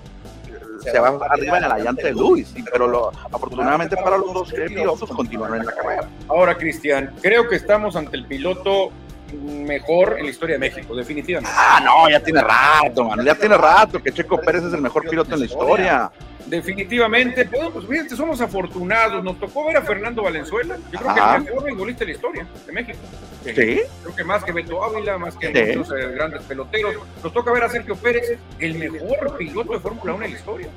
se 0.91 0.99
va 0.99 1.17
arriba 1.29 1.57
en 1.57 1.69
la 1.69 1.79
llanta 1.79 2.03
de 2.03 2.13
Luis, 2.13 2.53
pero 2.71 2.87
lo, 2.87 3.11
afortunadamente 3.31 3.97
para 3.97 4.17
los 4.17 4.33
dos 4.33 4.53
pilotos 4.53 5.09
continuaron 5.09 5.59
en 5.59 5.65
la 5.65 5.71
carrera. 5.71 6.07
Ahora, 6.27 6.55
Cristian, 6.55 7.13
creo 7.21 7.47
que 7.47 7.55
estamos 7.55 7.95
ante 7.95 8.17
el 8.17 8.25
piloto 8.25 8.91
mejor 9.33 10.15
en 10.17 10.25
la 10.25 10.31
historia 10.31 10.55
de 10.55 10.59
México, 10.59 10.95
definitivamente. 10.95 11.53
Ah, 11.53 11.81
no, 11.83 12.09
ya 12.09 12.21
tiene 12.21 12.41
rato, 12.41 13.03
mano, 13.03 13.23
ya 13.23 13.35
tiene 13.35 13.57
rato 13.57 14.01
que 14.01 14.11
Checo 14.11 14.39
Pérez 14.39 14.63
es 14.63 14.73
el 14.73 14.81
mejor 14.81 15.07
piloto 15.09 15.33
en 15.33 15.39
la 15.41 15.45
historia. 15.45 16.11
Definitivamente, 16.47 17.45
pues 17.45 17.85
fíjate, 17.85 18.15
somos 18.15 18.39
afortunados. 18.41 19.23
Nos 19.23 19.39
tocó 19.39 19.65
ver 19.65 19.77
a 19.77 19.81
Fernando 19.81 20.23
Valenzuela. 20.23 20.77
Yo 20.91 20.99
creo 20.99 21.13
que 21.13 21.19
el 21.19 21.43
mejor 21.43 21.69
futbolista 21.69 21.99
de 21.99 22.05
la 22.05 22.15
historia 22.15 22.47
de 22.65 22.73
México. 22.73 22.99
Sí. 23.43 23.53
Creo 23.53 24.15
que 24.15 24.23
más 24.23 24.43
que 24.43 24.51
Beto 24.51 24.83
Ávila, 24.83 25.17
más 25.17 25.35
que 25.35 25.49
muchos 25.49 25.91
eh, 25.91 26.07
grandes 26.13 26.41
peloteros. 26.43 26.95
Nos 27.23 27.33
toca 27.33 27.51
ver 27.51 27.63
a 27.63 27.69
Sergio 27.69 27.95
Pérez, 27.95 28.37
el 28.59 28.75
mejor 28.75 29.37
piloto 29.37 29.73
de 29.73 29.79
Fórmula 29.79 30.13
1 30.13 30.25
en 30.25 30.31
la 30.31 30.37
historia. 30.37 30.67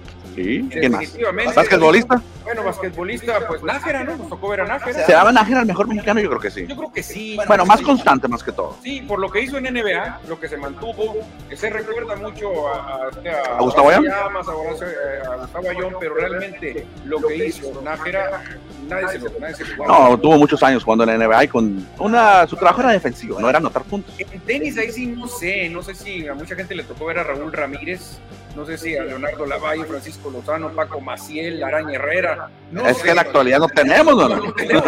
Sí, 0.44 0.62
Definitivamente. 0.62 1.54
¿Basquetbolista? 1.54 2.22
Bueno, 2.44 2.64
basquetbolista, 2.64 3.46
pues 3.46 3.62
Nájera, 3.62 4.04
¿no? 4.04 4.16
Nos 4.16 4.28
tocó 4.28 4.48
ver 4.48 4.62
a 4.62 4.64
Nájera. 4.64 5.06
¿Se 5.06 5.12
daba 5.12 5.30
Nájera 5.30 5.60
el 5.60 5.66
mejor 5.66 5.86
mexicano? 5.86 6.20
Yo 6.20 6.28
creo 6.30 6.40
que 6.40 6.50
sí. 6.50 6.66
Yo 6.66 6.76
creo 6.76 6.92
que 6.92 7.02
sí. 7.02 7.38
Bueno, 7.46 7.64
más 7.66 7.80
constante 7.82 8.26
más 8.26 8.42
que 8.42 8.52
todo. 8.52 8.76
Sí, 8.82 9.02
por 9.02 9.18
lo 9.18 9.30
que 9.30 9.42
hizo 9.42 9.58
en 9.58 9.72
NBA, 9.72 10.20
lo 10.26 10.40
que 10.40 10.48
se 10.48 10.56
mantuvo, 10.56 11.16
que 11.48 11.56
se 11.56 11.70
recuerda 11.70 12.16
mucho 12.16 12.68
a, 12.68 13.04
a, 13.04 13.56
a 13.56 13.60
Gustavo 13.60 13.90
Ayón. 13.90 14.06
Eh, 14.06 14.10
a, 14.10 15.36
Gustavo 15.36 15.70
Ayón, 15.70 15.94
pero 16.00 16.14
realmente 16.14 16.86
lo 17.04 17.20
que 17.20 17.46
hizo 17.46 17.80
Nájera, 17.82 18.42
nadie 18.88 19.08
se 19.08 19.18
lo, 19.18 19.30
nadie 19.38 19.54
se 19.54 19.64
lo 19.76 19.86
No, 19.86 20.18
tuvo 20.18 20.38
muchos 20.38 20.62
años 20.62 20.82
jugando 20.82 21.04
en 21.04 21.18
la 21.18 21.26
NBA 21.26 21.44
y 21.44 21.48
con 21.48 21.86
una, 21.98 22.46
su 22.46 22.56
trabajo 22.56 22.80
era 22.80 22.90
defensivo, 22.92 23.38
no 23.38 23.48
era 23.48 23.58
anotar 23.58 23.84
puntos. 23.84 24.14
En 24.18 24.40
tenis 24.40 24.78
ahí 24.78 24.90
sí 24.90 25.06
no 25.06 25.28
sé, 25.28 25.68
no 25.68 25.82
sé 25.82 25.94
si 25.94 26.26
a 26.26 26.34
mucha 26.34 26.56
gente 26.56 26.74
le 26.74 26.84
tocó 26.84 27.06
ver 27.06 27.18
a 27.18 27.24
Raúl 27.24 27.52
Ramírez, 27.52 28.18
no 28.56 28.66
sé 28.66 28.78
si 28.78 28.96
a 28.96 29.04
Leonardo 29.04 29.46
Lavalle, 29.46 29.84
Francisco 29.84 30.30
Lozano, 30.30 30.70
Paco 30.70 31.00
Maciel, 31.00 31.62
Araña 31.62 31.94
Herrera. 31.94 32.50
No 32.70 32.86
es 32.86 32.98
que 33.02 33.10
en 33.10 33.16
la 33.16 33.22
actualidad 33.22 33.58
no 33.58 33.68
tenemos, 33.68 34.16
¿no? 34.16 34.28
No, 34.28 34.52
tenemos, 34.52 34.84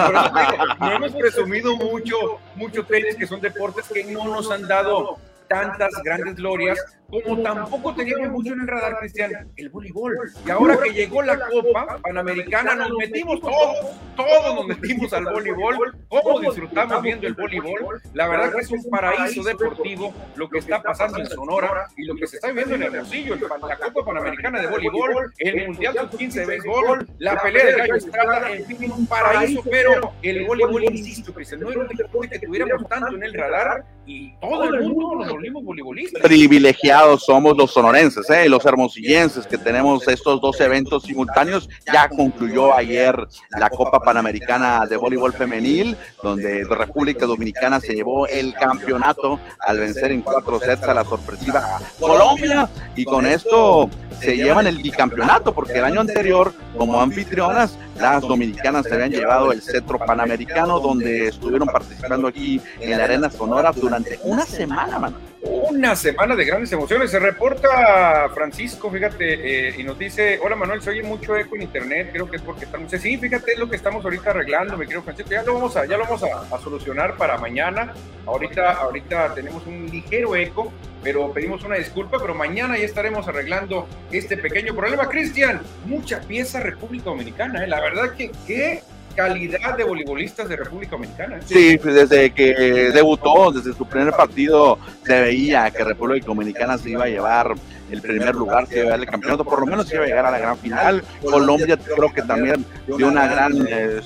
no 0.80 0.92
hemos 0.92 1.12
presumido 1.12 1.76
mucho, 1.76 2.16
mucho 2.56 2.84
tenis, 2.84 3.16
que 3.16 3.26
son 3.26 3.40
deportes 3.40 3.86
que 3.88 4.04
no 4.04 4.24
nos 4.24 4.50
han 4.50 4.66
dado 4.66 5.18
tantas 5.48 5.90
grandes 6.02 6.36
glorias, 6.36 6.78
como 7.12 7.42
tampoco 7.42 7.94
teníamos 7.94 8.30
mucho 8.30 8.54
en 8.54 8.62
el 8.62 8.66
radar, 8.66 8.96
Cristian, 9.00 9.52
el 9.56 9.68
voleibol. 9.68 10.16
Y 10.46 10.50
ahora 10.50 10.78
que 10.82 10.94
llegó 10.94 11.22
la 11.22 11.38
Copa 11.38 11.98
Panamericana, 12.02 12.74
nos 12.74 12.90
metimos 12.96 13.38
todos, 13.40 13.76
todos 14.16 14.54
nos 14.54 14.66
metimos 14.66 15.12
al 15.12 15.24
voleibol. 15.26 15.94
¿Cómo 16.08 16.40
disfrutamos 16.40 17.02
viendo 17.02 17.26
el 17.26 17.34
voleibol? 17.34 18.00
La 18.14 18.28
verdad 18.28 18.54
que 18.54 18.62
es 18.62 18.70
un 18.70 18.90
paraíso 18.90 19.42
deportivo 19.42 20.14
lo 20.36 20.48
que 20.48 20.58
está 20.58 20.82
pasando 20.82 21.18
en 21.18 21.26
Sonora 21.26 21.88
y 21.98 22.04
lo 22.04 22.14
que 22.14 22.26
se 22.26 22.36
está 22.36 22.48
viviendo 22.48 22.76
en 22.76 22.82
el 22.84 22.94
Hermosillo, 22.94 23.36
la 23.36 23.76
Copa 23.76 24.06
Panamericana 24.06 24.62
de 24.62 24.68
voleibol, 24.68 25.34
el 25.36 25.66
Mundial 25.66 25.94
Sub-15 25.94 26.32
de 26.32 26.46
béisbol, 26.46 27.08
la 27.18 27.42
pelea 27.42 27.66
de 27.66 27.72
Gallo 27.72 27.96
Estrada, 27.96 28.50
en 28.50 28.64
fin, 28.64 28.90
un 28.90 29.06
paraíso, 29.06 29.62
pero 29.70 30.14
el 30.22 30.46
voleibol, 30.46 30.84
insisto, 30.84 31.34
Cristian, 31.34 31.60
no 31.60 31.70
era 31.70 31.80
un 31.80 31.88
deporte 31.88 32.40
que 32.40 32.46
tuviéramos 32.46 32.88
tanto 32.88 33.14
en 33.14 33.22
el 33.22 33.34
radar 33.34 33.84
y 34.06 34.34
todo 34.40 34.64
el 34.64 34.80
mundo 34.80 35.16
nos 35.16 35.28
volvimos 35.30 35.62
voleibolistas. 35.62 36.22
Privilegiados 36.22 37.01
somos 37.18 37.56
los 37.56 37.72
sonorenses, 37.72 38.28
¿eh? 38.30 38.48
los 38.48 38.64
hermosillenses, 38.64 39.46
que 39.46 39.58
tenemos 39.58 40.06
estos 40.08 40.40
dos 40.40 40.60
eventos 40.60 41.02
simultáneos. 41.04 41.68
Ya 41.92 42.08
concluyó 42.08 42.74
ayer 42.74 43.16
la 43.50 43.70
Copa 43.70 44.00
Panamericana 44.00 44.86
de 44.86 44.96
Voleibol 44.96 45.32
Femenil, 45.32 45.96
donde 46.22 46.64
República 46.64 47.26
Dominicana 47.26 47.80
se 47.80 47.94
llevó 47.94 48.26
el 48.26 48.54
campeonato 48.54 49.38
al 49.60 49.78
vencer 49.78 50.12
en 50.12 50.22
cuatro 50.22 50.60
sets 50.60 50.84
a 50.84 50.94
la 50.94 51.04
sorpresiva 51.04 51.80
Colombia. 51.98 52.68
Y 52.96 53.04
con 53.04 53.26
esto 53.26 53.88
se 54.20 54.36
llevan 54.36 54.66
el 54.66 54.78
bicampeonato, 54.78 55.52
porque 55.52 55.78
el 55.78 55.84
año 55.84 56.00
anterior, 56.00 56.52
como 56.76 57.00
anfitrionas, 57.00 57.76
las 57.96 58.22
dominicanas 58.22 58.86
se 58.86 58.94
habían 58.94 59.10
llevado 59.10 59.52
el 59.52 59.62
cetro 59.62 59.98
panamericano, 59.98 60.80
donde 60.80 61.28
estuvieron 61.28 61.68
participando 61.68 62.28
aquí 62.28 62.60
en 62.80 62.98
la 62.98 63.04
Arena 63.04 63.30
Sonora 63.30 63.72
durante 63.72 64.18
una 64.24 64.44
semana, 64.44 64.98
mano. 64.98 65.31
Una 65.44 65.96
semana 65.96 66.36
de 66.36 66.44
grandes 66.44 66.70
emociones. 66.70 67.10
Se 67.10 67.18
reporta 67.18 68.28
Francisco, 68.32 68.88
fíjate, 68.90 69.70
eh, 69.70 69.74
y 69.76 69.82
nos 69.82 69.98
dice: 69.98 70.38
Hola 70.40 70.54
Manuel, 70.54 70.80
se 70.82 70.90
oye 70.90 71.02
mucho 71.02 71.36
eco 71.36 71.56
en 71.56 71.62
internet. 71.62 72.10
Creo 72.12 72.30
que 72.30 72.36
es 72.36 72.42
porque 72.42 72.64
estamos. 72.64 72.92
Sí, 72.92 73.18
fíjate, 73.18 73.52
es 73.52 73.58
lo 73.58 73.68
que 73.68 73.74
estamos 73.74 74.04
ahorita 74.04 74.30
arreglando, 74.30 74.76
me 74.76 74.86
quiero 74.86 75.02
Francisco. 75.02 75.32
Ya 75.32 75.42
lo 75.42 75.54
vamos 75.54 75.76
a, 75.76 75.84
ya 75.84 75.96
lo 75.96 76.04
vamos 76.04 76.22
a, 76.22 76.58
solucionar 76.60 77.16
para 77.16 77.38
mañana. 77.38 77.92
Ahorita, 78.24 78.70
ahorita 78.74 79.34
tenemos 79.34 79.66
un 79.66 79.86
ligero 79.86 80.36
eco 80.36 80.72
pero 81.02 81.32
pedimos 81.32 81.64
una 81.64 81.74
disculpa, 81.74 82.18
pero 82.20 82.32
mañana 82.32 82.78
ya 82.78 82.84
estaremos 82.84 83.26
arreglando 83.26 83.88
este 84.12 84.36
pequeño 84.36 84.72
problema. 84.72 85.08
Cristian, 85.08 85.60
mucha 85.84 86.20
pieza 86.20 86.60
República 86.60 87.06
Dominicana, 87.06 87.64
¿eh? 87.64 87.66
la 87.66 87.80
verdad 87.80 88.12
que 88.14 88.30
calidad 89.14 89.76
de 89.76 89.84
voleibolistas 89.84 90.48
de 90.48 90.56
República 90.56 90.92
Dominicana. 90.92 91.40
Sí, 91.44 91.76
desde 91.76 92.30
que 92.30 92.90
debutó, 92.92 93.52
desde 93.52 93.72
su 93.72 93.86
primer 93.86 94.12
partido, 94.12 94.78
se 95.04 95.20
veía 95.20 95.70
que 95.70 95.84
República 95.84 96.26
Dominicana 96.26 96.78
se 96.78 96.90
iba 96.90 97.04
a 97.04 97.08
llevar 97.08 97.54
el 97.90 98.00
primer 98.00 98.34
lugar, 98.34 98.66
se 98.66 98.74
iba 98.74 98.82
a 98.82 98.84
llevar 98.84 99.00
el 99.00 99.06
campeonato, 99.06 99.44
por 99.44 99.60
lo 99.60 99.66
menos 99.66 99.86
se 99.86 99.96
iba 99.96 100.04
a 100.04 100.06
llegar 100.08 100.26
a 100.26 100.30
la 100.30 100.38
gran 100.38 100.58
final. 100.58 101.02
Colombia 101.22 101.76
creo 101.76 102.12
que 102.12 102.22
también 102.22 102.64
dio 102.86 103.08
una 103.08 103.26
gran... 103.26 103.66
Eh, 103.68 104.00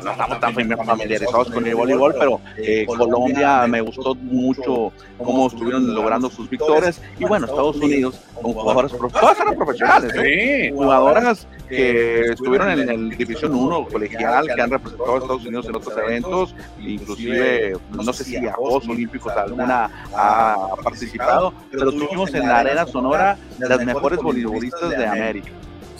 no 0.00 0.12
estamos 0.12 0.40
tan 0.40 0.54
familiarizados 0.54 1.50
con 1.50 1.66
el 1.66 1.74
voleibol, 1.74 2.14
pero 2.18 2.40
eh, 2.56 2.84
Colombia 2.86 3.66
me 3.66 3.80
gustó 3.80 4.14
mucho 4.14 4.92
cómo 5.18 5.48
estuvieron 5.48 5.94
logrando 5.94 6.30
sus 6.30 6.48
victorias. 6.48 7.00
Y 7.18 7.24
bueno, 7.24 7.46
Estados 7.46 7.76
Unidos, 7.76 8.20
con 8.40 8.52
jugadoras 8.52 8.92
todas 8.92 9.40
eran 9.40 9.56
profesionales, 9.56 10.12
¿eh? 10.16 10.70
jugadoras 10.74 11.46
que 11.68 12.32
estuvieron 12.32 12.70
en 12.70 12.88
el 12.88 13.16
División 13.16 13.54
1 13.54 13.86
colegial, 13.86 14.46
que 14.54 14.60
han 14.60 14.70
representado 14.70 15.14
a 15.14 15.18
Estados 15.18 15.46
Unidos 15.46 15.66
en 15.66 15.76
otros 15.76 15.96
eventos, 15.96 16.54
inclusive, 16.80 17.76
no 17.90 18.12
sé 18.12 18.24
si 18.24 18.36
a 18.36 18.52
Juegos 18.52 18.88
Olímpicos 18.88 19.32
alguna 19.32 19.90
ha 20.14 20.56
participado, 20.82 21.54
pero 21.70 21.90
tuvimos 21.92 22.32
en 22.34 22.46
la 22.46 22.58
Arena 22.58 22.86
Sonora 22.86 23.38
las 23.58 23.84
mejores 23.84 24.20
voleibolistas 24.20 24.90
de 24.90 25.06
América. 25.06 25.50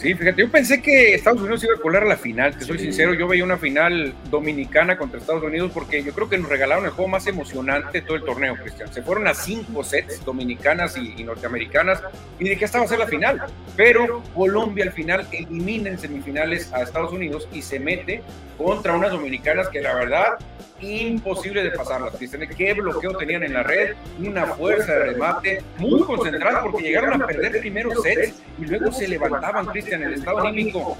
Sí, 0.03 0.13
fíjate, 0.15 0.41
yo 0.41 0.51
pensé 0.51 0.81
que 0.81 1.15
Estados 1.15 1.39
Unidos 1.39 1.63
iba 1.63 1.75
a 1.75 1.79
colar 1.79 2.03
a 2.03 2.05
la 2.05 2.17
final, 2.17 2.57
te 2.57 2.65
soy 2.65 2.77
sincero, 2.77 3.13
yo 3.13 3.25
veía 3.25 3.45
una 3.45 3.55
final 3.55 4.13
dominicana 4.29 4.97
contra 4.97 5.17
Estados 5.17 5.41
Unidos 5.41 5.71
porque 5.73 6.03
yo 6.03 6.11
creo 6.11 6.27
que 6.27 6.37
nos 6.37 6.49
regalaron 6.49 6.83
el 6.83 6.91
juego 6.91 7.07
más 7.07 7.25
emocionante 7.25 8.01
de 8.01 8.05
todo 8.05 8.17
el 8.17 8.25
torneo, 8.25 8.57
Cristian. 8.57 8.93
Se 8.93 9.01
fueron 9.01 9.27
a 9.27 9.33
cinco 9.33 9.81
sets 9.81 10.25
dominicanas 10.25 10.97
y, 10.97 11.23
norteamericanas 11.23 12.03
y 12.37 12.49
de 12.49 12.57
qué 12.57 12.65
estaba 12.65 12.83
a 12.83 12.87
ser 12.89 12.99
la 12.99 13.07
final. 13.07 13.43
Pero 13.77 14.21
Colombia 14.35 14.83
al 14.83 14.91
final 14.91 15.25
elimina 15.31 15.91
en 15.91 15.97
semifinales 15.97 16.73
a 16.73 16.81
Estados 16.81 17.13
Unidos 17.13 17.47
y 17.53 17.61
se 17.61 17.79
mete 17.79 18.23
contra 18.57 18.97
unas 18.97 19.11
dominicanas 19.11 19.69
que 19.69 19.79
la 19.79 19.95
verdad 19.95 20.37
imposible 20.83 21.63
de 21.63 21.71
pasarlas, 21.71 22.15
Cristian. 22.15 22.47
Qué 22.55 22.73
bloqueo 22.73 23.17
tenían 23.17 23.43
en 23.43 23.53
la 23.53 23.63
red, 23.63 23.95
una 24.19 24.47
fuerza 24.47 24.93
de 24.93 24.99
remate, 25.05 25.63
muy 25.77 26.01
concentrada 26.03 26.61
porque 26.63 26.83
llegaron 26.83 27.21
a 27.21 27.25
perder 27.25 27.59
primeros 27.59 28.01
sets 28.01 28.41
y 28.59 28.65
luego 28.65 28.91
se 28.91 29.07
levantaban, 29.07 29.65
Cristian, 29.67 29.92
en 29.95 30.03
el 30.03 30.13
estado 30.13 30.39
anímico 30.39 30.97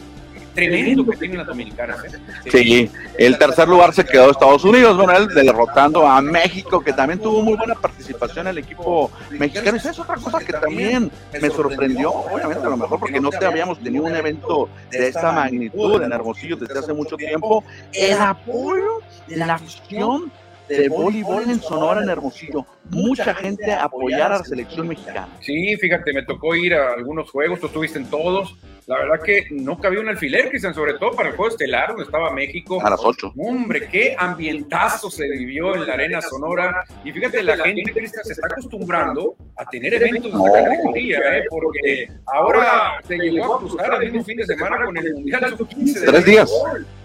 tremendo 0.53 1.05
que 1.05 1.17
tienen 1.17 1.37
las 1.37 1.47
dominicanas. 1.47 2.03
¿eh? 2.05 2.19
Sí, 2.49 2.91
el 3.17 3.37
tercer 3.37 3.67
lugar 3.67 3.93
se 3.93 4.05
quedó 4.05 4.31
Estados 4.31 4.63
Unidos, 4.63 4.95
bueno, 4.97 5.13
él 5.17 5.27
derrotando 5.27 6.07
a 6.07 6.21
México, 6.21 6.81
que 6.81 6.93
también 6.93 7.19
tuvo 7.19 7.41
muy 7.41 7.55
buena 7.55 7.75
participación 7.75 8.47
el 8.47 8.57
equipo 8.57 9.11
mexicano. 9.31 9.77
Y 9.83 9.87
es 9.87 9.99
otra 9.99 10.15
cosa 10.15 10.39
que 10.39 10.53
también 10.53 11.11
me 11.41 11.49
sorprendió, 11.49 12.11
obviamente 12.11 12.65
a 12.65 12.69
lo 12.69 12.77
mejor 12.77 12.99
porque 12.99 13.19
no 13.19 13.29
te 13.29 13.45
habíamos 13.45 13.79
tenido 13.79 14.05
un 14.05 14.15
evento 14.15 14.69
de 14.91 15.07
esta 15.07 15.31
magnitud 15.31 16.01
en 16.01 16.11
Hermosillo 16.11 16.55
desde 16.55 16.79
hace 16.79 16.93
mucho 16.93 17.15
tiempo, 17.15 17.63
el 17.91 18.19
apoyo 18.19 18.99
de 19.27 19.37
la 19.37 19.55
afición 19.55 20.31
de 20.69 20.87
voleibol 20.87 21.43
en 21.49 21.61
Sonora, 21.61 22.01
en 22.01 22.09
Hermosillo. 22.09 22.65
Mucha 22.89 23.33
gente 23.33 23.71
apoyar 23.73 24.31
a 24.31 24.37
la 24.37 24.43
selección 24.43 24.87
mexicana. 24.87 25.27
Sí, 25.41 25.75
fíjate, 25.77 26.13
me 26.13 26.23
tocó 26.23 26.55
ir 26.55 26.73
a 26.73 26.93
algunos 26.93 27.29
juegos, 27.29 27.59
tú 27.59 27.67
estuviste 27.67 27.99
en 27.99 28.05
todos. 28.05 28.55
La 28.87 28.97
verdad 28.97 29.21
que 29.23 29.47
no 29.51 29.79
cabía 29.79 30.01
un 30.01 30.09
alfiler, 30.09 30.49
Cristian, 30.49 30.73
sobre 30.73 30.95
todo 30.95 31.11
para 31.11 31.29
el 31.29 31.35
juego 31.35 31.51
estelar, 31.51 31.89
donde 31.89 32.03
estaba 32.03 32.31
México. 32.31 32.85
A 32.85 32.89
las 32.89 32.99
8. 33.01 33.33
Hombre, 33.37 33.87
qué 33.87 34.15
ambientazo 34.17 35.09
se 35.09 35.27
vivió 35.29 35.75
en 35.75 35.87
la 35.87 35.93
Arena 35.93 36.21
Sonora. 36.21 36.83
Y 37.03 37.11
fíjate, 37.11 37.43
la 37.43 37.57
gente, 37.57 37.91
Cristian, 37.93 38.23
se 38.25 38.33
está 38.33 38.47
acostumbrando 38.47 39.35
a 39.55 39.65
tener 39.65 39.93
eventos 39.93 40.31
de 40.31 40.47
esta 40.47 40.63
categoría, 40.63 41.37
¿eh? 41.37 41.43
porque 41.49 42.07
ahora 42.25 42.99
se 43.07 43.17
llegó 43.17 43.55
a 43.55 43.59
cruzar 43.59 44.03
el 44.03 44.11
mismo 44.11 44.23
fin 44.25 44.37
de 44.37 44.45
semana 44.45 44.85
con 44.85 44.97
el 44.97 45.13
Mundial 45.13 45.57
Sub-15. 45.57 46.05
Tres 46.05 46.25
días. 46.25 46.51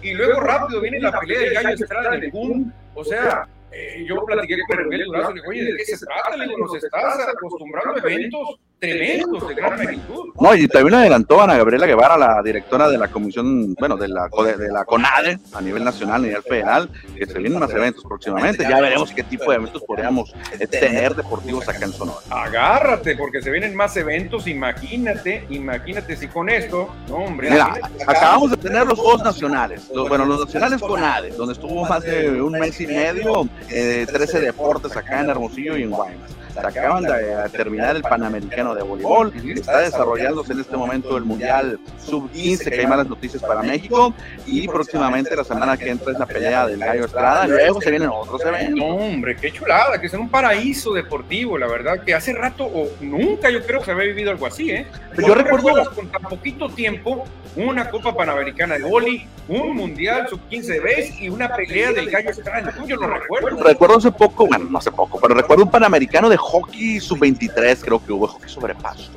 Y 0.01 0.13
luego 0.13 0.39
rápido 0.41 0.81
viene 0.81 0.99
la 0.99 1.17
pelea 1.17 1.39
del 1.39 1.53
gallo 1.53 1.69
Estrada 1.75 2.15
en 2.15 2.23
el 2.23 2.31
boom. 2.31 2.73
O 2.95 3.03
sea, 3.05 3.47
eh, 3.71 4.05
yo 4.07 4.23
platiqué 4.25 4.55
con 4.67 4.87
Miguel 4.87 5.05
Durazo 5.05 5.31
y 5.31 5.35
le 5.35 5.41
dije, 5.41 5.49
oye, 5.49 5.63
¿de 5.63 5.77
qué 5.77 5.85
se 5.85 6.05
trata? 6.05 6.37
Le 6.37 6.45
digo, 6.45 6.57
nos 6.57 6.75
estás 6.75 7.27
acostumbrando 7.27 7.93
a 7.93 7.97
eventos 7.99 8.59
tremendos 8.79 9.47
de 9.47 9.55
gran 9.55 9.77
magnitud. 9.77 10.33
No, 10.39 10.55
y 10.55 10.67
también 10.67 10.95
adelantó 10.95 11.41
Ana 11.41 11.57
Gabriela 11.57 11.85
Guevara, 11.85 12.17
la 12.17 12.41
directora 12.41 12.87
de 12.89 12.97
la 12.97 13.09
comisión, 13.09 13.75
bueno, 13.75 13.97
de 13.97 14.07
la, 14.07 14.29
de 14.57 14.71
la 14.71 14.85
CONADE 14.85 15.37
a 15.53 15.61
nivel 15.61 15.83
nacional, 15.83 16.15
a 16.15 16.25
nivel 16.25 16.43
federal, 16.43 16.89
que 17.17 17.25
se 17.25 17.39
vienen 17.39 17.59
más 17.59 17.71
eventos 17.71 18.03
próximamente. 18.03 18.63
Ya 18.63 18.79
veremos 18.79 19.11
qué 19.11 19.23
tipo 19.23 19.51
de 19.51 19.57
eventos 19.57 19.83
podríamos 19.83 20.33
tener 20.71 21.13
deportivos 21.13 21.67
acá 21.67 21.85
en 21.85 21.91
Sonora. 21.91 22.19
Agárrate, 22.29 23.17
porque 23.17 23.41
se 23.41 23.51
vienen 23.51 23.75
más 23.75 23.95
eventos, 23.97 24.47
imagínate, 24.47 25.45
imagínate 25.49 26.15
si 26.15 26.27
con 26.27 26.49
esto, 26.49 26.89
no, 27.09 27.17
hombre. 27.17 27.49
Mira, 27.49 27.73
acabamos 28.07 28.51
de 28.51 28.57
tener 28.57 28.87
los 28.87 28.97
Juegos 28.97 29.23
Nacionales, 29.23 29.89
los, 29.93 30.07
bueno, 30.07 30.25
los 30.25 30.45
Nacionales 30.45 30.79
CONADE, 30.81 31.31
donde 31.31 31.53
estuvo 31.53 31.85
más 31.85 32.03
de 32.03 32.41
un 32.41 32.53
mes 32.53 32.79
y 32.79 32.87
medio, 32.87 33.49
eh, 33.69 34.05
13 34.09 34.41
deportes 34.41 34.95
acá 34.95 35.21
en 35.21 35.29
Hermosillo 35.29 35.77
y 35.77 35.83
en 35.83 35.91
Guaymas 35.91 36.31
acaban 36.57 37.03
de 37.03 37.49
terminar 37.51 37.95
el 37.95 38.01
Panamericano 38.01 38.75
de 38.75 38.83
Voleibol, 38.83 39.33
está 39.55 39.79
desarrollándose 39.79 40.53
en 40.53 40.59
este 40.59 40.77
momento 40.77 41.17
el 41.17 41.23
Mundial 41.23 41.79
Sub-15, 41.99 42.69
que 42.69 42.79
hay 42.79 42.87
malas 42.87 43.07
noticias 43.07 43.41
para 43.41 43.61
México, 43.61 44.13
y 44.45 44.67
próximamente 44.67 45.35
la 45.35 45.43
semana 45.43 45.77
que 45.77 45.89
entra 45.89 46.11
es 46.11 46.19
la 46.19 46.25
pelea 46.25 46.67
del 46.67 46.79
Gallo 46.79 47.05
Estrada, 47.05 47.47
luego 47.47 47.81
se 47.81 47.89
vienen 47.89 48.09
otros 48.09 48.41
eventos. 48.45 48.75
No, 48.75 48.95
hombre, 48.95 49.35
qué 49.35 49.51
chulada, 49.51 49.99
que 49.99 50.07
es 50.07 50.13
un 50.13 50.29
paraíso 50.29 50.93
deportivo, 50.93 51.57
la 51.57 51.67
verdad, 51.67 52.03
que 52.03 52.13
hace 52.13 52.33
rato 52.33 52.65
o 52.65 52.89
nunca 53.01 53.49
yo 53.49 53.65
creo 53.65 53.79
que 53.79 53.85
se 53.85 53.91
había 53.91 54.05
vivido 54.05 54.31
algo 54.31 54.45
así, 54.45 54.71
¿eh? 54.71 54.87
yo 55.17 55.35
recuerdo 55.35 55.69
con 55.93 56.07
tan 56.09 56.21
poquito 56.23 56.69
tiempo 56.69 57.25
una 57.55 57.89
Copa 57.89 58.15
Panamericana 58.15 58.77
de 58.77 58.83
Voli, 58.83 59.27
un 59.47 59.75
Mundial 59.75 60.27
Sub-15 60.29 60.65
de 60.65 60.79
base 60.79 61.15
y 61.19 61.29
una 61.29 61.49
pelea 61.49 61.91
del 61.91 62.09
Gallo 62.09 62.29
Estrada, 62.29 62.73
yo 62.85 62.95
lo 62.95 63.07
recuerdo. 63.07 63.63
Recuerdo 63.63 63.97
hace 63.97 64.11
poco, 64.11 64.47
bueno, 64.47 64.65
no 64.69 64.77
hace 64.77 64.91
poco, 64.91 65.19
pero 65.19 65.33
recuerdo 65.33 65.63
un 65.63 65.71
Panamericano 65.71 66.29
de 66.29 66.37
hockey 66.39 66.99
sub-23, 66.99 67.79
creo 67.81 68.03
que 68.03 68.11
hubo 68.11 68.27
hockey 68.27 68.49
sobre 68.49 68.75
pasto. 68.75 69.11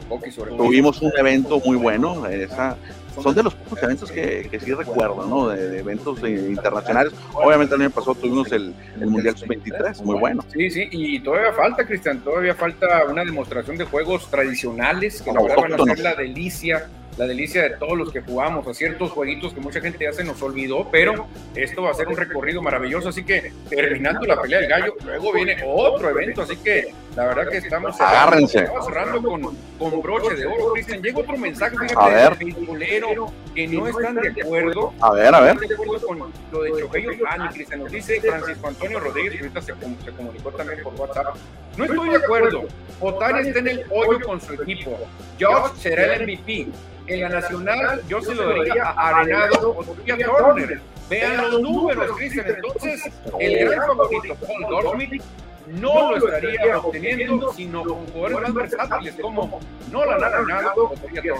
Tuvimos 0.57 1.01
un 1.01 1.13
evento 1.17 1.61
muy 1.65 1.77
bueno, 1.77 2.27
esa, 2.27 2.77
son 3.21 3.35
de 3.35 3.43
los 3.43 3.55
pocos 3.55 3.83
eventos 3.83 4.11
que, 4.11 4.49
que 4.51 4.61
sí 4.61 4.73
recuerdo, 4.73 5.27
¿no? 5.27 5.49
De, 5.49 5.79
eventos 5.79 6.19
internacionales. 6.21 7.13
Obviamente 7.33 7.75
el 7.75 7.83
año 7.83 7.91
pasado 7.91 8.15
tuvimos 8.15 8.51
el, 8.53 8.75
el 9.01 9.07
Mundial 9.07 9.37
Sub-23, 9.37 10.03
muy 10.03 10.19
bueno. 10.19 10.45
Sí, 10.53 10.71
sí, 10.71 10.89
y 10.91 11.21
todavía 11.21 11.53
falta, 11.53 11.87
Cristian, 11.87 12.21
todavía 12.21 12.55
falta 12.55 13.05
una 13.09 13.25
demostración 13.25 13.77
de 13.77 13.85
juegos 13.85 14.29
tradicionales 14.31 15.23
que 15.23 15.31
a 15.31 15.85
ser 15.85 15.99
la 16.01 16.15
delicia 16.15 16.89
la 17.17 17.27
delicia 17.27 17.63
de 17.63 17.71
todos 17.71 17.97
los 17.97 18.13
que 18.13 18.21
jugamos 18.21 18.67
a 18.67 18.75
ciertos 18.75 19.11
jueguitos 19.11 19.53
que 19.53 19.61
mucha 19.61 19.81
gente 19.81 20.05
ya 20.05 20.13
se 20.13 20.25
nos 20.25 20.41
olvidó, 20.43 20.89
pero 20.91 21.27
esto 21.55 21.83
va 21.83 21.91
a 21.91 21.95
ser 21.95 22.09
un 22.09 22.17
recorrido 22.17 22.63
maravilloso, 22.63 23.11
así 23.11 23.25
que 23.25 23.53
terminando 23.69 24.27
la 24.27 24.41
pelea 24.41 24.61
del 24.61 24.69
gallo, 24.69 24.95
luego 25.05 25.33
viene 25.33 25.57
otro 25.67 26.09
evento, 26.11 26.43
así 26.43 26.57
que 26.57 26.93
la 27.15 27.27
verdad 27.27 27.49
que 27.51 27.59
estamos 27.59 27.95
cerrando, 27.97 28.49
cerrando 28.49 29.23
con, 29.23 29.57
con, 29.79 30.03
broche 30.03 30.35
de 30.35 30.47
oro, 30.47 30.73
Cristian, 30.73 31.03
llega 31.03 31.19
otro 31.19 31.37
mensaje, 31.37 31.77
fíjate, 31.77 32.15
del 32.15 33.17
que 33.55 33.69
no 33.69 33.87
están 33.87 34.15
de 34.15 34.43
acuerdo, 34.43 34.95
a 35.01 35.13
ver, 35.13 35.35
a 35.35 35.41
ver, 35.41 35.59
de 35.59 35.75
acuerdo 35.75 36.07
con 36.07 36.33
lo 36.53 36.63
de 36.63 36.81
Choqueyo 36.81 37.11
Ani, 37.29 37.49
Cristian, 37.49 37.81
nos 37.81 37.93
dice 37.93 38.21
Francisco 38.21 38.69
Antonio 38.69 39.01
Rodríguez, 39.01 39.33
que 39.33 39.39
ahorita 39.41 39.61
se, 39.61 39.75
se 40.05 40.13
comunicó 40.13 40.51
también 40.53 40.83
por 40.83 40.95
WhatsApp, 40.95 41.37
no 41.77 41.85
estoy 41.85 42.09
de 42.09 42.17
acuerdo, 42.17 42.65
Otani 43.01 43.49
está 43.49 43.59
en 43.59 43.69
el 43.69 43.85
hoyo 43.91 44.21
con 44.25 44.41
su 44.41 44.55
equipo, 44.55 44.99
Josh 45.39 45.73
será 45.79 46.15
el 46.15 46.23
MVP, 46.23 46.69
en 47.15 47.21
la 47.23 47.29
nacional 47.29 48.03
yo 48.09 48.21
se 48.21 48.35
lo 48.35 48.49
daría 48.49 48.85
a 48.85 49.09
Arenado 49.21 49.71
o 49.71 49.83
a 49.83 50.55
Turner. 50.55 50.81
Vean 51.09 51.51
los 51.51 51.61
números, 51.61 52.17
Cristian. 52.17 52.47
Entonces, 52.49 53.13
el 53.39 53.69
gran 53.69 53.87
favorito, 53.87 54.35
Paul 54.37 54.65
Goldschmidt, 54.65 55.23
no 55.67 56.17
lo 56.17 56.29
estaría 56.29 56.79
obteniendo, 56.79 57.53
sino 57.53 57.85
con 57.85 58.07
jugadores 58.07 58.41
más 58.41 58.55
versátiles 58.55 59.15
como 59.21 59.61
Nolan 59.91 60.23
Arenado 60.23 60.85
o 60.85 60.95
Turner. 60.95 61.35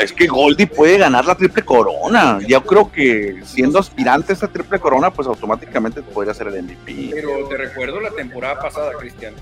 Es 0.00 0.12
que 0.12 0.26
Goldie 0.26 0.66
puede 0.66 0.98
ganar 0.98 1.24
la 1.26 1.36
triple 1.36 1.62
corona. 1.62 2.40
Yo 2.46 2.62
creo 2.64 2.90
que 2.90 3.40
siendo 3.44 3.78
aspirante 3.78 4.32
a 4.32 4.34
esa 4.34 4.48
triple 4.48 4.80
corona, 4.80 5.12
pues 5.12 5.28
automáticamente 5.28 6.02
podría 6.02 6.34
ser 6.34 6.48
el 6.48 6.62
MVP. 6.62 7.10
Pero 7.12 7.48
te 7.48 7.56
recuerdo 7.56 8.00
la 8.00 8.10
temporada 8.10 8.60
pasada, 8.60 8.92
Cristian. 8.98 9.34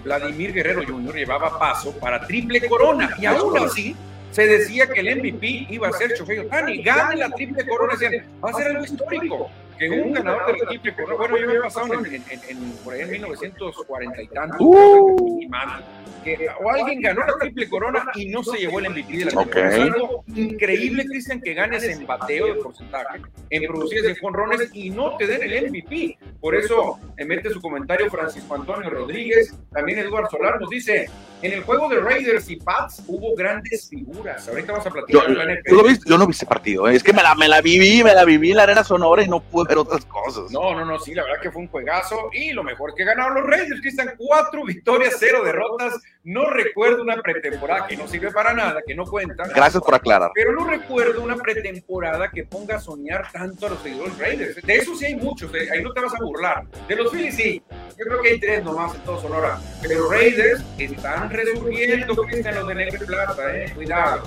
Vladimir 0.00 0.52
Guerrero 0.52 0.82
Jr. 0.86 1.14
llevaba 1.14 1.58
paso 1.58 1.92
para 1.98 2.26
triple 2.26 2.66
corona 2.66 3.14
y 3.18 3.26
aún 3.26 3.58
así 3.58 3.94
se 4.32 4.46
decía 4.46 4.86
que 4.88 5.00
el 5.00 5.18
MVP 5.18 5.66
iba 5.70 5.88
a 5.88 5.92
ser 5.92 6.10
Shohei 6.14 6.40
Otani, 6.40 6.82
gane 6.82 7.16
la 7.16 7.30
triple 7.30 7.66
corona, 7.66 7.94
va 8.42 8.50
a 8.50 8.54
ser 8.54 8.66
algo 8.68 8.84
histórico, 8.84 9.50
que 9.88 10.00
un 10.00 10.12
ganador 10.12 10.46
de 10.46 10.58
la 10.58 10.68
triple 10.68 10.94
corona, 10.94 11.16
bueno, 11.16 11.36
yo 11.38 11.48
había 11.48 11.62
pasado 11.62 11.94
en, 11.94 12.06
en, 12.06 12.22
en, 12.48 12.72
por 12.84 12.94
ahí 12.94 13.00
en 13.00 13.10
1940 13.10 14.22
y 14.22 14.28
tantos, 14.28 14.60
uh 14.60 15.42
que 16.22 16.48
o 16.62 16.70
alguien 16.70 17.00
ganó 17.00 17.24
la 17.26 17.34
triple 17.38 17.68
corona 17.68 18.04
y 18.14 18.26
no 18.28 18.42
se 18.42 18.58
llevó 18.58 18.78
el 18.78 18.90
MVP 18.90 19.18
de 19.18 19.24
la 19.26 19.40
okay. 19.40 19.62
Es 19.62 19.74
algo 19.74 20.24
increíble, 20.34 21.04
Cristian, 21.04 21.40
que 21.40 21.54
ganes 21.54 21.84
en 21.84 22.06
bateo 22.06 22.46
de 22.46 22.54
porcentaje, 22.54 23.20
en 23.50 23.66
producidas 23.66 24.04
de 24.04 24.16
jonrones 24.16 24.70
y 24.72 24.90
no 24.90 25.16
te 25.16 25.26
den 25.26 25.42
el 25.42 25.70
MVP. 25.70 26.18
Por 26.40 26.54
eso 26.54 26.98
emite 27.16 27.50
su 27.50 27.60
comentario 27.60 28.10
Francisco 28.10 28.54
Antonio 28.54 28.90
Rodríguez, 28.90 29.54
también 29.72 29.98
Eduardo 29.98 30.30
Solar 30.30 30.60
nos 30.60 30.70
dice, 30.70 31.08
en 31.42 31.52
el 31.52 31.62
juego 31.62 31.88
de 31.88 32.00
Raiders 32.00 32.48
y 32.50 32.56
Pats 32.56 33.02
hubo 33.06 33.34
grandes 33.34 33.88
figuras. 33.88 34.48
Ahorita 34.48 34.72
vamos 34.72 34.86
a 34.86 34.90
platicar 34.90 35.28
yo, 35.28 35.34
yo, 35.34 35.76
lo 35.76 35.84
vi, 35.84 35.98
yo 36.06 36.18
no 36.18 36.26
vi 36.26 36.32
ese 36.32 36.46
partido, 36.46 36.88
¿eh? 36.88 36.94
es 36.94 37.02
que 37.02 37.12
me 37.12 37.22
la, 37.22 37.34
me 37.34 37.48
la 37.48 37.60
viví, 37.60 38.04
me 38.04 38.14
la 38.14 38.24
viví 38.24 38.50
en 38.50 38.58
la 38.58 38.62
arena 38.64 38.84
sonora 38.84 39.22
y 39.22 39.28
no 39.28 39.40
pude 39.40 39.71
ver 39.72 39.78
otras 39.78 40.04
cosas. 40.04 40.50
No, 40.50 40.74
no, 40.74 40.84
no, 40.84 40.98
sí, 40.98 41.14
la 41.14 41.24
verdad 41.24 41.40
que 41.40 41.50
fue 41.50 41.62
un 41.62 41.68
juegazo 41.68 42.30
y 42.32 42.52
lo 42.52 42.62
mejor 42.62 42.94
que 42.94 43.04
ganaron 43.04 43.34
los 43.34 43.46
Raiders, 43.46 43.80
Cristian, 43.80 44.14
cuatro 44.18 44.64
victorias, 44.64 45.16
cero 45.18 45.42
derrotas. 45.44 45.94
No 46.24 46.50
recuerdo 46.50 47.02
una 47.02 47.16
pretemporada 47.16 47.86
que 47.86 47.96
no 47.96 48.06
sirve 48.06 48.30
para 48.30 48.52
nada, 48.52 48.80
que 48.86 48.94
no 48.94 49.04
cuenta. 49.04 49.44
Gracias 49.54 49.82
por 49.82 49.94
aclarar. 49.94 50.30
Pero 50.34 50.52
no 50.52 50.64
recuerdo 50.64 51.22
una 51.22 51.36
pretemporada 51.36 52.30
que 52.30 52.44
ponga 52.44 52.76
a 52.76 52.80
soñar 52.80 53.30
tanto 53.32 53.66
a 53.66 53.70
los 53.70 53.82
seguidores 53.82 54.16
Raiders. 54.18 54.62
De 54.62 54.76
eso 54.76 54.94
sí 54.94 55.06
hay 55.06 55.16
muchos, 55.16 55.50
de, 55.50 55.70
ahí 55.70 55.82
no 55.82 55.92
te 55.92 56.00
vas 56.00 56.14
a 56.14 56.22
burlar. 56.22 56.66
De 56.86 56.96
los 56.96 57.10
Phillies 57.10 57.34
sí, 57.34 57.62
yo 57.98 58.04
creo 58.04 58.22
que 58.22 58.28
hay 58.28 58.40
tres 58.40 58.64
nomás 58.64 58.94
en 58.94 59.00
todo 59.02 59.20
Sonora. 59.20 59.58
Pero 59.80 60.10
Raiders 60.10 60.62
están 60.78 61.30
resurgiendo, 61.30 62.14
Cristian, 62.24 62.54
los 62.54 62.68
de 62.68 62.74
Negro 62.74 63.02
y 63.02 63.06
Plata, 63.06 63.56
eh, 63.56 63.72
cuidado. 63.74 64.22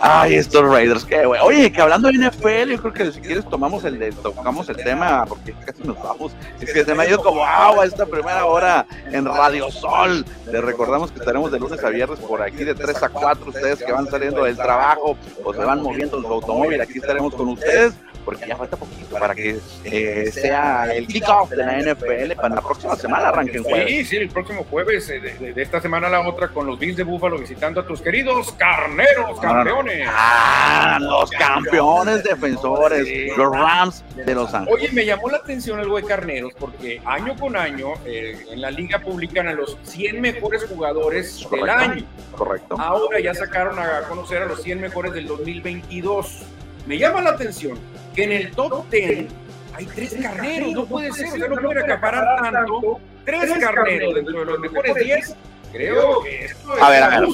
Ay, 0.00 0.34
estos 0.34 0.62
Raiders, 0.62 1.04
qué 1.04 1.26
güey. 1.26 1.40
Oye, 1.42 1.72
que 1.72 1.80
hablando 1.80 2.08
de 2.08 2.18
NFL, 2.18 2.70
yo 2.70 2.80
creo 2.80 2.92
que 2.92 3.12
si 3.12 3.20
quieres 3.20 3.48
tomamos 3.48 3.84
el 3.84 3.98
de, 3.98 4.12
tocamos 4.12 4.67
el 4.68 4.76
tema, 4.76 5.24
porque 5.26 5.54
casi 5.64 5.82
nos 5.82 6.00
vamos. 6.02 6.32
Es 6.60 6.72
que 6.72 6.84
se 6.84 6.94
me 6.94 7.02
ha 7.02 7.08
ido 7.08 7.22
como 7.22 7.44
agua 7.44 7.84
esta 7.84 8.06
primera 8.06 8.44
hora 8.46 8.86
en 9.10 9.24
Radio 9.24 9.70
Sol. 9.70 10.24
Les 10.50 10.62
recordamos 10.62 11.10
que 11.10 11.18
estaremos 11.18 11.50
de 11.52 11.58
lunes 11.58 11.82
a 11.82 11.88
viernes 11.90 12.18
por 12.20 12.42
aquí 12.42 12.64
de 12.64 12.74
3 12.74 13.02
a 13.02 13.08
4. 13.08 13.48
Ustedes 13.48 13.82
que 13.82 13.92
van 13.92 14.08
saliendo 14.08 14.44
del 14.44 14.56
trabajo 14.56 15.16
o 15.44 15.54
se 15.54 15.64
van 15.64 15.82
moviendo 15.82 16.18
en 16.18 16.22
su 16.24 16.32
automóvil, 16.32 16.80
aquí 16.80 16.98
estaremos 16.98 17.34
con 17.34 17.48
ustedes 17.48 17.94
porque 18.28 18.46
ya 18.46 18.56
falta 18.58 18.76
poquito 18.76 19.18
para 19.18 19.34
que 19.34 19.58
eh, 19.84 20.30
sea 20.30 20.94
el 20.94 21.06
kickoff 21.06 21.48
de 21.48 21.56
la 21.56 21.78
NFL 21.80 22.32
para 22.34 22.56
la 22.56 22.60
próxima 22.60 22.94
semana, 22.94 23.28
arranquen 23.28 23.64
jueves. 23.64 23.88
Sí, 23.88 24.04
sí, 24.04 24.16
el 24.18 24.28
próximo 24.28 24.66
jueves, 24.68 25.08
eh, 25.08 25.18
de, 25.18 25.54
de, 25.54 25.62
esta 25.62 25.80
semana 25.80 26.08
a 26.08 26.10
la 26.10 26.28
otra, 26.28 26.48
con 26.48 26.66
los 26.66 26.78
Bills 26.78 26.98
de 26.98 27.04
Búfalo 27.04 27.38
visitando 27.38 27.80
a 27.80 27.86
tus 27.86 28.02
queridos 28.02 28.52
carneros, 28.52 29.40
campeones. 29.40 30.06
Ah, 30.12 30.98
los 31.00 31.30
campeones 31.30 32.22
defensores, 32.22 33.08
sí. 33.08 33.28
los 33.34 33.50
Rams 33.50 34.04
de 34.14 34.34
Los 34.34 34.52
Ángeles. 34.52 34.74
Oye, 34.74 34.92
me 34.92 35.06
llamó 35.06 35.30
la 35.30 35.38
atención 35.38 35.80
algo 35.80 35.96
de 35.96 36.02
carneros, 36.02 36.52
porque 36.60 37.00
año 37.06 37.34
con 37.34 37.56
año 37.56 37.94
eh, 38.04 38.44
en 38.50 38.60
la 38.60 38.70
liga 38.70 38.98
publican 38.98 39.48
a 39.48 39.54
los 39.54 39.78
100 39.84 40.20
mejores 40.20 40.66
jugadores 40.66 41.46
Correcto. 41.48 41.56
del 41.56 41.70
año. 41.70 42.06
Correcto. 42.36 42.76
Ahora 42.78 43.20
ya 43.20 43.32
sacaron 43.32 43.78
a 43.78 44.02
conocer 44.06 44.42
a 44.42 44.44
los 44.44 44.62
100 44.62 44.82
mejores 44.82 45.14
del 45.14 45.26
2022. 45.26 46.42
Me 46.86 46.98
llama 46.98 47.22
la 47.22 47.30
atención 47.30 47.78
que 48.18 48.24
en 48.24 48.32
el 48.32 48.50
top 48.50 48.90
10 48.90 49.26
hay 49.74 49.86
tres 49.86 50.16
carneros, 50.20 50.72
no 50.72 50.86
puede 50.86 51.12
ser, 51.12 51.28
o 51.28 51.36
sea, 51.36 51.46
no 51.46 51.56
puede 51.56 51.80
acaparar 51.84 52.52
tanto. 52.52 52.98
Tres 53.24 53.52
carneros 53.60 54.12
dentro 54.12 54.40
de 54.40 54.44
los 54.44 54.58
mejores 54.58 54.94
10. 54.96 55.36
Creo 55.70 56.22
que 56.22 56.46
esto 56.46 56.74
es 56.74 56.82
A 56.82 56.90
ver, 56.90 57.02
a 57.02 57.08
ver, 57.20 57.28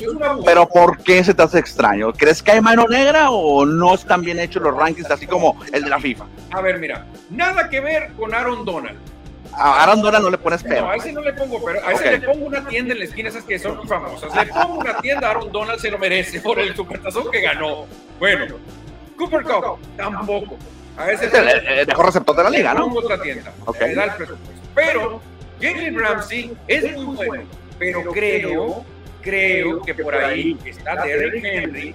pero 0.44 0.68
¿por 0.68 0.98
qué 0.98 1.24
se 1.24 1.32
te 1.32 1.42
hace 1.42 1.58
extraño? 1.58 2.12
¿Crees 2.12 2.42
que 2.42 2.50
hay 2.50 2.60
mano 2.60 2.84
negra 2.86 3.30
o 3.30 3.64
no 3.64 3.94
están 3.94 4.20
bien 4.20 4.38
hechos 4.40 4.62
los 4.62 4.76
rankings 4.76 5.10
así 5.10 5.26
como 5.26 5.56
el 5.72 5.84
de 5.84 5.88
la 5.88 5.98
FIFA? 5.98 6.26
A 6.50 6.60
ver, 6.60 6.78
mira, 6.78 7.06
nada 7.30 7.70
que 7.70 7.80
ver 7.80 8.12
con 8.18 8.34
Aaron 8.34 8.66
Donald. 8.66 8.98
A 9.52 9.84
Aaron 9.84 10.02
Donald 10.02 10.24
no 10.24 10.30
le 10.30 10.36
pones 10.38 10.62
No, 10.64 10.68
pero. 10.68 10.90
a 10.90 10.96
ese 10.96 11.12
no 11.12 11.22
le 11.22 11.32
pongo, 11.32 11.64
pero 11.64 11.86
a 11.86 11.92
ese 11.92 12.10
le 12.10 12.20
pongo 12.20 12.44
una 12.44 12.66
tienda 12.66 12.92
en 12.92 12.98
la 12.98 13.04
esquina, 13.06 13.30
esas 13.30 13.44
que 13.44 13.58
son 13.58 13.88
famosas. 13.88 14.34
Le 14.34 14.46
pongo 14.52 14.80
una 14.80 14.98
tienda 14.98 15.28
a 15.28 15.30
Aaron 15.30 15.50
Donald, 15.50 15.78
se 15.78 15.90
lo 15.90 15.96
merece 15.96 16.40
por 16.40 16.58
el 16.58 16.74
supertazón 16.76 17.30
que 17.30 17.40
ganó. 17.40 17.86
Bueno, 18.18 18.56
Cooper 19.16 19.42
Cup, 19.42 19.78
tampoco. 19.96 20.56
A 20.96 21.10
ese 21.10 21.26
Es 21.26 21.34
el, 21.34 21.48
el 21.48 21.86
mejor 21.86 22.06
receptor 22.06 22.36
de 22.36 22.42
la 22.44 22.50
liga, 22.50 22.74
¿no? 22.74 22.86
otra 22.86 23.20
tienda. 23.20 23.52
Ok. 23.66 23.80
Le 23.80 23.94
da 23.94 24.04
el 24.04 24.10
presupuesto. 24.12 24.62
Pero 24.74 25.20
Jalen 25.60 25.98
Ramsey 25.98 26.56
es 26.68 26.96
muy 26.96 27.16
bueno, 27.16 27.44
pero 27.78 28.12
creo, 28.12 28.84
creo 29.22 29.82
que 29.82 29.94
por 29.94 30.14
ahí 30.14 30.58
está 30.64 31.04
Derrick 31.04 31.44
Henry, 31.44 31.94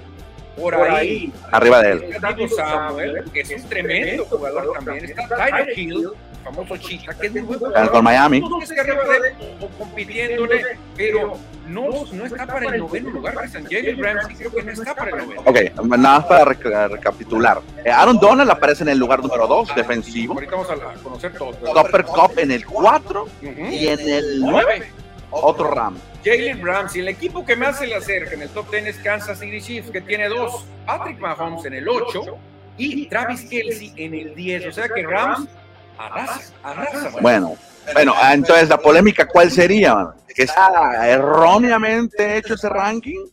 por 0.60 0.76
ahí 0.76 1.32
Arriba 1.52 1.82
de 1.82 1.92
él. 1.92 2.16
Samuel, 2.56 3.24
que 3.34 3.42
es 3.42 3.50
un 3.52 3.70
tremendo 3.70 4.26
jugador 4.26 4.74
también. 4.84 5.06
Está 5.06 5.28
Tyreek 5.28 5.78
Hill, 5.78 6.10
famoso 6.44 6.78
Chica, 6.78 7.14
que 7.14 7.28
es 7.28 7.34
muy 7.34 7.42
buen 7.42 7.60
Con 7.60 7.70
jugador. 7.72 8.04
Miami. 8.04 8.40
No 8.42 8.62
es 8.62 8.72
que 8.72 8.80
arriba 8.80 9.04
de 9.04 9.28
él 9.30 9.34
o 9.62 9.68
compitiéndole, 9.78 10.62
pero 10.96 11.38
no, 11.68 11.88
no 12.12 12.26
está 12.26 12.48
para 12.48 12.66
el 12.74 12.80
noveno 12.80 13.10
lugar. 13.12 13.36
Christian. 13.36 13.66
Jalen 13.70 14.04
Ramsey 14.04 14.36
creo 14.36 14.52
que 14.52 14.64
no 14.64 14.72
está 14.72 14.96
para 14.96 15.12
el 15.12 15.18
noveno. 15.18 15.42
Ok, 15.46 15.58
nada 15.76 15.98
más 15.98 16.26
para 16.26 16.46
rec- 16.46 16.90
recapitular. 16.90 17.62
Eh, 17.86 17.92
Aaron 17.92 18.18
Donald 18.20 18.50
aparece 18.50 18.84
en 18.84 18.90
el 18.90 18.98
lugar 18.98 19.22
número 19.22 19.46
2, 19.48 19.76
defensivo. 19.76 20.34
Ahorita 20.34 20.56
vamos 20.56 20.70
a 20.72 21.04
conocer 21.04 21.34
todo. 21.34 21.52
Copper 21.74 22.04
Cup 22.06 22.32
en 22.38 22.52
el 22.52 22.66
4 22.66 23.24
Ujú. 23.24 23.66
y 23.70 23.88
en 23.88 24.00
el 24.10 24.40
9, 24.42 24.92
otro 25.32 25.70
Ram. 25.72 25.98
Jalen 26.24 26.66
Ramsey, 26.66 27.02
el 27.02 27.08
equipo 27.08 27.46
que 27.46 27.56
más 27.56 27.80
se 27.80 27.88
le 27.88 27.96
acerca 27.96 28.34
en 28.34 28.42
el 28.42 28.50
top 28.50 28.70
10 28.72 28.88
es 28.88 28.98
Kansas 28.98 29.40
City 29.40 29.62
Chiefs, 29.62 29.92
que 29.92 30.02
tiene 30.02 30.28
dos. 30.28 30.66
Patrick 30.86 31.20
Mahomes 31.20 31.66
en 31.66 31.74
el 31.74 31.88
8 31.88 32.38
y 32.78 33.08
Travis 33.08 33.42
Kelsey 33.50 33.94
en 33.96 34.14
el 34.14 34.36
10. 34.36 34.68
O 34.68 34.72
sea 34.72 34.90
que 34.90 35.04
Rams 35.04 35.48
arrasa, 35.98 36.54
arrasa. 36.64 37.12
Bueno, 37.22 37.56
bueno, 37.94 38.14
ah, 38.16 38.34
entonces 38.34 38.70
la 38.70 38.78
polémica, 38.78 39.28
¿cuál 39.28 39.50
sería? 39.52 40.14
¿Que 40.34 40.44
está 40.44 41.08
erróneamente 41.08 42.38
hecho 42.38 42.54
ese 42.54 42.70
ranking? 42.70 43.26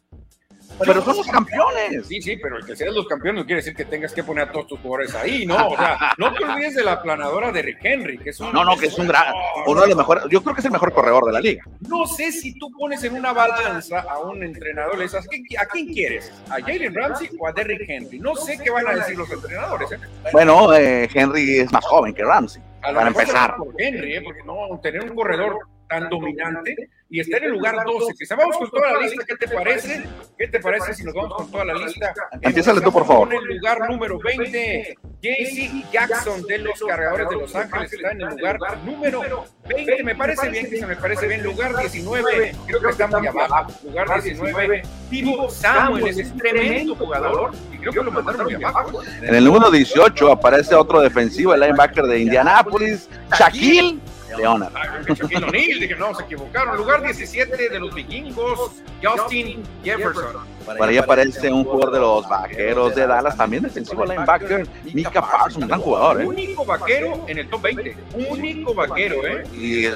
Pero 0.79 1.03
son 1.03 1.17
los 1.17 1.27
campeones. 1.27 2.07
Sí, 2.07 2.21
sí, 2.21 2.37
pero 2.37 2.59
el 2.59 2.67
que 2.67 2.77
seas 2.77 2.95
los 2.95 3.07
campeones 3.07 3.43
no 3.43 3.47
quiere 3.47 3.61
decir 3.61 3.75
que 3.75 3.85
tengas 3.85 4.13
que 4.13 4.23
poner 4.23 4.49
a 4.49 4.53
todos 4.53 4.67
tus 4.67 4.81
jugadores 4.81 5.15
ahí, 5.15 5.47
¿no? 5.47 5.69
O 5.69 5.77
sea, 5.77 6.13
no 6.19 6.33
te 6.35 6.45
olvides 6.45 6.75
de 6.75 6.85
la 6.85 7.03
planadora 7.03 7.53
de 7.53 7.63
Rick 7.63 7.79
Henry, 7.83 8.19
que 8.19 8.31
es 8.31 8.41
un... 8.41 8.53
No, 8.53 8.65
no, 8.65 8.77
que 8.77 8.87
es 8.87 8.99
un 8.99 9.07
gran, 9.07 9.33
uno 9.67 9.81
de 9.81 9.89
los 9.89 9.97
mejores, 9.97 10.25
yo 10.31 10.43
creo 10.43 10.55
que 10.55 10.61
es 10.61 10.65
el 10.67 10.73
mejor 10.73 10.93
corredor 10.93 11.25
de 11.27 11.33
la 11.33 11.41
liga. 11.41 11.65
No 11.89 12.07
sé 12.07 12.33
si 12.33 12.59
tú 12.59 12.71
pones 12.73 13.03
en 13.05 13.15
una 13.15 13.33
balanza 13.33 14.01
a 14.01 14.19
un 14.19 14.43
entrenador, 14.43 14.97
le 14.99 15.05
dices, 15.05 15.25
¿a 15.59 15.67
quién, 15.67 15.87
quieres? 15.87 16.33
¿A 16.49 16.61
Jalen 16.61 16.95
Ramsey 16.95 17.31
o 17.39 17.49
a 17.49 17.53
Derrick 17.53 17.89
Henry? 17.89 18.19
No 18.19 18.35
sé 18.37 18.59
qué 18.59 18.71
van 18.71 18.87
a 18.89 18.95
decir 18.95 19.17
los 19.17 19.31
entrenadores, 19.31 19.93
¿eh? 19.93 19.99
Bueno, 20.33 20.75
eh, 20.75 21.09
Henry 21.13 21.61
es 21.61 21.73
más 21.73 21.85
joven 21.85 22.13
que 22.15 22.25
Ramsey, 22.25 22.63
A 22.83 22.93
para 22.93 23.09
empezar. 23.09 23.57
por 23.57 23.75
Henry, 23.79 24.17
¿eh? 24.17 24.23
porque 24.23 24.43
no, 24.45 24.79
tener 24.83 25.03
un 25.03 25.15
corredor 25.15 25.59
tan 25.89 26.09
dominante 26.09 26.75
y 27.09 27.21
estar 27.21 27.41
en 27.41 27.47
el 27.47 27.53
lugar 27.53 27.77
12. 27.85 28.15
Que 28.19 28.35
vamos 28.35 28.57
con 28.57 28.71
toda 28.71 28.93
la 28.93 29.01
lista, 29.01 29.25
¿qué 29.25 29.37
te 29.37 29.49
parece? 29.49 30.05
¿Qué 30.37 30.49
te 30.49 30.61
parece 30.61 30.95
si 30.95 31.05
nos 31.05 31.15
vamos 31.15 31.35
con 31.35 31.51
toda 31.51 31.65
la 31.65 31.75
lista? 31.75 32.13
Empiézale 32.41 32.81
tú, 32.81 32.93
por 32.93 33.07
favor. 33.07 33.33
En 33.33 33.39
el 33.39 33.57
lugar 33.57 33.89
número 33.89 34.19
20, 34.19 34.97
JC 35.23 35.91
Jackson 35.93 36.43
de 36.43 36.59
los 36.59 36.81
Cargadores 36.81 37.29
de 37.29 37.37
Los 37.37 37.55
Ángeles 37.55 37.93
está 37.93 38.11
en 38.11 38.23
el 38.23 38.29
lugar 38.29 38.59
número 38.85 39.45
20. 39.69 40.03
Me 40.03 40.15
parece 40.15 40.49
bien, 40.49 40.69
que 40.69 40.79
se 40.79 40.87
me 40.87 40.97
parece 40.97 41.29
bien. 41.29 41.43
Lugar 41.43 41.77
19, 41.77 42.55
creo 42.67 42.81
que 42.81 42.89
está 42.89 43.07
muy 43.07 43.27
abajo. 43.27 43.73
Lugar 43.85 44.23
19, 44.23 44.83
Tibo 45.09 45.49
Samuel 45.49 46.09
es 46.09 46.31
un 46.31 46.39
tremendo 46.39 46.95
jugador 46.97 47.53
y 47.73 47.79
creo 47.79 47.93
que 47.93 48.03
lo 48.03 48.11
mandaron 48.11 48.45
muy 48.45 48.55
abajo. 48.65 49.03
En 49.23 49.35
el 49.35 49.45
número 49.45 49.71
18 49.71 50.33
aparece 50.33 50.75
otro 50.75 51.01
defensivo, 51.01 51.55
el 51.55 51.61
linebacker 51.61 52.05
de 52.05 52.19
Indianapolis, 52.21 53.09
Shaquille 53.39 54.01
Leonard. 54.37 54.73
Ah, 54.75 55.01
O'Neal, 55.37 55.81
dije, 55.81 55.97
no, 55.97 56.15
se 56.15 56.23
equivocaron. 56.25 56.77
Lugar 56.77 57.03
17 57.03 57.69
de 57.69 57.81
los 57.81 57.95
vikingos, 57.95 58.73
Justin 59.03 59.63
Jefferson. 59.85 60.45
Por 60.67 60.89
ahí 60.89 60.99
aparece 60.99 61.53
un 61.53 61.65
jugador 61.65 61.93
de 61.93 62.01
los 62.01 62.29
vaqueros 62.29 62.95
de 62.97 63.07
Dallas, 63.07 63.37
también 63.37 63.63
defensivo 63.63 64.05
linebacker, 64.05 64.67
Mika 64.93 65.21
Parsons, 65.21 65.57
un 65.59 65.69
gran 65.69 65.81
jugador, 65.81 66.23
¿eh? 66.23 66.27
Único 66.27 66.65
vaquero 66.65 67.25
en 67.29 67.39
el 67.39 67.49
top 67.49 67.63
20. 67.63 67.97
Único 68.29 68.75
vaquero, 68.75 69.25
¿eh? 69.25 69.45
Y 69.55 69.87
eh, 69.87 69.95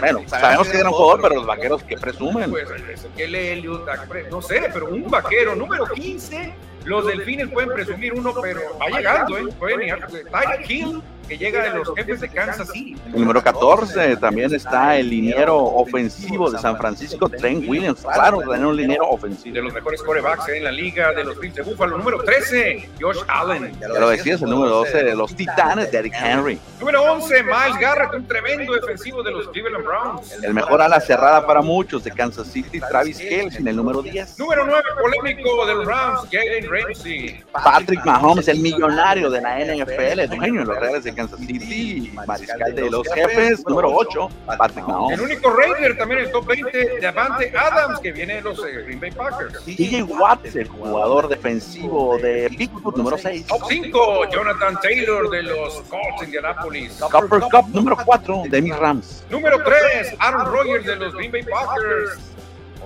bueno, 0.00 0.22
sabemos 0.28 0.68
que 0.68 0.78
era 0.78 0.88
un 0.88 0.94
jugador, 0.94 1.20
pero 1.22 1.34
los 1.36 1.46
vaqueros 1.46 1.82
que 1.82 1.96
presumen. 1.96 2.50
Pues 2.50 2.68
Dak 2.68 4.08
Pre- 4.08 4.30
no 4.30 4.40
sé, 4.40 4.70
pero 4.72 4.88
un 4.88 5.10
vaquero 5.10 5.56
número 5.56 5.86
15. 5.86 6.54
Los 6.84 7.06
delfines 7.06 7.48
pueden 7.50 7.70
presumir 7.72 8.12
uno, 8.14 8.32
pero 8.42 8.60
va 8.80 8.88
llegando, 8.96 9.38
¿eh? 9.38 9.44
Pueden 9.58 9.80
llegar. 9.80 10.06
Tyreek 10.08 10.70
Hill, 10.70 11.02
que 11.26 11.38
llega 11.38 11.62
de 11.62 11.78
los 11.78 11.94
jefes 11.94 12.20
de 12.20 12.28
Kansas 12.28 12.68
City. 12.70 12.96
El 13.06 13.20
número 13.20 13.42
14 13.42 14.16
también 14.18 14.54
está 14.54 14.96
el 14.98 15.08
liniero 15.08 15.56
ofensivo 15.56 16.50
de 16.50 16.58
San 16.58 16.76
Francisco, 16.76 17.30
Trent 17.30 17.66
Williams. 17.66 18.02
Claro, 18.02 18.40
tener 18.40 18.66
un 18.66 18.76
liniero 18.76 19.04
De 19.06 19.10
ofensivo. 19.14 19.56
los 19.62 19.72
mejores 19.72 20.02
corebacks 20.02 20.48
en 20.50 20.64
la 20.64 20.70
liga 20.72 21.12
de 21.12 21.24
los 21.24 21.40
Bills 21.40 21.54
de 21.54 21.62
Buffalo. 21.62 21.96
Número 21.96 22.22
13, 22.22 22.90
Josh 23.00 23.20
Allen. 23.28 23.72
Ya 23.80 23.88
lo 23.88 24.10
decías, 24.10 24.42
el 24.42 24.50
número 24.50 24.70
12 24.74 25.04
de 25.04 25.14
los 25.16 25.34
Titanes, 25.34 25.90
Derrick 25.90 26.14
Henry. 26.14 26.58
Número 26.80 27.02
11, 27.14 27.42
Miles 27.42 27.78
Garrett, 27.80 28.12
un 28.14 28.26
tremendo 28.26 28.74
defensivo 28.74 29.22
de 29.22 29.30
los 29.30 29.48
Cleveland 29.48 29.84
Browns. 29.86 30.32
El 30.42 30.52
mejor 30.52 30.82
ala 30.82 31.00
cerrada 31.00 31.46
para 31.46 31.62
muchos 31.62 32.04
de 32.04 32.10
Kansas 32.10 32.48
City, 32.48 32.80
Travis 32.80 33.18
Kelce 33.18 33.58
en 33.60 33.68
el 33.68 33.76
número 33.76 34.02
10. 34.02 34.38
Número 34.38 34.66
9, 34.66 34.82
polémico 35.00 35.64
de 35.66 35.74
los 35.74 35.86
Rams, 35.86 36.28
Jalen 36.30 36.68
Ramsey. 36.82 37.42
Patrick 37.52 38.04
Mahomes, 38.04 38.48
el 38.48 38.58
millonario 38.60 39.30
de 39.30 39.40
la 39.40 39.58
NFL, 39.60 40.34
dueño 40.36 40.60
de 40.60 40.66
los 40.66 40.78
Reales 40.78 41.04
de 41.04 41.14
Kansas 41.14 41.38
City, 41.40 42.12
mariscal 42.26 42.74
de 42.74 42.90
los 42.90 43.06
jefes. 43.12 43.64
Número 43.66 43.94
8, 43.94 44.28
Patrick 44.58 44.78
El 44.78 44.84
Mahomes. 44.92 45.20
único 45.20 45.50
Raider 45.50 45.96
también 45.96 46.20
en 46.20 46.26
el 46.26 46.32
top 46.32 46.46
20, 46.46 47.00
Davante 47.00 47.52
Adams, 47.56 48.00
que 48.00 48.12
viene 48.12 48.34
de 48.36 48.42
los 48.42 48.58
eh, 48.64 48.82
Green 48.84 49.00
Bay 49.00 49.10
Packers. 49.10 49.64
DJ 49.64 50.02
Watts, 50.02 50.56
el 50.56 50.68
jugador 50.68 51.28
defensivo 51.28 52.18
de 52.18 52.48
Bigfoot, 52.48 52.96
número 52.96 53.18
6. 53.18 53.46
Top 53.46 53.62
5, 53.68 54.30
Jonathan 54.30 54.78
Taylor 54.82 55.30
de 55.30 55.42
los 55.44 55.74
Colts 55.82 56.20
de 56.20 56.24
Indianapolis. 56.26 56.92
Copper 57.00 57.40
Cup, 57.40 57.68
número 57.72 57.96
4, 58.04 58.42
de 58.48 58.62
mis 58.62 58.76
Rams. 58.76 59.24
Número 59.30 59.62
3, 59.62 60.14
Aaron 60.18 60.52
Rodgers 60.52 60.86
de 60.86 60.96
los 60.96 61.14
Green 61.14 61.32
Bay 61.32 61.42
Packers. 61.44 62.33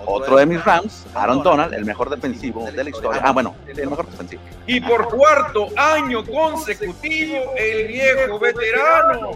Otro 0.07 0.37
de 0.37 0.47
mis 0.47 0.65
Rams, 0.65 1.07
Aaron 1.15 1.43
Donald, 1.43 1.75
el 1.75 1.85
mejor 1.85 2.11
defensivo 2.11 2.71
de 2.71 2.85
la 2.85 2.91
historia. 2.91 3.21
Ah, 3.25 3.33
bueno, 3.33 3.55
el 3.67 3.89
mejor 3.89 4.07
defensivo. 4.09 4.43
Y 4.67 4.81
por 4.81 5.09
cuarto 5.09 5.69
año 5.77 6.25
consecutivo, 6.25 7.53
el 7.57 7.89
viejo 7.89 8.39
veterano, 8.39 9.33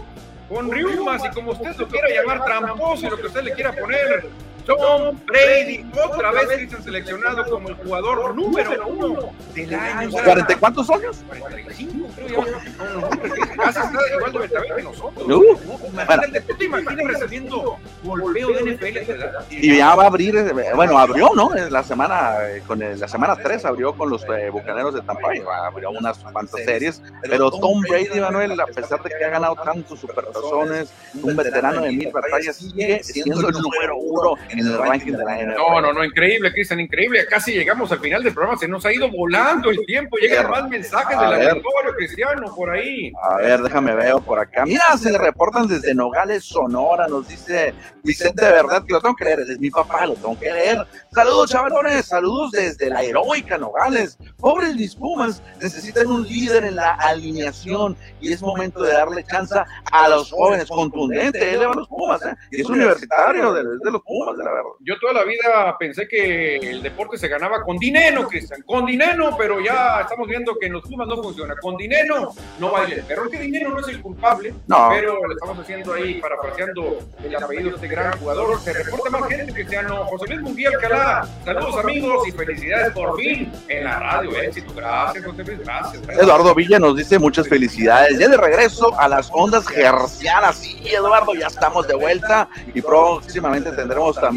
con 0.49 0.71
riumas 0.71 1.23
y 1.25 1.29
como 1.29 1.51
usted 1.51 1.75
lo 1.77 1.87
quiera 1.87 2.09
llamar, 2.09 2.45
tramposo 2.45 3.07
y 3.07 3.09
lo 3.09 3.17
que 3.17 3.27
usted 3.27 3.43
le 3.43 3.53
quiera 3.53 3.73
poner, 3.73 4.29
Tom 4.65 5.19
Brady, 5.25 5.85
otra 6.05 6.31
vez 6.31 6.47
Cristian 6.55 6.83
seleccionado 6.83 7.45
como 7.49 7.69
el 7.69 7.75
jugador 7.75 8.35
número 8.35 8.87
uno 8.87 9.29
del 9.53 9.73
año. 9.75 10.09
¿40 10.11 10.59
cuántos 10.59 10.89
años? 10.89 11.17
45, 11.27 12.07
creo 12.15 12.45
ya. 12.45 13.55
Casi 13.63 13.79
está 13.79 13.99
igual 14.15 14.31
de 14.31 14.39
veterano 14.39 14.75
que 14.75 14.83
nosotros. 14.83 15.27
Uh, 15.27 15.87
Imagínate, 15.93 16.41
¿tú 16.41 16.53
te 16.55 16.65
imaginas 16.65 17.07
recibiendo 17.07 17.77
golpeo 18.03 18.47
de 18.53 18.73
NFL? 18.75 19.05
¿verdad? 19.11 19.45
Y 19.49 19.77
ya 19.77 19.95
va 19.95 20.03
a 20.03 20.07
abrir, 20.07 20.35
eh, 20.37 20.51
bueno, 20.75 20.97
abrió, 20.97 21.31
¿no? 21.35 21.55
En 21.55 21.71
La 21.71 21.83
semana, 21.83 22.35
eh, 22.49 22.61
con 22.65 22.81
el- 22.81 22.99
la 22.99 23.07
semana 23.07 23.35
3 23.35 23.65
abrió 23.65 23.93
con 23.95 24.09
los 24.09 24.23
eh, 24.23 24.49
Bucaneros 24.49 24.93
de 24.93 25.01
Tampa 25.01 25.27
Bay, 25.27 25.41
abrió 25.65 25.91
unas 25.91 26.17
cuantas 26.19 26.63
series, 26.63 27.01
pero 27.21 27.51
Tom 27.51 27.81
Brady, 27.81 28.19
Manuel, 28.19 28.59
a 28.59 28.65
pesar 28.67 29.01
de 29.03 29.09
que 29.09 29.25
ha 29.25 29.29
ganado 29.29 29.55
tantos 29.55 29.99
superpersones, 29.99 30.91
un 31.21 31.35
veterano 31.35 31.81
de 31.81 31.91
mil 31.91 32.11
batallas, 32.11 32.55
sigue 32.57 33.03
siendo 33.03 33.49
el 33.49 33.53
número 33.55 33.97
uno 33.97 34.35
en 34.59 34.67
el 34.67 34.77
ranking 34.77 35.13
de 35.13 35.23
la 35.23 35.37
NFL. 35.37 35.57
No, 35.57 35.81
no, 35.81 35.93
no, 35.93 36.03
increíble, 36.03 36.51
Cristian, 36.51 36.79
increíble. 36.79 37.25
Casi 37.29 37.53
llegamos 37.53 37.91
al 37.91 37.99
final 37.99 38.23
del 38.23 38.33
programa, 38.33 38.57
se 38.57 38.67
nos 38.67 38.85
ha 38.85 38.93
ido 38.93 39.09
volando 39.09 39.69
el 39.69 39.85
tiempo. 39.85 40.17
Llegan 40.17 40.49
más 40.49 40.69
mensajes 40.69 41.17
del 41.19 41.49
auditorio, 41.49 41.93
Cristiano, 41.95 42.53
por 42.55 42.71
ahí. 42.71 43.11
A 43.21 43.37
ver, 43.37 43.61
déjame 43.61 43.95
ver 43.95 44.13
por 44.25 44.39
acá. 44.39 44.65
Mira, 44.65 44.85
se 44.97 45.17
reportan 45.17 45.67
desde 45.67 45.93
Nogales, 45.93 46.43
Sonora, 46.43 47.07
nos 47.07 47.27
dice 47.27 47.73
Vicente 48.03 48.45
de 48.45 48.51
verdad 48.51 48.83
que 48.85 48.93
lo 48.93 49.01
tengo 49.01 49.15
que 49.15 49.25
leer, 49.25 49.39
es 49.41 49.59
mi 49.59 49.69
papá, 49.69 50.05
lo 50.05 50.15
tengo 50.15 50.37
que 50.37 50.51
leer. 50.51 50.85
Saludos, 51.13 51.49
chavalones, 51.51 52.05
saludos 52.05 52.51
desde 52.51 52.89
la 52.89 53.01
heroica 53.01 53.57
Nogales. 53.57 54.17
Pobres 54.37 54.75
mis 54.75 54.95
Pumas, 54.95 55.41
necesitan 55.61 56.07
un 56.07 56.23
líder 56.23 56.65
en 56.65 56.75
la 56.75 56.93
alineación 56.95 57.95
y 58.19 58.33
es 58.33 58.41
momento 58.41 58.81
de 58.83 58.93
darle 58.93 59.23
chance 59.23 59.55
a 59.91 60.09
los 60.09 60.31
jóvenes. 60.31 60.67
Contundente, 60.67 61.53
él 61.53 61.59
le 61.59 61.65
va 61.65 61.73
a 61.73 61.75
los 61.75 61.87
Pumas, 61.87 62.21
¿eh? 62.25 62.35
Y 62.51 62.61
es 62.61 62.69
universitario 62.69 63.53
de, 63.53 63.63
de 63.63 63.91
los 63.91 64.01
Pumas, 64.01 64.37
la 64.43 64.51
verdad. 64.51 64.69
Yo 64.79 64.99
toda 64.99 65.13
la 65.13 65.23
vida 65.23 65.75
pensé 65.79 66.07
que 66.07 66.57
el 66.57 66.81
deporte 66.83 67.17
se 67.17 67.27
ganaba 67.27 67.61
con 67.63 67.77
dinero, 67.77 68.27
Cristian, 68.27 68.61
con 68.63 68.85
dinero, 68.85 69.35
pero 69.37 69.59
ya 69.61 70.01
estamos 70.01 70.27
viendo 70.27 70.55
que 70.59 70.67
en 70.67 70.73
los 70.73 70.83
Pumas 70.83 71.07
no 71.07 71.21
funciona. 71.21 71.55
Con 71.61 71.77
dinero 71.77 72.31
no 72.59 72.71
baile. 72.71 73.03
Pero 73.07 73.29
que 73.29 73.39
dinero 73.39 73.69
no 73.71 73.79
es 73.79 73.87
el 73.87 74.01
culpable, 74.01 74.53
No. 74.67 74.89
pero 74.91 75.25
le 75.27 75.33
estamos 75.33 75.57
haciendo 75.59 75.93
ahí, 75.93 76.15
parafraseando 76.21 76.99
el 77.23 77.35
apellido 77.35 77.69
de 77.69 77.75
este 77.75 77.87
gran 77.87 78.17
jugador. 78.19 78.59
Se 78.59 78.73
reporta 78.73 79.09
más 79.09 79.27
gente, 79.29 79.53
Cristiano. 79.53 80.05
José 80.05 80.27
Luis 80.27 80.41
Munguía 80.41 80.69
Alcalá. 80.69 81.27
Saludos, 81.45 81.77
amigos, 81.77 82.27
y 82.27 82.31
felicidades 82.31 82.91
por 82.93 83.17
fin 83.17 83.51
en 83.69 83.83
la 83.85 83.99
radio. 83.99 84.41
Éxito. 84.41 84.73
Gracias, 84.75 85.25
José 85.25 85.43
Luis, 85.43 85.59
gracias. 85.59 86.03
Eduardo 86.09 86.53
Villa 86.55 86.79
nos 86.79 86.97
dice 86.97 87.17
muchas 87.19 87.47
felicidades. 87.47 88.17
Ya 88.19 88.27
de 88.27 88.37
regreso 88.37 88.97
a 88.99 89.07
las 89.07 89.29
ondas 89.33 89.67
gercianas. 89.67 90.57
Sí, 90.57 90.81
Eduardo, 90.85 91.33
ya 91.33 91.47
estamos 91.47 91.87
de 91.87 91.95
vuelta. 91.95 92.49
Y 92.73 92.81
próximamente 92.81 93.71
tendremos 93.71 94.15
también 94.19 94.32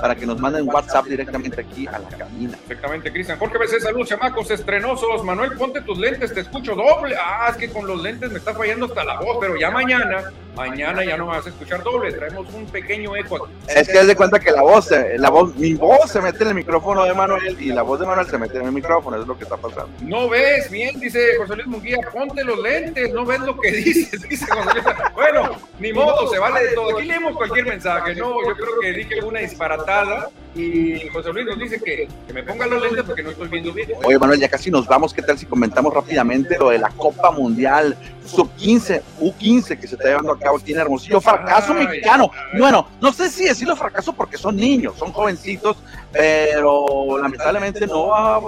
para 0.00 0.14
que 0.14 0.26
nos 0.26 0.40
manden 0.40 0.68
WhatsApp 0.68 1.06
directamente 1.06 1.60
aquí 1.60 1.86
a 1.86 1.98
la 1.98 2.08
cabina. 2.08 2.56
Perfectamente, 2.66 3.12
Cristian. 3.12 3.38
Jorge 3.38 3.58
BC, 3.58 3.80
saludos, 3.80 4.08
chamacos 4.08 4.50
estrenosos. 4.50 5.24
Manuel, 5.24 5.52
ponte 5.52 5.80
tus 5.80 5.98
lentes, 5.98 6.32
te 6.32 6.40
escucho 6.40 6.74
doble. 6.74 7.16
Ah, 7.18 7.48
es 7.50 7.56
que 7.56 7.70
con 7.70 7.86
los 7.86 8.02
lentes 8.02 8.30
me 8.30 8.38
está 8.38 8.54
fallando 8.54 8.86
hasta 8.86 9.04
la 9.04 9.20
voz, 9.20 9.38
pero 9.40 9.56
ya 9.56 9.70
mañana, 9.70 10.32
mañana 10.56 11.04
ya 11.04 11.16
no 11.16 11.26
vas 11.26 11.46
a 11.46 11.50
escuchar 11.50 11.82
doble. 11.82 12.12
Traemos 12.12 12.52
un 12.52 12.66
pequeño 12.66 13.16
eco 13.16 13.44
aquí. 13.44 13.54
Es 13.68 13.88
que 13.88 13.98
haz 13.98 14.06
de 14.06 14.16
cuenta 14.16 14.38
que 14.38 14.50
la 14.50 14.62
voz, 14.62 14.90
la 15.16 15.30
voz, 15.30 15.54
mi 15.56 15.74
voz 15.74 16.10
se 16.10 16.20
mete 16.20 16.42
en 16.42 16.48
el 16.48 16.54
micrófono 16.54 17.04
de 17.04 17.14
Manuel 17.14 17.56
y 17.60 17.66
la 17.72 17.82
voz 17.82 18.00
de 18.00 18.06
Manuel 18.06 18.26
se 18.26 18.38
mete 18.38 18.58
en 18.58 18.66
el 18.66 18.72
micrófono. 18.72 19.20
Es 19.20 19.26
lo 19.26 19.36
que 19.36 19.44
está 19.44 19.56
pasando. 19.56 19.90
No 20.02 20.28
ves 20.28 20.70
bien, 20.70 20.98
dice 21.00 21.36
José 21.38 21.56
Luis 21.56 21.66
Munguía, 21.66 21.98
ponte 22.12 22.44
los 22.44 22.58
lentes, 22.58 23.12
no 23.12 23.24
ves 23.24 23.40
lo 23.40 23.58
que 23.58 23.70
dices, 23.72 24.22
dice 24.28 24.46
José 24.46 24.70
Luis. 24.74 24.84
Bueno, 25.14 25.56
ni 25.78 25.92
modo, 25.92 26.28
se 26.28 26.38
vale 26.38 26.64
de 26.64 26.74
todo. 26.74 26.98
Aquí 26.98 27.06
leemos 27.06 27.36
cualquier 27.36 27.66
mensaje, 27.66 28.14
¿no? 28.14 28.34
Yo 28.46 28.54
creo 28.54 28.80
que 28.80 28.92
dije 28.92 29.20
alguna 29.34 29.40
disparatada 29.40 30.30
y 30.54 31.08
José 31.08 31.32
Luis 31.32 31.46
nos 31.46 31.58
dice 31.58 31.80
que, 31.80 32.08
que 32.26 32.32
me 32.32 32.42
ponga 32.42 32.66
los 32.66 32.80
lentes 32.80 33.02
porque 33.04 33.22
no 33.22 33.30
estoy 33.30 33.48
viendo 33.48 33.72
bien. 33.72 33.90
Oye, 34.04 34.18
Manuel, 34.18 34.38
ya 34.38 34.48
casi 34.48 34.70
nos 34.70 34.86
vamos. 34.86 35.12
¿Qué 35.12 35.22
tal 35.22 35.36
si 35.36 35.46
comentamos 35.46 35.92
rápidamente 35.92 36.56
lo 36.58 36.70
de 36.70 36.78
la 36.78 36.90
Copa 36.90 37.32
Mundial 37.32 37.96
Sub-15, 38.24 39.02
U15 39.20 39.78
que 39.78 39.86
se 39.88 39.96
está 39.96 40.08
llevando 40.08 40.32
a 40.32 40.38
cabo 40.38 40.58
aquí 40.58 40.72
en 40.72 40.78
Hermosillo? 40.78 41.20
Fracaso 41.20 41.74
mexicano. 41.74 42.30
Bueno, 42.56 42.86
no 43.00 43.12
sé 43.12 43.28
si 43.30 43.44
decirlo 43.44 43.74
fracaso 43.74 44.12
porque 44.12 44.36
son 44.36 44.56
niños, 44.56 44.94
son 44.96 45.12
jovencitos, 45.12 45.76
pero 46.12 47.18
lamentablemente 47.18 47.86
no 47.86 48.08
va 48.08 48.36
a 48.36 48.40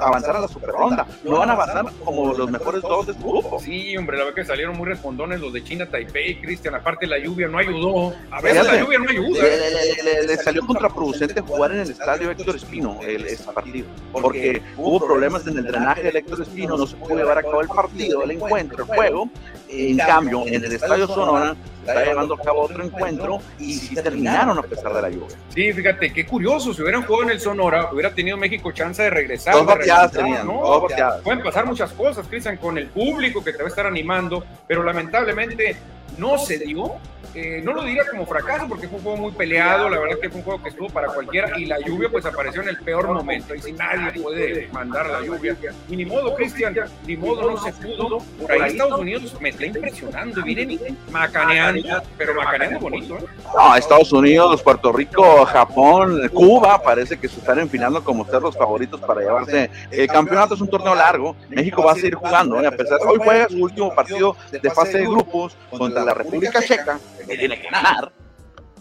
avanzar 0.00 0.36
a 0.36 0.40
la 0.40 0.48
super 0.48 0.70
ronda. 0.70 1.06
No 1.24 1.38
van 1.38 1.50
a 1.50 1.52
avanzar 1.52 1.86
como 2.04 2.32
los 2.34 2.50
mejores 2.50 2.82
dos 2.82 3.06
de 3.06 3.12
su 3.14 3.18
grupo. 3.20 3.58
Sí, 3.60 3.96
hombre, 3.96 4.16
la 4.18 4.24
verdad 4.24 4.36
que 4.36 4.44
salieron 4.44 4.76
muy 4.76 4.86
respondones 4.88 5.40
los 5.40 5.52
de 5.52 5.62
China, 5.64 5.86
Taipei, 5.90 6.40
Cristian. 6.40 6.74
Aparte, 6.74 7.06
la 7.06 7.18
lluvia 7.18 7.48
no 7.48 7.58
ayudó. 7.58 8.12
A 8.30 8.40
veces 8.40 8.60
Fíjate, 8.62 8.76
la 8.78 8.82
lluvia 8.84 8.98
no 8.98 9.10
ayuda. 9.10 9.42
Le, 9.42 9.56
le- 9.70 10.02
le- 10.20 10.26
le 10.26 10.36
salió 10.36 10.66
contraproducente 10.66 11.40
jugar 11.40 11.72
en 11.72 11.80
el 11.80 11.90
estadio 11.90 12.30
Héctor 12.30 12.56
Espino 12.56 12.98
el, 13.02 13.26
ese 13.26 13.44
partido, 13.52 13.86
porque 14.12 14.62
hubo 14.76 15.04
problemas 15.06 15.46
en 15.46 15.58
el 15.58 15.64
drenaje 15.64 16.02
del 16.02 16.16
Héctor 16.16 16.42
Espino, 16.42 16.76
no 16.76 16.86
se 16.86 16.96
pudo 16.96 17.16
llevar 17.16 17.38
a 17.38 17.42
cabo 17.42 17.60
el 17.60 17.68
partido, 17.68 18.22
el 18.22 18.32
encuentro, 18.32 18.84
el 18.84 18.84
juego. 18.84 19.28
En 19.68 19.96
cambio, 19.96 20.46
en 20.46 20.64
el 20.64 20.72
estadio 20.72 21.06
Sonora 21.06 21.56
se 21.84 21.90
está 21.90 22.04
llevando 22.04 22.34
a 22.34 22.40
cabo 22.40 22.62
otro 22.62 22.84
encuentro 22.84 23.40
y 23.58 23.74
sí 23.74 23.94
terminaron 23.94 24.58
a 24.58 24.62
pesar 24.62 24.92
de 24.94 25.02
la 25.02 25.10
lluvia. 25.10 25.36
Sí, 25.54 25.72
fíjate, 25.72 26.12
qué 26.12 26.26
curioso. 26.26 26.72
Si 26.74 26.82
hubieran 26.82 27.02
jugado 27.02 27.24
en 27.24 27.30
el 27.30 27.40
Sonora, 27.40 27.90
hubiera 27.92 28.14
tenido 28.14 28.36
México 28.36 28.72
chance 28.72 29.02
de 29.02 29.10
regresar. 29.10 29.54
Dos 29.54 29.66
bateadas 29.66 30.12
tenían, 30.12 30.46
¿no? 30.46 30.60
dos 30.60 30.82
bateadas. 30.82 31.20
Pueden 31.22 31.42
pasar 31.42 31.66
muchas 31.66 31.92
cosas, 31.92 32.26
Cristian, 32.28 32.56
con 32.56 32.78
el 32.78 32.88
público 32.88 33.42
que 33.42 33.52
te 33.52 33.58
va 33.58 33.64
a 33.64 33.68
estar 33.68 33.86
animando, 33.86 34.44
pero 34.66 34.82
lamentablemente 34.82 35.76
no 36.18 36.38
se 36.38 36.58
dio. 36.58 36.94
Eh, 37.36 37.60
no 37.62 37.74
lo 37.74 37.82
diría 37.82 38.02
como 38.10 38.24
fracaso 38.24 38.66
porque 38.66 38.88
fue 38.88 38.96
un 38.96 39.04
juego 39.04 39.18
muy 39.18 39.32
peleado, 39.32 39.90
la 39.90 39.98
verdad 39.98 40.16
que 40.18 40.30
fue 40.30 40.38
un 40.38 40.44
juego 40.44 40.62
que 40.62 40.70
estuvo 40.70 40.88
para 40.88 41.08
cualquiera 41.08 41.58
y 41.58 41.66
la 41.66 41.78
lluvia 41.78 42.08
pues 42.08 42.24
apareció 42.24 42.62
en 42.62 42.70
el 42.70 42.78
peor 42.78 43.08
momento 43.08 43.54
y 43.54 43.60
si 43.60 43.72
nadie 43.72 44.22
puede 44.22 44.68
mandar 44.72 45.06
la 45.10 45.20
lluvia. 45.20 45.54
Y 45.90 45.96
ni 45.96 46.06
modo, 46.06 46.34
Cristian, 46.34 46.74
ni 47.06 47.14
modo, 47.14 47.50
no 47.50 47.62
se 47.62 47.74
pudo. 47.74 48.20
Por 48.40 48.50
ahí 48.50 48.70
Estados 48.70 48.98
Unidos 48.98 49.36
me 49.38 49.50
está 49.50 49.66
impresionando, 49.66 50.42
miren, 50.46 50.80
macaneando, 51.10 52.02
pero 52.16 52.34
macaneando 52.34 52.80
bonito, 52.80 53.18
¿eh? 53.18 53.24
No, 53.54 53.76
Estados 53.76 54.10
Unidos, 54.12 54.62
Puerto 54.62 54.90
Rico, 54.90 55.44
Japón, 55.44 56.30
Cuba, 56.32 56.82
parece 56.82 57.18
que 57.18 57.28
se 57.28 57.40
están 57.40 57.58
enfilando 57.58 58.02
como 58.02 58.24
ser 58.24 58.40
los 58.40 58.56
favoritos 58.56 58.98
para 59.02 59.20
llevarse 59.20 59.70
el 59.90 60.06
campeonato. 60.06 60.54
Es 60.54 60.60
un 60.62 60.68
torneo 60.68 60.94
largo. 60.94 61.36
México 61.50 61.82
va 61.82 61.92
a 61.92 61.96
seguir 61.96 62.14
jugando. 62.14 62.62
¿eh? 62.62 62.66
A 62.66 62.70
pesar 62.70 62.98
hoy 63.06 63.18
juega 63.22 63.46
su 63.50 63.62
último 63.62 63.94
partido 63.94 64.36
de 64.50 64.70
fase 64.70 64.98
de 64.98 65.04
grupos 65.04 65.54
contra 65.70 66.02
la 66.02 66.14
República 66.14 66.62
Checa, 66.62 66.98
que 67.26 67.36
tiene 67.36 67.60
que 67.60 67.68
ganar. 67.68 68.12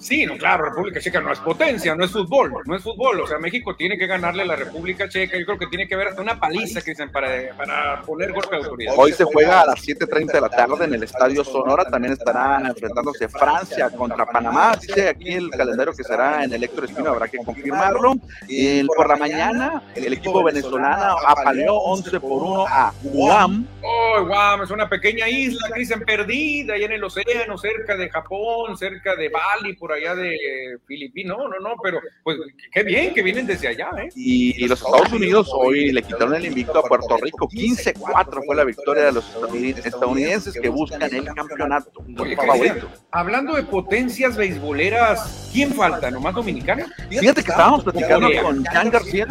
Sí, 0.06 0.24
no, 0.24 0.38
claro, 0.38 0.66
República 0.66 0.99
Checa 0.99 1.20
no 1.20 1.32
es 1.32 1.39
potencia, 1.39 1.95
no 1.95 2.06
es 2.06 2.12
fútbol, 2.12 2.51
no 2.66 2.76
es 2.76 2.84
fútbol. 2.84 3.22
O 3.22 3.26
sea, 3.28 3.39
México 3.39 3.76
tiene 3.76 3.97
que 3.97 4.06
ganarle 4.06 4.43
a 4.43 4.45
la 4.45 4.56
República 4.56 5.10
Checa. 5.10 5.36
Yo 5.39 5.45
creo 5.47 5.58
que 5.58 5.66
tiene 5.66 5.88
que 5.88 5.95
haber 5.95 6.10
hasta 6.10 6.22
una 6.22 6.39
paliza, 6.39 6.80
Cristian, 6.84 7.12
para, 7.12 7.28
para 7.58 8.03
poner 8.03 8.32
golpe 8.32 8.56
de 8.56 8.64
autoridad. 8.64 8.93
Hoy 8.95 9.14
se 9.14 9.24
juega 9.24 9.62
a 9.62 9.66
las 9.66 9.80
7:30 9.84 10.32
de 10.34 10.41
la 10.41 10.49
tarde 10.49 10.86
en 10.86 10.93
el 10.93 11.01
Estadio 11.01 11.43
Sonora. 11.43 11.86
También 11.86 12.14
estarán 12.14 12.68
enfrentándose 12.68 13.28
Francia 13.28 13.89
contra 13.89 14.28
Panamá. 14.28 14.76
Dice 14.80 15.10
aquí 15.10 15.34
el 15.34 15.49
calendario 15.49 15.91
que 15.95 16.03
será 16.03 16.43
en 16.43 16.53
el 16.53 16.64
Héctor 16.64 16.86
Espino, 16.86 17.10
habrá 17.10 17.28
que 17.28 17.39
confirmarlo. 17.39 18.14
Y 18.47 18.82
el- 18.82 18.88
por 18.95 19.10
la 19.10 19.16
mañana, 19.16 19.82
el 19.95 20.14
equipo 20.14 20.43
venezolano 20.43 21.16
apaleó 21.26 21.78
11 21.78 22.20
por 22.20 22.43
1 22.43 22.68
a 22.68 22.93
Guam. 23.01 23.66
Oh, 23.82 24.24
guau, 24.26 24.64
es 24.64 24.70
una 24.72 24.88
pequeña 24.88 25.28
isla, 25.30 25.68
Cristian, 25.72 26.01
perdida 26.01 26.74
allá 26.76 26.86
en 26.86 26.91
el 26.93 27.03
océano, 27.03 27.58
cerca 27.58 27.95
de 27.97 28.10
Japón, 28.10 28.78
cerca 28.78 29.16
de 29.16 29.30
Bali, 29.30 29.74
por 29.74 29.94
allá 29.95 30.15
de 30.15 30.77
Filipinas. 30.87 31.37
No, 31.37 31.47
no, 31.47 31.59
no, 31.59 31.75
pero 31.83 31.99
pues 32.23 32.37
qué 32.71 32.83
bien 32.83 33.13
que 33.13 33.23
vienen 33.23 33.47
desde 33.47 33.67
allá, 33.69 33.89
¿eh? 33.97 34.09
Y, 34.15 34.63
y 34.63 34.67
los 34.67 34.81
Estados 34.81 35.11
Unidos 35.11 35.49
hoy 35.53 35.91
le 35.91 36.03
quitaron 36.03 36.35
el 36.35 36.45
invicto 36.45 36.77
a 36.79 36.83
Puerto 36.83 37.17
Rico. 37.17 37.47
15-4 37.49 38.45
fue 38.45 38.55
la 38.55 38.63
victoria 38.63 39.05
de 39.05 39.11
los 39.13 39.25
estadounid- 39.35 39.85
estadounidenses 39.85 40.53
que 40.59 40.69
buscan 40.69 41.01
el 41.13 41.25
campeonato. 41.33 42.03
Oye, 42.19 42.35
Favorito. 42.35 42.89
Hablando 43.11 43.55
de 43.55 43.63
potencias 43.63 44.37
beisboleras, 44.37 45.49
¿quién 45.51 45.73
falta? 45.73 46.11
¿Nomás 46.11 46.35
dominicana? 46.35 46.85
Fíjate 47.09 47.43
que 47.43 47.51
estábamos 47.51 47.83
platicando 47.83 48.29
con 48.41 48.63
Jan 48.65 48.89
García. 48.89 49.27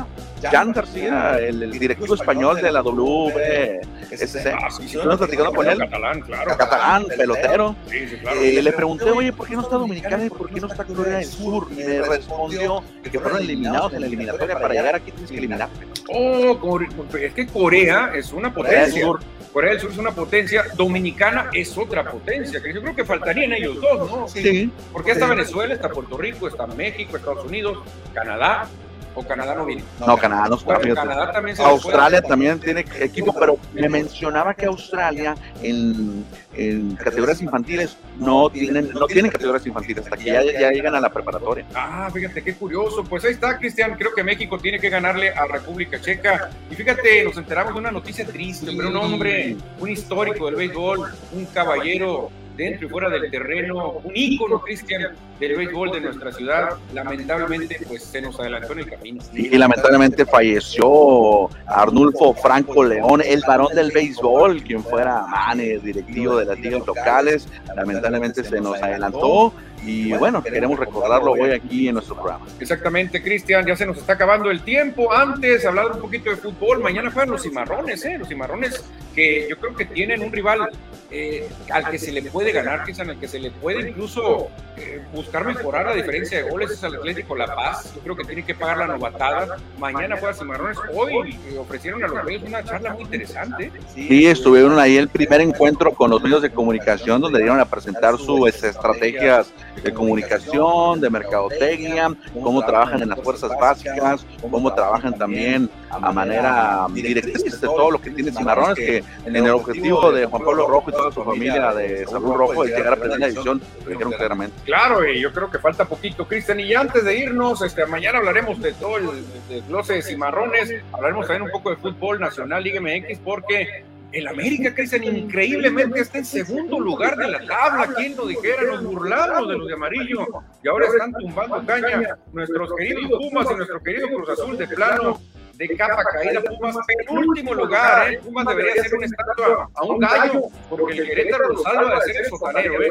Jan 0.50 0.72
García, 0.72 1.38
el, 1.38 1.62
el 1.62 1.78
directivo 1.78 2.14
español 2.14 2.60
de 2.60 2.72
la 2.72 2.82
WSC. 2.82 3.84
Estuvimos 4.10 5.16
platicando 5.18 5.52
con 5.52 5.68
él. 5.68 5.78
Catalán, 5.78 6.20
claro. 6.20 6.56
Catalán, 6.56 7.06
pelotero. 7.16 7.76
Sí, 7.86 8.08
sí, 8.08 8.16
claro. 8.16 8.40
Eh, 8.40 8.62
le 8.62 8.72
pregunté, 8.72 9.10
oye, 9.10 9.32
¿por 9.32 9.48
qué 9.48 9.54
no 9.56 9.62
está 9.62 9.76
Dominicana 9.76 10.26
y 10.26 10.30
por 10.30 10.50
qué 10.50 10.60
no 10.60 10.66
está 10.66 10.84
Corea 10.84 11.18
del 11.18 11.26
Sur? 11.26 11.68
Y 11.70 11.76
me 11.76 12.02
respondió 12.02 12.82
que 13.02 13.18
fueron 13.18 13.40
eliminados 13.40 13.92
en 13.94 14.00
la 14.00 14.06
eliminatoria 14.06 14.58
para 14.58 14.74
llegar 14.74 14.94
aquí 14.96 15.10
tienes 15.10 15.30
que 15.30 15.38
eliminar. 15.38 15.68
Oh, 16.08 16.80
es 17.18 17.34
que 17.34 17.46
Corea 17.46 18.12
es 18.14 18.32
una 18.32 18.52
potencia. 18.52 19.06
Corea 19.52 19.70
del 19.70 19.80
Sur 19.80 19.92
es 19.92 19.98
una 19.98 20.10
potencia, 20.10 20.64
Dominicana 20.76 21.48
es 21.52 21.78
otra 21.78 22.10
potencia, 22.10 22.60
que 22.60 22.74
yo 22.74 22.82
creo 22.82 22.96
que 22.96 23.04
faltarían 23.04 23.52
ellos 23.52 23.80
dos, 23.80 24.10
¿no? 24.10 24.28
Sí. 24.28 24.68
Porque 24.92 25.12
está 25.12 25.28
Venezuela, 25.28 25.72
está 25.72 25.88
Puerto 25.90 26.18
Rico, 26.18 26.48
está 26.48 26.66
México, 26.66 27.16
Estados 27.16 27.44
Unidos, 27.44 27.78
Canadá, 28.12 28.68
o 29.14 29.22
Canadá 29.22 29.54
no 29.54 29.64
viene. 29.64 29.84
No, 30.06 30.16
Canadá 30.16 30.48
no 30.48 30.56
está. 30.56 30.74
Bueno, 30.74 30.94
Canadá 30.94 31.32
también 31.32 31.56
se 31.56 31.62
Australia 31.62 32.22
también 32.22 32.58
tiene 32.58 32.84
equipo, 33.00 33.34
pero 33.38 33.56
me 33.72 33.88
mencionaba 33.88 34.54
que 34.54 34.66
Australia 34.66 35.34
en, 35.62 36.24
en 36.54 36.96
categorías 36.96 37.40
infantiles 37.40 37.96
no 38.18 38.50
tienen, 38.50 38.90
no 38.92 39.06
tienen 39.06 39.30
categorías 39.30 39.66
infantiles, 39.66 40.04
hasta 40.04 40.16
que 40.16 40.24
ya, 40.24 40.42
ya 40.44 40.70
llegan 40.70 40.94
a 40.94 41.00
la 41.00 41.10
preparatoria. 41.10 41.64
Ah, 41.74 42.10
fíjate 42.12 42.42
qué 42.42 42.54
curioso. 42.54 43.04
Pues 43.04 43.24
ahí 43.24 43.32
está, 43.32 43.58
Cristian. 43.58 43.96
Creo 43.96 44.14
que 44.14 44.22
México 44.22 44.58
tiene 44.58 44.78
que 44.78 44.88
ganarle 44.88 45.30
a 45.30 45.46
República 45.46 46.00
Checa. 46.00 46.50
Y 46.70 46.74
fíjate, 46.74 47.24
nos 47.24 47.36
enteramos 47.36 47.74
de 47.74 47.80
una 47.80 47.90
noticia 47.90 48.26
triste, 48.26 48.72
pero 48.76 48.88
un 48.88 48.96
hombre, 48.96 49.56
un 49.78 49.90
histórico 49.90 50.46
del 50.46 50.56
béisbol, 50.56 51.14
un 51.32 51.46
caballero 51.46 52.30
dentro 52.56 52.86
y 52.86 52.90
fuera 52.90 53.08
del 53.10 53.30
terreno, 53.30 54.00
un 54.02 54.12
ícono, 54.14 54.60
Cristian, 54.60 55.02
del 55.40 55.56
béisbol 55.56 55.92
de 55.92 56.00
nuestra 56.00 56.32
ciudad, 56.32 56.70
lamentablemente 56.92 57.78
pues 57.88 58.04
se 58.04 58.20
nos 58.20 58.38
adelantó 58.38 58.72
en 58.74 58.78
el 58.80 58.90
camino. 58.90 59.22
Y, 59.32 59.56
lamentablemente 59.56 60.24
falleció 60.24 61.48
Arnulfo 61.66 62.34
Franco 62.34 62.84
León, 62.84 63.22
el 63.24 63.42
varón 63.46 63.74
del 63.74 63.90
béisbol, 63.90 64.62
quien 64.62 64.82
fuera 64.82 65.26
manager, 65.26 65.82
directivo 65.82 66.36
de 66.36 66.44
las 66.44 66.58
ligas 66.58 66.86
locales, 66.86 67.48
lamentablemente 67.74 68.44
se 68.44 68.60
nos 68.60 68.80
adelantó 68.80 69.52
y 69.84 70.12
bueno, 70.14 70.42
queremos 70.42 70.78
recordarlo 70.78 71.32
hoy 71.32 71.50
aquí 71.50 71.88
en 71.88 71.94
nuestro 71.94 72.14
programa. 72.14 72.46
Exactamente, 72.58 73.22
Cristian, 73.22 73.66
ya 73.66 73.76
se 73.76 73.86
nos 73.86 73.98
está 73.98 74.14
acabando 74.14 74.50
el 74.50 74.62
tiempo. 74.62 75.12
Antes, 75.12 75.64
hablar 75.66 75.92
un 75.92 76.00
poquito 76.00 76.30
de 76.30 76.36
fútbol, 76.36 76.80
mañana 76.80 77.10
juegan 77.10 77.30
los 77.30 77.42
cimarrones, 77.42 78.04
¿eh? 78.04 78.16
Los 78.18 78.28
cimarrones 78.28 78.84
que 79.14 79.46
yo 79.48 79.58
creo 79.58 79.74
que 79.76 79.84
tienen 79.84 80.22
un 80.22 80.32
rival 80.32 80.68
eh, 81.10 81.48
al 81.70 81.88
que 81.90 81.98
se 81.98 82.10
le 82.10 82.22
puede 82.22 82.50
ganar, 82.50 82.82
Cristian, 82.82 83.10
al 83.10 83.20
que 83.20 83.28
se 83.28 83.38
le 83.38 83.50
puede 83.52 83.90
incluso 83.90 84.48
eh, 84.76 85.00
buscar 85.12 85.46
mejorar 85.46 85.86
la 85.86 85.94
diferencia 85.94 86.42
de 86.42 86.50
goles, 86.50 86.72
es 86.72 86.82
el 86.82 86.96
Atlético 86.96 87.36
La 87.36 87.54
Paz. 87.54 87.92
Yo 87.94 88.00
creo 88.00 88.16
que 88.16 88.24
tiene 88.24 88.44
que 88.44 88.54
pagar 88.54 88.78
la 88.78 88.86
novatada. 88.88 89.56
Mañana 89.78 90.16
juega 90.18 90.34
cimarrones. 90.34 90.76
Hoy 90.92 91.38
ofrecieron 91.56 92.02
a 92.02 92.08
los 92.08 92.24
medios 92.24 92.42
una 92.42 92.64
charla 92.64 92.94
muy 92.94 93.02
interesante. 93.02 93.70
Sí, 93.94 94.26
estuvieron 94.26 94.78
ahí 94.78 94.96
el 94.96 95.08
primer 95.08 95.40
encuentro 95.40 95.92
con 95.92 96.10
los 96.10 96.20
medios 96.20 96.42
de 96.42 96.50
comunicación 96.50 97.20
donde 97.20 97.38
dieron 97.38 97.60
a 97.60 97.64
presentar 97.64 98.18
sus 98.18 98.48
estrategias 98.64 99.52
de 99.82 99.92
comunicación, 99.92 101.00
de 101.00 101.10
mercadotecnia, 101.10 102.14
cómo 102.42 102.64
trabajan 102.64 103.02
en 103.02 103.08
las 103.08 103.20
fuerzas 103.20 103.50
básicas, 103.60 104.24
cómo 104.50 104.72
trabajan 104.74 105.16
también 105.16 105.68
a 105.90 106.12
manera 106.12 106.86
directriz 106.92 107.60
de 107.60 107.66
todo 107.66 107.90
lo 107.90 108.00
que 108.00 108.10
tiene 108.10 108.32
Cimarrones, 108.32 108.76
que 108.76 109.04
en 109.24 109.36
el 109.36 109.50
objetivo 109.50 110.12
de 110.12 110.26
Juan 110.26 110.44
Pablo 110.44 110.66
Rojo 110.66 110.90
y 110.90 110.92
toda 110.92 111.12
su 111.12 111.22
familia 111.22 111.72
de 111.72 112.06
Salud 112.06 112.34
Rojo 112.34 112.64
es 112.64 112.70
llegar 112.76 112.94
a 112.94 112.96
primera 112.96 113.26
división, 113.28 113.60
lo 113.84 113.90
dijeron 113.90 114.12
claramente. 114.12 114.56
Claro, 114.64 115.08
y 115.08 115.20
yo 115.20 115.32
creo 115.32 115.50
que 115.50 115.58
falta 115.58 115.84
poquito, 115.84 116.26
Cristian, 116.26 116.60
y 116.60 116.74
antes 116.74 117.04
de 117.04 117.18
irnos, 117.18 117.62
este, 117.62 117.86
mañana 117.86 118.18
hablaremos 118.18 118.60
de 118.60 118.72
todo 118.72 118.96
el 118.98 119.08
desglose 119.48 119.94
de 119.94 120.02
Cimarrones, 120.02 120.74
hablaremos 120.92 121.26
también 121.26 121.42
un 121.42 121.50
poco 121.50 121.70
de 121.70 121.76
fútbol 121.76 122.20
nacional, 122.20 122.62
Liga 122.62 122.80
MX, 122.80 123.18
porque 123.24 123.84
el 124.14 124.28
América, 124.28 124.72
Cristian, 124.72 125.02
increíblemente 125.02 126.00
está 126.00 126.18
en 126.18 126.24
segundo 126.24 126.78
lugar 126.78 127.16
de 127.16 127.28
la 127.28 127.44
tabla. 127.44 127.92
¿Quién 127.96 128.16
lo 128.16 128.26
dijera? 128.26 128.62
Nos 128.62 128.84
burlamos 128.84 129.48
de 129.48 129.58
los 129.58 129.66
de 129.66 129.74
amarillo 129.74 130.26
y 130.62 130.68
ahora 130.68 130.86
están 130.86 131.12
tumbando 131.12 131.66
caña 131.66 132.16
nuestros 132.32 132.70
queridos 132.78 133.10
Pumas 133.10 133.48
y 133.50 133.54
nuestro 133.56 133.82
querido 133.82 134.08
Cruz 134.08 134.28
Azul 134.28 134.56
de 134.56 134.68
plano 134.68 135.20
de 135.54 135.76
capa 135.76 136.02
caída. 136.12 136.40
Pumas 136.42 136.76
penúltimo 136.86 137.54
lugar, 137.54 138.12
¿eh? 138.12 138.20
Pumas 138.22 138.46
debería 138.46 138.82
ser 138.82 138.94
una 138.94 139.06
estatua 139.06 139.68
a 139.74 139.84
un 139.84 139.98
gallo, 139.98 140.42
porque 140.70 140.98
el 140.98 141.08
Querétaro 141.08 141.48
lo 141.48 141.58
salva 141.58 141.94
de 141.96 142.12
ser 142.12 142.24
el 142.24 142.30
sotanero, 142.30 142.82
¿eh? 142.82 142.90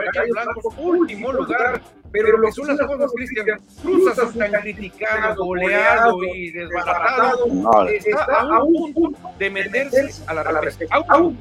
Último 0.78 1.32
lugar. 1.32 1.82
Pero 2.14 2.38
lo 2.38 2.46
que 2.46 2.52
son 2.52 2.68
las 2.68 2.80
cosas, 2.86 3.12
Cristian, 3.16 3.60
Cruz 3.82 4.08
Azul 4.12 4.38
tan 4.38 4.52
criticado, 4.62 5.44
goleado 5.44 6.24
y 6.24 6.52
desbaratado, 6.52 7.48
está 7.90 8.42
a 8.42 8.64
un 8.64 8.94
punto 8.94 9.32
de 9.40 9.50
meterse 9.50 10.24
a 10.28 10.36
la 10.36 10.44
repesca. 10.44 10.86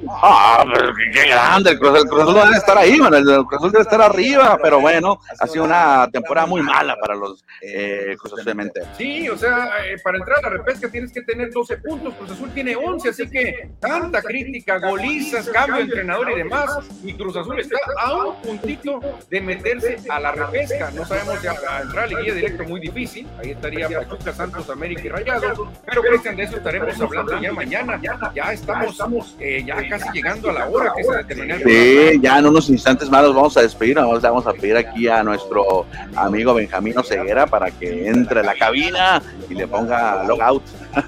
Ah, 0.08 0.64
pero 0.72 0.94
qué 1.12 1.28
grande, 1.28 1.72
el 1.72 1.78
Cruz, 1.78 1.98
el 2.02 2.08
Cruz 2.08 2.22
Azul 2.22 2.34
debe 2.34 2.56
estar 2.56 2.78
ahí, 2.78 2.98
man. 2.98 3.12
el 3.12 3.24
Cruz 3.24 3.58
Azul 3.58 3.70
debe 3.70 3.82
estar 3.82 4.00
arriba, 4.00 4.58
pero 4.62 4.80
bueno, 4.80 5.20
ha 5.38 5.46
sido 5.46 5.64
una 5.64 6.08
temporada 6.10 6.46
muy 6.46 6.62
mala 6.62 6.96
para 6.96 7.16
los 7.16 7.44
eh, 7.60 8.16
Cruz 8.18 8.32
Azul 8.32 8.72
Sí, 8.96 9.28
o 9.28 9.36
sea, 9.36 9.68
eh, 9.84 9.98
para 10.02 10.16
entrar 10.16 10.38
a 10.38 10.42
la 10.42 10.48
repesca 10.56 10.90
tienes 10.90 11.12
que 11.12 11.20
tener 11.20 11.50
12 11.50 11.76
puntos, 11.78 12.14
Cruz 12.14 12.30
Azul 12.30 12.50
tiene 12.54 12.76
11, 12.76 13.10
así 13.10 13.28
que 13.28 13.68
tanta 13.78 14.22
crítica, 14.22 14.78
golizas, 14.78 15.50
cambio 15.50 15.76
de 15.76 15.82
entrenador 15.82 16.30
y 16.30 16.36
demás, 16.36 16.78
y 17.04 17.12
Cruz 17.12 17.36
Azul 17.36 17.60
está 17.60 17.76
a 18.00 18.14
un 18.14 18.40
puntito 18.40 19.00
de 19.28 19.40
meterse 19.42 19.98
a 20.08 20.18
la 20.18 20.32
repesca 20.32 20.61
no 20.94 21.04
sabemos 21.04 21.40
si 21.40 21.46
entrar 21.46 22.04
a 22.04 22.06
liguilla 22.06 22.34
directo 22.34 22.64
muy 22.64 22.80
difícil, 22.80 23.26
ahí 23.38 23.50
estaría 23.50 23.88
Pachuca, 23.88 24.32
Santos, 24.32 24.70
América 24.70 25.02
y 25.04 25.08
Rayados, 25.08 25.60
pero 25.84 26.02
Cristian, 26.02 26.36
de 26.36 26.42
eso 26.44 26.56
estaremos 26.56 27.00
hablando 27.00 27.40
ya 27.40 27.52
mañana, 27.52 28.00
ya, 28.34 28.52
estamos 28.52 29.36
eh, 29.38 29.62
ya 29.66 29.88
casi 29.88 30.10
llegando 30.12 30.50
a 30.50 30.52
la 30.52 30.68
hora 30.68 30.92
que 30.96 31.04
se 31.04 32.12
Sí, 32.12 32.20
ya 32.20 32.38
en 32.38 32.46
unos 32.46 32.68
instantes 32.70 33.10
más 33.10 33.22
los 33.22 33.34
vamos 33.34 33.56
a 33.56 33.62
despedir, 33.62 33.96
vamos, 33.96 34.20
vamos 34.22 34.46
a 34.46 34.52
pedir 34.52 34.76
aquí 34.76 35.08
a 35.08 35.22
nuestro 35.22 35.86
amigo 36.16 36.54
Benjamín 36.54 36.94
Ceguera 37.02 37.46
para 37.46 37.70
que 37.70 38.08
entre 38.08 38.40
a 38.40 38.42
la 38.42 38.54
cabina 38.54 39.22
y 39.48 39.54
le 39.54 39.66
ponga 39.66 40.24
logout. 40.24 40.62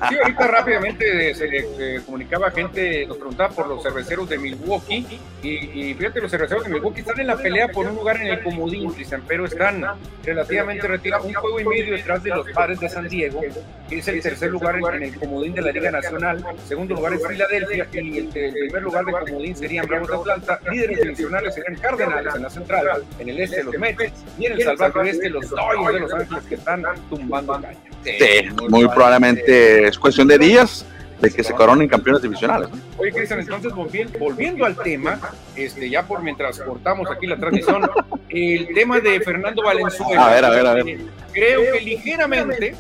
Sí, 0.09 0.16
ahorita 0.22 0.46
rápidamente 0.46 1.34
se, 1.34 2.00
comunicaba 2.05 2.50
gente, 2.50 3.07
nos 3.07 3.18
preguntaba 3.18 3.50
por 3.50 3.68
los 3.68 3.82
cerveceros 3.82 4.28
de 4.28 4.38
Milwaukee, 4.38 5.20
y, 5.42 5.48
y, 5.48 5.94
fíjate, 5.94 6.20
los 6.20 6.30
cerveceros 6.30 6.64
de 6.64 6.70
Milwaukee 6.70 7.00
están 7.00 7.20
en 7.20 7.26
la 7.26 7.36
pelea 7.36 7.68
por 7.68 7.86
un 7.86 7.94
lugar 7.94 8.16
en 8.16 8.28
el 8.28 8.42
comodín, 8.42 8.92
Cristian, 8.92 9.22
pero 9.26 9.43
están 9.47 9.84
relativamente 10.24 10.86
retirados, 10.86 11.26
un 11.26 11.34
juego 11.34 11.61
y 11.61 11.64
medio 11.64 11.95
detrás 11.97 12.22
de 12.22 12.30
los 12.30 12.51
padres 12.51 12.80
de 12.80 12.88
San 12.88 13.09
Diego, 13.09 13.40
que 13.88 13.99
es 13.99 14.09
el 14.09 14.20
tercer 14.20 14.51
lugar 14.51 14.76
en, 14.76 15.03
el 15.03 15.14
comodín 15.18 15.55
de 15.55 15.62
la 15.62 15.72
Liga 15.72 15.90
Nacional, 15.90 16.45
segundo 16.66 16.95
lugar 16.95 17.14
es 17.14 17.26
Filadelfia, 17.26 17.86
y 17.92 18.18
el, 18.18 18.28
primer 18.28 18.82
lugar 18.82 19.05
de 19.05 19.12
comodín 19.12 19.57
serían 19.57 19.86
Bravos 19.86 20.09
de 20.09 20.32
Atlanta, 20.32 20.61
líderes 20.70 21.01
divisionales 21.03 21.55
serían 21.55 21.76
Cardenales 21.76 22.34
en 22.34 22.42
la 22.42 22.51
central, 22.51 23.05
en 23.18 23.28
el 23.28 23.40
este 23.40 23.62
los 23.62 23.78
Mets, 23.78 24.12
y 24.38 24.47
en 24.47 24.53
el 24.53 24.62
salvaje 24.62 24.99
oeste 24.99 25.30
los 25.30 25.51
Dodgers 25.51 25.95
de 25.95 26.01
Los 26.01 26.12
Ángeles 26.12 26.45
que 26.45 26.55
están 26.55 26.82
tumbando 27.09 27.53
caña. 27.61 27.78
Sí, 28.05 28.49
muy 28.68 28.86
probablemente 28.88 29.88
es 29.88 29.99
cuestión 29.99 30.28
de 30.28 30.38
días 30.38 30.86
de 31.24 31.30
que 31.30 31.42
se 31.42 31.52
coronen 31.54 31.88
campeones 31.88 32.22
divisionales. 32.22 32.68
Oye, 32.98 33.12
Cristian, 33.12 33.40
entonces 33.40 33.72
volviendo, 33.74 34.64
al 34.64 34.76
tema, 34.76 35.20
este, 35.56 35.88
ya 35.90 36.06
por 36.06 36.22
mientras 36.22 36.60
cortamos 36.60 37.10
aquí 37.10 37.26
la 37.26 37.36
transmisión, 37.36 37.88
el 38.28 38.68
tema 38.74 39.00
de 39.00 39.20
Fernando 39.20 39.62
Valenzuela. 39.62 40.26
A 40.26 40.34
ver, 40.34 40.44
a 40.44 40.50
ver, 40.50 40.66
a 40.66 40.74
ver. 40.74 40.98
Creo 41.32 41.72
que 41.72 41.80
ligeramente 41.80 42.74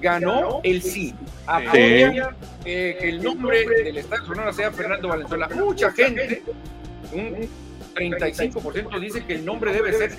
ganó 0.00 0.60
el 0.62 0.82
sí. 0.82 1.14
Apoya 1.46 2.34
eh, 2.64 2.96
que 3.00 3.08
el 3.08 3.22
nombre 3.22 3.64
del 3.64 3.98
Estadio 3.98 4.26
Sonora 4.26 4.52
sea 4.52 4.72
Fernando 4.72 5.08
Valenzuela. 5.08 5.48
Mucha 5.48 5.92
gente, 5.92 6.42
un 7.12 7.48
35% 7.94 9.00
dice 9.00 9.24
que 9.24 9.34
el 9.34 9.44
nombre 9.44 9.72
debe 9.72 9.92
ser 9.92 10.12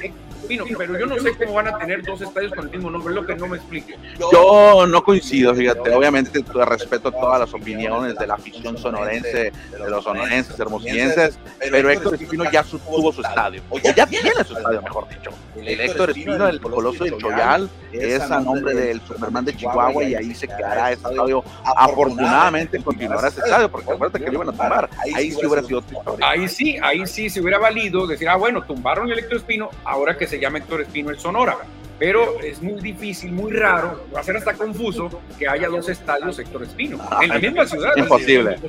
Pino, 0.48 0.66
pero 0.78 0.98
yo 0.98 1.06
no 1.06 1.20
sé 1.20 1.36
cómo 1.36 1.54
van 1.54 1.68
a 1.68 1.78
tener 1.78 2.04
dos 2.04 2.22
estadios 2.22 2.54
con 2.54 2.66
el 2.66 2.72
mismo 2.72 2.90
nombre, 2.90 3.14
es 3.14 3.16
lo 3.16 3.26
que 3.26 3.36
no 3.36 3.48
me 3.48 3.58
explico. 3.58 3.90
Yo 4.32 4.86
no 4.88 5.04
coincido, 5.04 5.54
fíjate, 5.54 5.94
obviamente 5.94 6.44
respeto 6.66 7.12
todas 7.12 7.40
las 7.40 7.54
opiniones 7.54 8.16
de 8.18 8.28
la 8.28 8.36
afición 8.36 8.78
sonorense, 8.78 9.52
de 9.72 9.90
los 9.90 10.04
sonorenses, 10.04 10.60
hermosillenses, 10.60 11.40
pero 11.60 11.90
Héctor 11.90 12.16
Espino 12.16 12.50
ya 12.52 12.64
tuvo 12.64 13.12
su 13.12 13.22
estadio, 13.22 13.62
o 13.70 13.80
ya 13.80 14.06
tiene 14.06 14.32
su 14.44 14.58
estadio, 14.58 14.82
mejor 14.82 15.08
dicho. 15.10 15.32
El 15.56 15.82
Héctor 15.82 16.12
Espino, 16.12 16.48
el 16.48 16.62
Coloso 16.62 17.04
del 17.04 17.18
Choyal, 17.18 17.70
es 17.92 18.22
a 18.22 18.40
nombre 18.40 18.74
del 18.74 19.02
Superman 19.02 19.46
de 19.46 19.56
Chihuahua 19.56 20.04
y 20.04 20.16
ahí 20.16 20.36
se 20.36 20.48
quedará 20.48 20.92
ese 20.92 21.08
estadio. 21.10 21.44
Afortunadamente 21.64 22.82
continuará 22.82 23.28
ese 23.28 23.42
estadio, 23.42 23.70
porque 23.70 23.92
acuérdate 23.92 24.24
que 24.24 24.32
lo 24.32 24.44
iban 24.44 24.50
a 24.50 24.52
tomar, 24.52 24.90
ahí 25.16 25.32
sí 25.32 25.46
hubiera 25.46 25.64
sido 25.64 25.80
otra 25.80 25.98
historia. 25.98 26.30
Ahí 26.30 26.48
sí, 26.48 26.78
ahí 26.82 27.06
sí 27.08 27.30
se 27.30 27.42
hubiera 27.42 27.58
valido 27.58 28.08
decir, 28.08 28.30
ah, 28.30 28.36
bueno, 28.36 28.64
tumbaron 28.64 29.12
el 29.12 29.20
Héctor 29.20 29.38
Espino, 29.38 29.70
ahora 29.84 30.18
que 30.18 30.28
se 30.28 30.37
llama 30.40 30.60
Héctor 30.60 30.82
Espino 30.82 31.10
el 31.10 31.20
Sonora. 31.20 31.58
Pero 32.00 32.40
es 32.42 32.62
muy 32.62 32.80
difícil, 32.80 33.32
muy 33.32 33.52
raro, 33.52 34.06
va 34.16 34.20
a 34.20 34.24
ser 34.24 34.38
hasta 34.38 34.54
confuso 34.54 35.10
que 35.40 35.48
haya 35.48 35.68
dos 35.68 35.90
estadios 35.90 36.38
Héctor 36.38 36.64
Espino 36.64 37.00
en 37.22 37.30
la 37.30 37.40
misma 37.40 37.66
ciudad. 37.66 37.94
Imposible. 37.96 38.60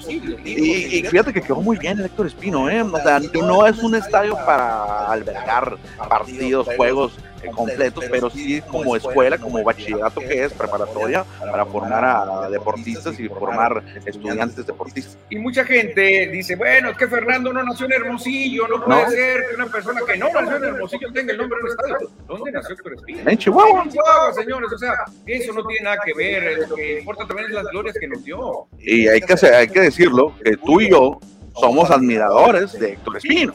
Y, 0.45 1.03
fíjate 1.03 1.35
que 1.35 1.43
quedó 1.43 1.61
muy 1.61 1.77
bien 1.77 1.99
el 1.99 2.07
Héctor 2.07 2.29
Espino, 2.29 2.71
¿eh? 2.71 2.81
O 2.81 2.99
sea, 3.03 3.21
no 3.21 3.67
es 3.67 3.79
un 3.81 3.95
estadio 3.95 4.35
para 4.47 5.11
albergar 5.11 5.77
partidos, 6.09 6.69
juegos 6.75 7.19
completos, 7.47 8.05
pero 8.11 8.31
sí 8.31 8.61
como 8.63 8.97
escuela, 8.97 9.39
como 9.39 9.63
bachillerato 9.63 10.21
que 10.21 10.45
es, 10.45 10.53
preparatoria, 10.53 11.25
para 11.41 11.65
formar 11.65 12.05
a 12.05 12.51
deportistas 12.51 13.19
y 13.21 13.29
formar 13.29 13.83
estudiantes 14.05 14.67
deportistas. 14.67 15.17
Y 15.31 15.37
mucha 15.37 15.65
gente 15.65 16.29
dice, 16.29 16.57
bueno, 16.57 16.91
es 16.91 16.97
que 16.97 17.09
Fernando 17.09 17.53
no 17.53 17.63
nació 17.63 17.87
en 17.87 17.93
Hermosillo, 17.93 18.69
no 18.69 18.85
puede 18.85 19.11
ser 19.11 19.49
que 19.49 19.55
una 19.55 19.67
persona 19.67 20.01
que 20.07 20.17
no 20.17 20.29
nació 20.33 20.57
en 20.57 20.65
Hermosillo 20.65 21.13
tenga 21.13 21.33
el 21.33 21.39
nombre 21.39 21.59
de 21.59 21.65
un 21.65 21.71
estadio. 21.71 22.11
¿Dónde 22.27 22.53
nació 22.53 22.75
Héctor 22.75 22.95
Espino? 22.95 23.31
En 23.31 23.39
Chihuahua. 23.39 23.83
En 23.85 23.91
Chihuahua, 23.91 24.33
señores, 24.35 24.73
o 24.73 24.79
sea, 24.79 24.95
eso 25.27 25.53
no 25.53 25.65
tiene 25.67 25.85
nada 25.85 25.99
que 26.05 26.15
ver, 26.15 26.69
lo 26.69 26.75
que 26.75 26.99
importa 27.01 27.27
también 27.27 27.49
es 27.49 27.55
las 27.55 27.67
glorias 27.67 27.97
que 27.99 28.09
nos 28.09 28.25
dio. 28.25 28.67
Y 28.79 29.09
hay 29.09 29.21
que, 29.21 29.47
hay 29.47 29.69
que 29.69 29.81
decirlo, 29.81 30.35
que 30.43 30.57
tú 30.57 30.81
y 30.81 30.91
yo 30.91 31.19
somos 31.59 31.91
admiradores 31.91 32.79
de 32.79 32.93
Héctor 32.93 33.17
Espino. 33.17 33.55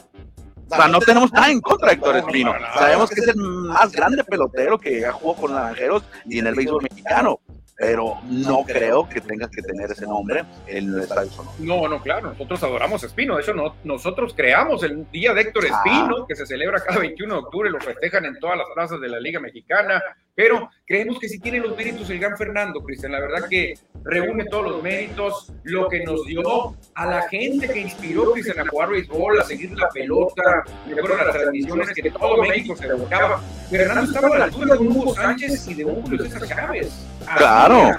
O 0.74 0.76
sea, 0.76 0.88
no 0.88 0.98
tenemos 1.00 1.32
nada 1.32 1.50
en 1.50 1.60
contra 1.60 1.88
de 1.88 1.94
Héctor 1.94 2.16
Espino. 2.16 2.54
Sabemos 2.74 3.10
que 3.10 3.20
es 3.20 3.28
el 3.28 3.36
más 3.36 3.92
grande 3.92 4.24
pelotero 4.24 4.78
que 4.78 5.06
ha 5.06 5.12
jugado 5.12 5.40
con 5.40 5.54
Naranjeros 5.54 6.02
y 6.26 6.38
en 6.38 6.46
el 6.48 6.54
béisbol 6.54 6.82
mexicano 6.82 7.40
pero 7.76 8.18
no 8.28 8.62
creo 8.64 9.08
que 9.08 9.20
tengas 9.20 9.50
que 9.50 9.62
tener 9.62 9.90
ese 9.90 10.06
nombre 10.06 10.44
en 10.66 10.94
el 10.94 11.00
Estadio 11.00 11.30
Sonora. 11.30 11.56
No, 11.58 11.88
no, 11.88 12.00
claro, 12.00 12.30
nosotros 12.30 12.62
adoramos 12.62 13.02
a 13.02 13.06
Espino, 13.06 13.36
de 13.36 13.42
hecho 13.42 13.52
no, 13.52 13.74
nosotros 13.82 14.32
creamos 14.36 14.82
el 14.84 15.10
Día 15.10 15.34
de 15.34 15.40
Héctor 15.42 15.64
ah. 15.70 15.82
Espino, 15.84 16.26
que 16.26 16.36
se 16.36 16.46
celebra 16.46 16.80
cada 16.80 17.00
21 17.00 17.34
de 17.34 17.40
octubre, 17.40 17.70
lo 17.70 17.80
festejan 17.80 18.24
en 18.26 18.38
todas 18.38 18.58
las 18.58 18.68
plazas 18.74 19.00
de 19.00 19.08
la 19.08 19.18
Liga 19.18 19.40
Mexicana, 19.40 20.00
pero 20.34 20.68
creemos 20.86 21.18
que 21.18 21.28
sí 21.28 21.38
tiene 21.38 21.60
los 21.60 21.76
méritos 21.76 22.10
el 22.10 22.18
gran 22.18 22.36
Fernando, 22.36 22.82
Cristian, 22.82 23.12
la 23.12 23.20
verdad 23.20 23.48
que 23.48 23.74
reúne 24.04 24.44
todos 24.46 24.70
los 24.70 24.82
méritos, 24.82 25.52
lo 25.62 25.88
que 25.88 26.04
nos 26.04 26.26
dio 26.26 26.76
a 26.94 27.06
la 27.06 27.22
gente 27.28 27.68
que 27.68 27.80
inspiró 27.80 28.32
Cristian 28.32 28.60
a 28.60 28.68
jugar 28.68 28.90
béisbol, 28.90 29.40
a 29.40 29.44
seguir 29.44 29.72
la 29.72 29.88
pelota, 29.88 30.64
recuerdo 30.86 31.16
las 31.24 31.34
transmisiones 31.34 31.90
que 31.94 32.10
todo 32.10 32.42
México 32.42 32.76
se 32.76 32.86
evocaba, 32.86 33.40
Fernando 33.70 34.12
estaba 34.12 34.34
a 34.34 34.38
la 34.38 34.44
altura 34.44 34.74
de 34.74 34.80
un 34.80 34.96
Hugo 34.96 35.14
Sánchez 35.14 35.68
y 35.68 35.74
de 35.74 35.84
un 35.84 36.02
Julio 36.02 36.24
César 36.24 36.46
Chávez. 36.46 37.06
Claro, 37.36 37.92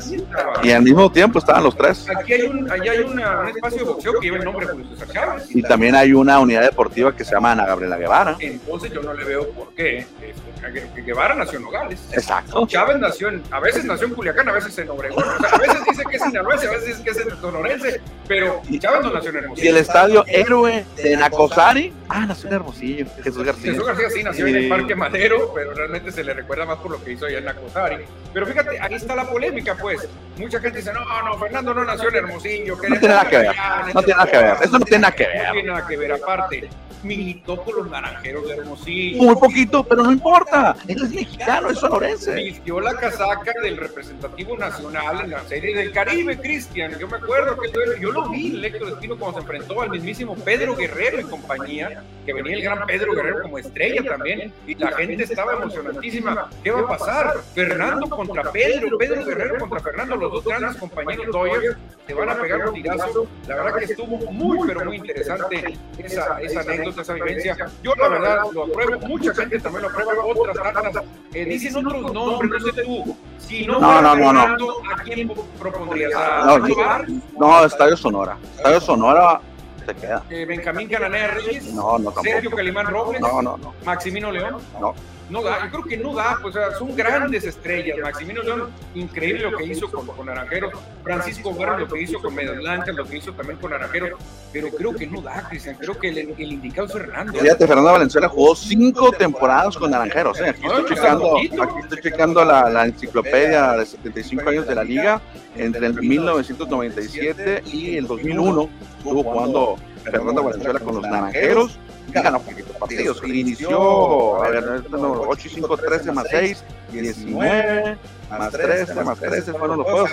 y 0.62 0.72
al 0.72 0.84
mismo 0.84 1.12
tiempo 1.12 1.40
estaban 1.40 1.64
los 1.64 1.76
tres. 1.76 2.06
Aquí 2.16 2.34
hay 2.34 2.44
un, 2.44 2.70
hay 2.72 3.00
un 3.00 3.20
espacio 3.48 3.80
de 3.80 3.84
boxeo 3.86 4.20
que 4.20 4.28
lleva 4.28 4.38
el 4.38 4.46
nombre 4.46 4.68
de 4.68 4.74
Julio 4.74 4.90
César 4.90 5.08
Chávez. 5.10 5.56
Y 5.56 5.62
también 5.64 5.96
hay 5.96 6.14
una 6.14 6.40
unidad 6.40 6.62
deportiva 6.62 7.16
que 7.16 7.24
se 7.24 7.32
llama 7.32 7.54
Ana 7.54 7.66
Gabriela 7.66 7.98
Guevara. 7.98 8.38
Entonces 8.40 8.92
yo 8.94 9.02
no 9.02 9.14
le 9.14 9.24
veo 9.24 9.50
por 9.52 9.74
qué 9.74 10.00
este, 10.00 10.45
que 10.72 11.02
Guevara 11.02 11.36
nació 11.36 11.60
en 11.60 11.66
Nogales. 11.66 12.00
Exacto. 12.12 12.66
Chávez 12.68 13.00
nació 13.00 13.30
en, 13.30 13.44
a 13.52 13.60
veces 13.60 13.86
nació 13.86 14.08
en 14.08 14.14
Culiacán, 14.14 14.50
a 14.50 14.54
veces 14.54 14.78
en 14.78 14.90
Obregón. 14.90 15.24
O 15.24 15.40
sea, 15.40 15.50
a 15.50 15.58
veces 15.58 15.86
dice 15.86 16.04
que 16.10 16.18
es 16.18 16.24
sinaloense, 16.24 16.68
a 16.68 16.72
veces 16.72 16.88
dice 16.88 17.04
que 17.04 17.10
es 17.10 17.40
sonorense, 17.40 18.02
pero 18.28 18.62
Chávez 18.80 19.02
no 19.04 19.14
nació 19.14 19.30
en 19.32 19.36
Hermosillo. 19.38 19.66
Y 19.66 19.70
el 19.70 19.78
estadio 19.78 20.24
Héroe 20.28 20.86
de 20.98 21.18
Nacosari, 21.18 21.94
ah, 22.10 22.26
nació 22.26 22.50
en 22.50 22.56
Hermosillo, 22.56 23.06
Jesús 23.24 23.44
García. 23.44 23.72
Jesús 23.72 23.86
García 23.86 24.10
sí 24.10 24.24
nació 24.24 24.48
en 24.48 24.56
el 24.56 24.70
Parque 24.70 24.96
Madero, 24.96 25.52
pero 25.54 25.74
realmente 25.74 26.12
se 26.12 26.24
le 26.24 26.34
recuerda 26.34 26.66
más 26.66 26.78
por 26.78 26.92
lo 26.92 27.04
que 27.04 27.14
hizo 27.14 27.26
allá 27.26 27.40
en 27.40 27.46
Nacosari. 27.46 28.06
Pero 28.34 28.46
fíjate, 28.46 28.80
ahí 28.80 28.94
está 28.94 29.16
la 29.16 29.30
polémica, 29.30 29.76
pues. 29.76 30.08
Mucha 30.38 30.60
gente 30.60 30.80
dice, 30.80 30.92
no, 30.94 31.24
no, 31.24 31.38
Fernando 31.38 31.74
no 31.74 31.86
nació 31.86 32.10
en 32.10 32.16
Hermosillo. 32.16 32.76
no 32.76 33.00
tiene 33.00 33.08
nada 33.08 33.30
que 33.30 33.38
ver, 33.38 33.56
no 33.94 34.04
tiene 34.04 34.18
nada 34.18 34.32
que 34.32 34.38
ver, 34.38 34.58
eso 34.62 34.80
no 34.80 34.86
tiene 34.86 35.02
nada 35.02 35.16
que 35.16 35.28
ver. 35.28 35.46
No 35.46 35.52
tiene 35.54 35.68
nada 35.70 35.88
que 35.88 35.98
ver, 35.98 36.12
aparte 36.12 36.70
militó 37.06 37.62
con 37.64 37.76
los 37.78 37.90
naranjeros 37.90 38.48
de 38.48 38.56
Hermosillo. 38.56 39.24
Muy 39.24 39.36
poquito, 39.36 39.84
pero 39.84 40.04
no 40.04 40.12
importa. 40.12 40.55
Es 40.88 41.10
mexicano, 41.10 41.70
es 41.70 41.80
sonorense. 41.80 42.34
Vistió 42.36 42.80
la 42.80 42.94
casaca 42.94 43.54
del 43.62 43.78
representativo 43.78 44.58
nacional 44.58 45.22
en 45.24 45.32
la 45.32 45.44
serie 45.44 45.76
del 45.76 45.92
Caribe, 45.92 46.38
Cristian. 46.38 46.98
Yo 47.00 47.08
me 47.08 47.18
acuerdo 47.18 47.58
que 47.58 47.72
yo, 48.00 48.12
lo 48.12 48.30
vi, 48.30 48.64
Héctor 48.66 48.90
Espino, 48.90 49.18
cuando 49.18 49.40
se 49.40 49.44
enfrentó 49.44 49.82
al 49.82 49.90
mismísimo 49.90 50.36
Pedro 50.36 50.76
Guerrero 50.76 51.20
y 51.20 51.24
compañía, 51.24 52.04
que 52.26 52.34
venía 52.34 52.56
el 52.56 52.64
gran 52.64 52.86
Pedro 52.86 53.14
Guerrero 53.14 53.42
como 53.42 53.58
estrella 53.58 54.04
también, 54.04 54.54
y 54.66 54.76
la 54.76 54.92
gente 54.92 55.24
estaba 55.24 55.54
emocionantísima. 55.54 56.50
¿Qué 56.64 56.72
va 56.72 56.82
a 56.82 56.88
pasar? 56.88 57.34
Fernando 57.54 58.10
contra 58.10 58.52
Pedro, 58.52 58.98
Pedro 58.98 59.26
Guerrero 59.26 59.60
contra 59.60 59.80
Fernando, 59.80 60.16
los 60.16 60.32
dos 60.32 60.46
grandes 60.46 60.78
compañeros 60.78 61.28
Dodgers, 61.32 61.78
se 62.08 62.14
van 62.14 62.30
a 62.30 62.42
pegar 62.42 62.68
un 62.68 62.74
tirazo. 62.74 63.28
La 63.48 63.56
verdad 63.56 63.80
que 63.80 63.86
estuvo 63.86 64.32
muy, 64.32 64.68
pero 64.68 64.86
muy 64.86 64.98
interesante 64.98 65.78
esa, 65.98 66.40
esa 66.42 66.60
anécdota 66.62 67.02
esa 67.02 67.14
vivencia. 67.14 67.58
Yo 67.84 67.94
la 67.96 68.08
verdad 68.08 68.40
lo 68.54 68.64
apruebo, 68.66 69.00
mucha 69.08 69.34
gente 69.34 69.60
también 69.60 69.84
lo 69.84 69.90
aprueba, 69.90 70.14
otras 70.50 70.74
tantas 70.74 71.04
eh, 71.34 71.46
dicen 71.46 71.86
otros 71.86 72.14
nombres, 72.14 72.64
no 72.64 72.72
sé 72.72 72.84
tú. 72.84 73.18
Si 73.40 73.66
no, 73.66 73.80
no, 73.80 74.02
no, 74.02 74.16
no, 74.16 74.58
no. 74.58 74.68
¿a 74.92 75.04
quién 75.04 75.32
propondrías? 75.60 76.14
¿A 76.16 76.58
no, 76.58 77.06
no, 77.38 77.66
Estadio 77.66 77.98
Sonora. 77.98 78.38
Estadio 78.56 78.82
Sonora 78.82 79.42
se 79.86 79.96
queda. 79.96 80.24
Eh, 80.30 80.46
Benjamín 80.46 80.88
Cananea 80.88 81.28
Reyes. 81.28 81.74
No, 81.74 81.98
no, 81.98 82.06
tampoco. 82.06 82.24
Sergio 82.24 82.52
Calimán 82.52 82.88
Robles. 82.88 83.22
No, 83.22 83.42
no, 83.42 83.58
no. 83.58 83.74
Maximino 83.86 84.32
León. 84.32 84.58
No 84.80 84.96
no 85.30 85.42
da, 85.42 85.66
yo 85.66 85.72
creo 85.72 85.84
que 85.84 85.98
no 85.98 86.14
da, 86.14 86.38
pues 86.42 86.56
son 86.78 86.96
grandes 86.96 87.44
estrellas. 87.46 87.98
Maximino 88.02 88.44
León, 88.44 88.70
increíble 88.94 89.50
lo 89.50 89.58
que 89.58 89.66
hizo 89.66 89.90
con, 89.90 90.06
con 90.06 90.26
Naranjeros. 90.26 90.72
Francisco 91.04 91.54
Guerra, 91.56 91.80
lo 91.80 91.88
que 91.88 92.02
hizo 92.02 92.20
con 92.20 92.36
Medias 92.36 92.58
lo 92.88 93.06
que 93.06 93.18
hizo 93.18 93.34
también 93.34 93.58
con 93.60 93.72
Naranjeros. 93.72 94.20
Pero 94.54 94.70
creo 94.70 94.94
que 94.94 95.08
no 95.08 95.22
da, 95.22 95.48
Cristian. 95.50 95.76
Creo 95.76 95.98
que 95.98 96.10
el, 96.10 96.18
el, 96.38 96.52
indicado 96.52 96.88
es 96.88 96.94
Fernando. 96.94 97.34
Fíjate, 97.34 97.68
Fernando 97.68 97.92
Valenzuela 97.92 98.30
jugó 98.30 98.56
cinco 98.56 99.12
temporadas 99.12 99.76
con 99.78 99.92
Naranjeros. 99.92 100.40
¿eh? 100.40 100.50
Aquí, 100.50 100.66
estoy 100.66 100.86
checando, 100.86 101.38
aquí 101.38 101.80
estoy 101.82 102.02
checando 102.02 102.46
la, 102.46 102.70
la 102.70 102.86
enciclopedia 102.86 103.72
de 103.74 103.86
75 103.86 104.50
años 104.50 104.68
de 104.68 104.76
la 104.76 104.84
liga. 104.84 105.22
Entre 105.56 105.88
el 105.88 105.94
1997 105.94 107.64
y 107.72 107.98
el 107.98 108.08
2001 108.08 108.70
estuvo 108.98 109.24
jugando 109.24 109.76
Fernando 110.04 110.44
Valenzuela 110.44 110.80
con 110.80 110.96
los 110.96 111.04
Naranjeros 111.04 111.80
ganó 112.14 112.40
poquitos 112.40 112.76
partidos. 112.78 113.22
Inició, 113.26 114.44
a 114.44 114.50
ver, 114.50 114.84
8 114.92 115.48
y 115.48 115.50
5, 115.50 115.78
13 115.78 116.12
más 116.12 116.28
6, 116.30 116.64
19 116.92 117.98
más 118.30 118.52
13, 118.52 119.04
más 119.04 119.20
13 119.20 119.54
fueron 119.54 119.78
los 119.78 119.86
juegos, 119.86 120.10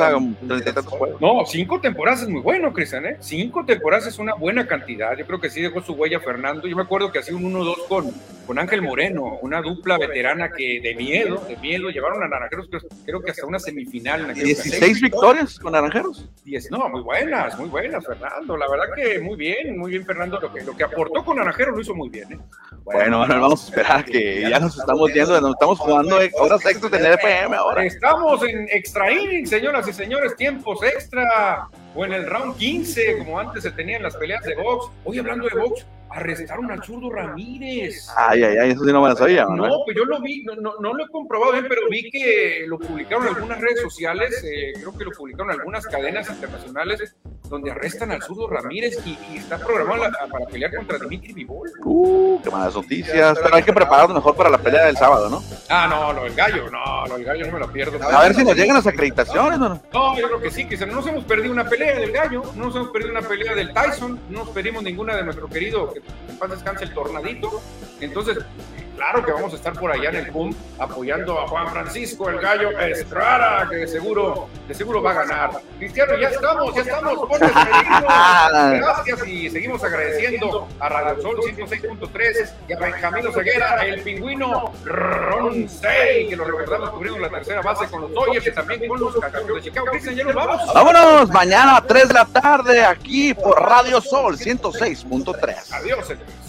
juegos. 0.86 1.20
No, 1.20 1.44
cinco 1.46 1.80
temporadas 1.80 2.22
es 2.22 2.28
muy 2.28 2.40
bueno, 2.40 2.72
Cristian, 2.72 3.06
¿eh? 3.06 3.16
Cinco 3.20 3.64
temporadas 3.64 4.06
es 4.06 4.18
una 4.18 4.34
buena 4.34 4.66
cantidad. 4.66 5.16
Yo 5.16 5.26
creo 5.26 5.40
que 5.40 5.50
sí 5.50 5.62
dejó 5.62 5.80
su 5.82 5.94
huella 5.94 6.20
Fernando. 6.20 6.68
Yo 6.68 6.76
me 6.76 6.82
acuerdo 6.82 7.10
que 7.10 7.18
hacía 7.18 7.34
un 7.36 7.52
1-2 7.52 7.88
con, 7.88 8.10
con 8.46 8.58
Ángel 8.58 8.82
Moreno, 8.82 9.38
una 9.42 9.62
dupla 9.62 9.98
veterana 9.98 10.50
que 10.50 10.80
de 10.80 10.94
miedo, 10.94 11.42
de 11.48 11.56
miedo, 11.56 11.90
llevaron 11.90 12.22
a 12.22 12.28
Naranjeros, 12.28 12.68
creo, 13.04 13.20
que 13.22 13.30
hasta 13.30 13.46
una 13.46 13.58
semifinal. 13.58 14.30
En 14.30 14.34
16 14.34 15.00
victorias 15.00 15.58
con 15.58 15.72
Naranjeros. 15.72 16.28
Diez, 16.44 16.70
no, 16.70 16.88
muy 16.88 17.02
buenas, 17.02 17.58
muy 17.58 17.68
buenas, 17.68 18.04
Fernando. 18.04 18.56
La 18.56 18.68
verdad 18.68 18.86
que 18.94 19.20
muy 19.20 19.36
bien, 19.36 19.78
muy 19.78 19.92
bien, 19.92 20.04
Fernando. 20.04 20.38
Lo 20.40 20.52
que, 20.52 20.62
lo 20.62 20.76
que 20.76 20.84
aportó 20.84 21.24
con 21.24 21.36
Naranjeros 21.36 21.74
lo 21.74 21.80
hizo 21.80 21.94
muy 21.94 22.08
bien, 22.08 22.32
¿eh? 22.32 22.38
Bueno, 22.84 23.18
bueno, 23.18 23.40
vamos 23.40 23.64
a 23.64 23.68
esperar 23.68 24.04
que 24.04 24.40
ya 24.40 24.58
nos 24.58 24.76
estamos 24.76 25.12
viendo, 25.12 25.40
nos 25.40 25.52
estamos 25.52 25.78
jugando 25.78 26.16
horas 26.16 26.66
extras 26.66 26.92
en 26.92 27.06
el 27.06 27.12
FM 27.12 27.56
ahora. 27.56 27.84
Estamos 28.04 28.42
en 28.42 28.68
extra 28.68 29.12
inning, 29.12 29.46
señoras 29.46 29.86
y 29.86 29.92
señores, 29.92 30.34
tiempos 30.34 30.82
extra. 30.82 31.68
O 31.94 32.04
en 32.04 32.12
el 32.12 32.26
round 32.26 32.56
15, 32.56 33.18
como 33.18 33.38
antes 33.38 33.62
se 33.62 33.70
tenían 33.72 34.02
las 34.02 34.16
peleas 34.16 34.42
de 34.44 34.54
box. 34.54 34.90
Hoy 35.04 35.18
hablando 35.18 35.46
de 35.46 35.58
box, 35.58 35.86
arrestaron 36.14 36.70
al 36.70 36.82
zurdo 36.82 37.10
Ramírez. 37.10 38.08
Ay, 38.16 38.44
ay, 38.44 38.56
ay, 38.58 38.70
eso 38.70 38.84
sí 38.84 38.92
no 38.92 39.02
me 39.02 39.10
lo 39.10 39.16
sabía. 39.16 39.44
No, 39.44 39.82
pues 39.84 39.96
yo 39.96 40.04
lo 40.04 40.20
vi, 40.20 40.44
no, 40.44 40.54
no, 40.56 40.74
no, 40.80 40.94
lo 40.94 41.04
he 41.04 41.08
comprobado 41.08 41.52
bien, 41.52 41.66
pero 41.68 41.82
vi 41.90 42.10
que 42.10 42.64
lo 42.66 42.78
publicaron 42.78 43.26
en 43.26 43.34
algunas 43.34 43.60
redes 43.60 43.80
sociales, 43.80 44.42
eh, 44.44 44.72
creo 44.74 44.96
que 44.96 45.04
lo 45.04 45.10
publicaron 45.12 45.52
en 45.52 45.60
algunas 45.60 45.86
cadenas 45.86 46.28
internacionales, 46.28 47.14
donde 47.48 47.70
arrestan 47.70 48.10
al 48.10 48.22
zurdo 48.22 48.48
Ramírez 48.48 48.98
y, 49.04 49.36
está 49.36 49.58
programado 49.58 50.10
para 50.30 50.46
pelear 50.46 50.74
contra 50.74 50.98
Dimitri 50.98 51.32
Vivol. 51.34 51.70
Uh, 51.84 52.40
qué 52.42 52.50
malas 52.50 52.74
noticias, 52.74 53.38
pero 53.42 53.54
hay 53.54 53.62
que 53.62 53.72
prepararnos 53.72 54.16
mejor 54.16 54.34
para 54.36 54.48
la 54.48 54.58
pelea 54.58 54.86
del 54.86 54.96
sábado, 54.96 55.28
¿no? 55.28 55.42
Ah, 55.68 55.86
no, 55.88 56.12
lo 56.12 56.24
del 56.24 56.34
gallo, 56.34 56.70
no, 56.70 57.06
lo 57.06 57.16
del 57.16 57.24
gallo 57.24 57.46
no 57.46 57.52
me 57.52 57.58
lo 57.58 57.72
pierdo. 57.72 58.02
A 58.02 58.22
ver 58.22 58.34
si 58.34 58.44
nos 58.44 58.56
llegan 58.56 58.76
las 58.76 58.86
acreditaciones, 58.86 59.58
¿no? 59.58 59.80
No, 59.92 60.18
yo 60.18 60.28
creo 60.28 60.40
que 60.40 60.50
sí, 60.50 60.66
que 60.66 60.78
no 60.86 60.94
nos 60.94 61.06
hemos 61.06 61.24
perdido 61.24 61.52
una 61.52 61.68
pelea 61.68 61.81
del 61.84 62.12
gallo, 62.12 62.42
no 62.56 62.66
nos 62.66 62.76
hemos 62.76 62.90
perdido 62.90 63.12
una 63.12 63.26
pelea 63.26 63.54
del 63.54 63.72
Tyson, 63.72 64.20
no 64.30 64.44
nos 64.44 64.48
pedimos 64.50 64.82
ninguna 64.82 65.16
de 65.16 65.24
nuestro 65.24 65.48
querido 65.48 65.92
en 66.28 66.38
paz 66.38 66.50
descanse 66.50 66.84
el 66.84 66.94
tornadito. 66.94 67.60
Entonces, 68.00 68.38
claro 69.02 69.26
que 69.26 69.32
vamos 69.32 69.52
a 69.52 69.56
estar 69.56 69.72
por 69.72 69.90
allá 69.90 70.10
en 70.10 70.16
el 70.16 70.28
PUM 70.28 70.54
apoyando 70.78 71.40
a 71.40 71.48
Juan 71.48 71.68
Francisco, 71.70 72.28
el 72.28 72.40
gallo 72.40 72.70
Estrada, 72.78 73.68
que 73.68 73.76
de 73.76 73.88
seguro, 73.88 74.48
de 74.68 74.74
seguro 74.74 75.02
va 75.02 75.10
a 75.10 75.14
ganar. 75.14 75.50
Cristiano, 75.78 76.16
ya 76.16 76.28
estamos, 76.28 76.72
ya 76.72 76.82
estamos, 76.82 77.28
Gracias 78.08 79.26
y 79.26 79.50
seguimos 79.50 79.82
agradeciendo 79.82 80.68
a 80.78 80.88
Radio 80.88 81.20
Sol 81.20 81.36
106.3 81.38 82.52
y 82.68 82.72
a 82.72 82.78
Benjamín 82.78 83.32
Ceguera, 83.32 83.84
el 83.84 84.02
pingüino 84.02 84.72
Ronsey, 84.84 86.28
que 86.28 86.36
lo 86.36 86.44
recordamos 86.44 86.90
cubrimos 86.90 87.20
la 87.20 87.30
tercera 87.30 87.60
base 87.60 87.88
con 87.88 88.02
los 88.02 88.12
Dodgers 88.12 88.46
y 88.46 88.52
también 88.52 88.86
con 88.86 89.00
los 89.00 89.16
Cachorros 89.16 89.56
de 89.56 89.62
Chicago. 89.62 89.86
Cristian, 89.90 90.14
ya 90.14 90.24
nos 90.24 90.34
vamos. 90.34 90.72
Vámonos, 90.72 91.28
mañana 91.30 91.78
a 91.78 91.82
3 91.84 92.06
de 92.06 92.14
la 92.14 92.24
tarde 92.26 92.84
aquí 92.84 93.34
por 93.34 93.60
Radio 93.60 94.00
Sol 94.00 94.36
106.3. 94.38 95.72
Adiós, 95.72 96.06
señores. 96.06 96.42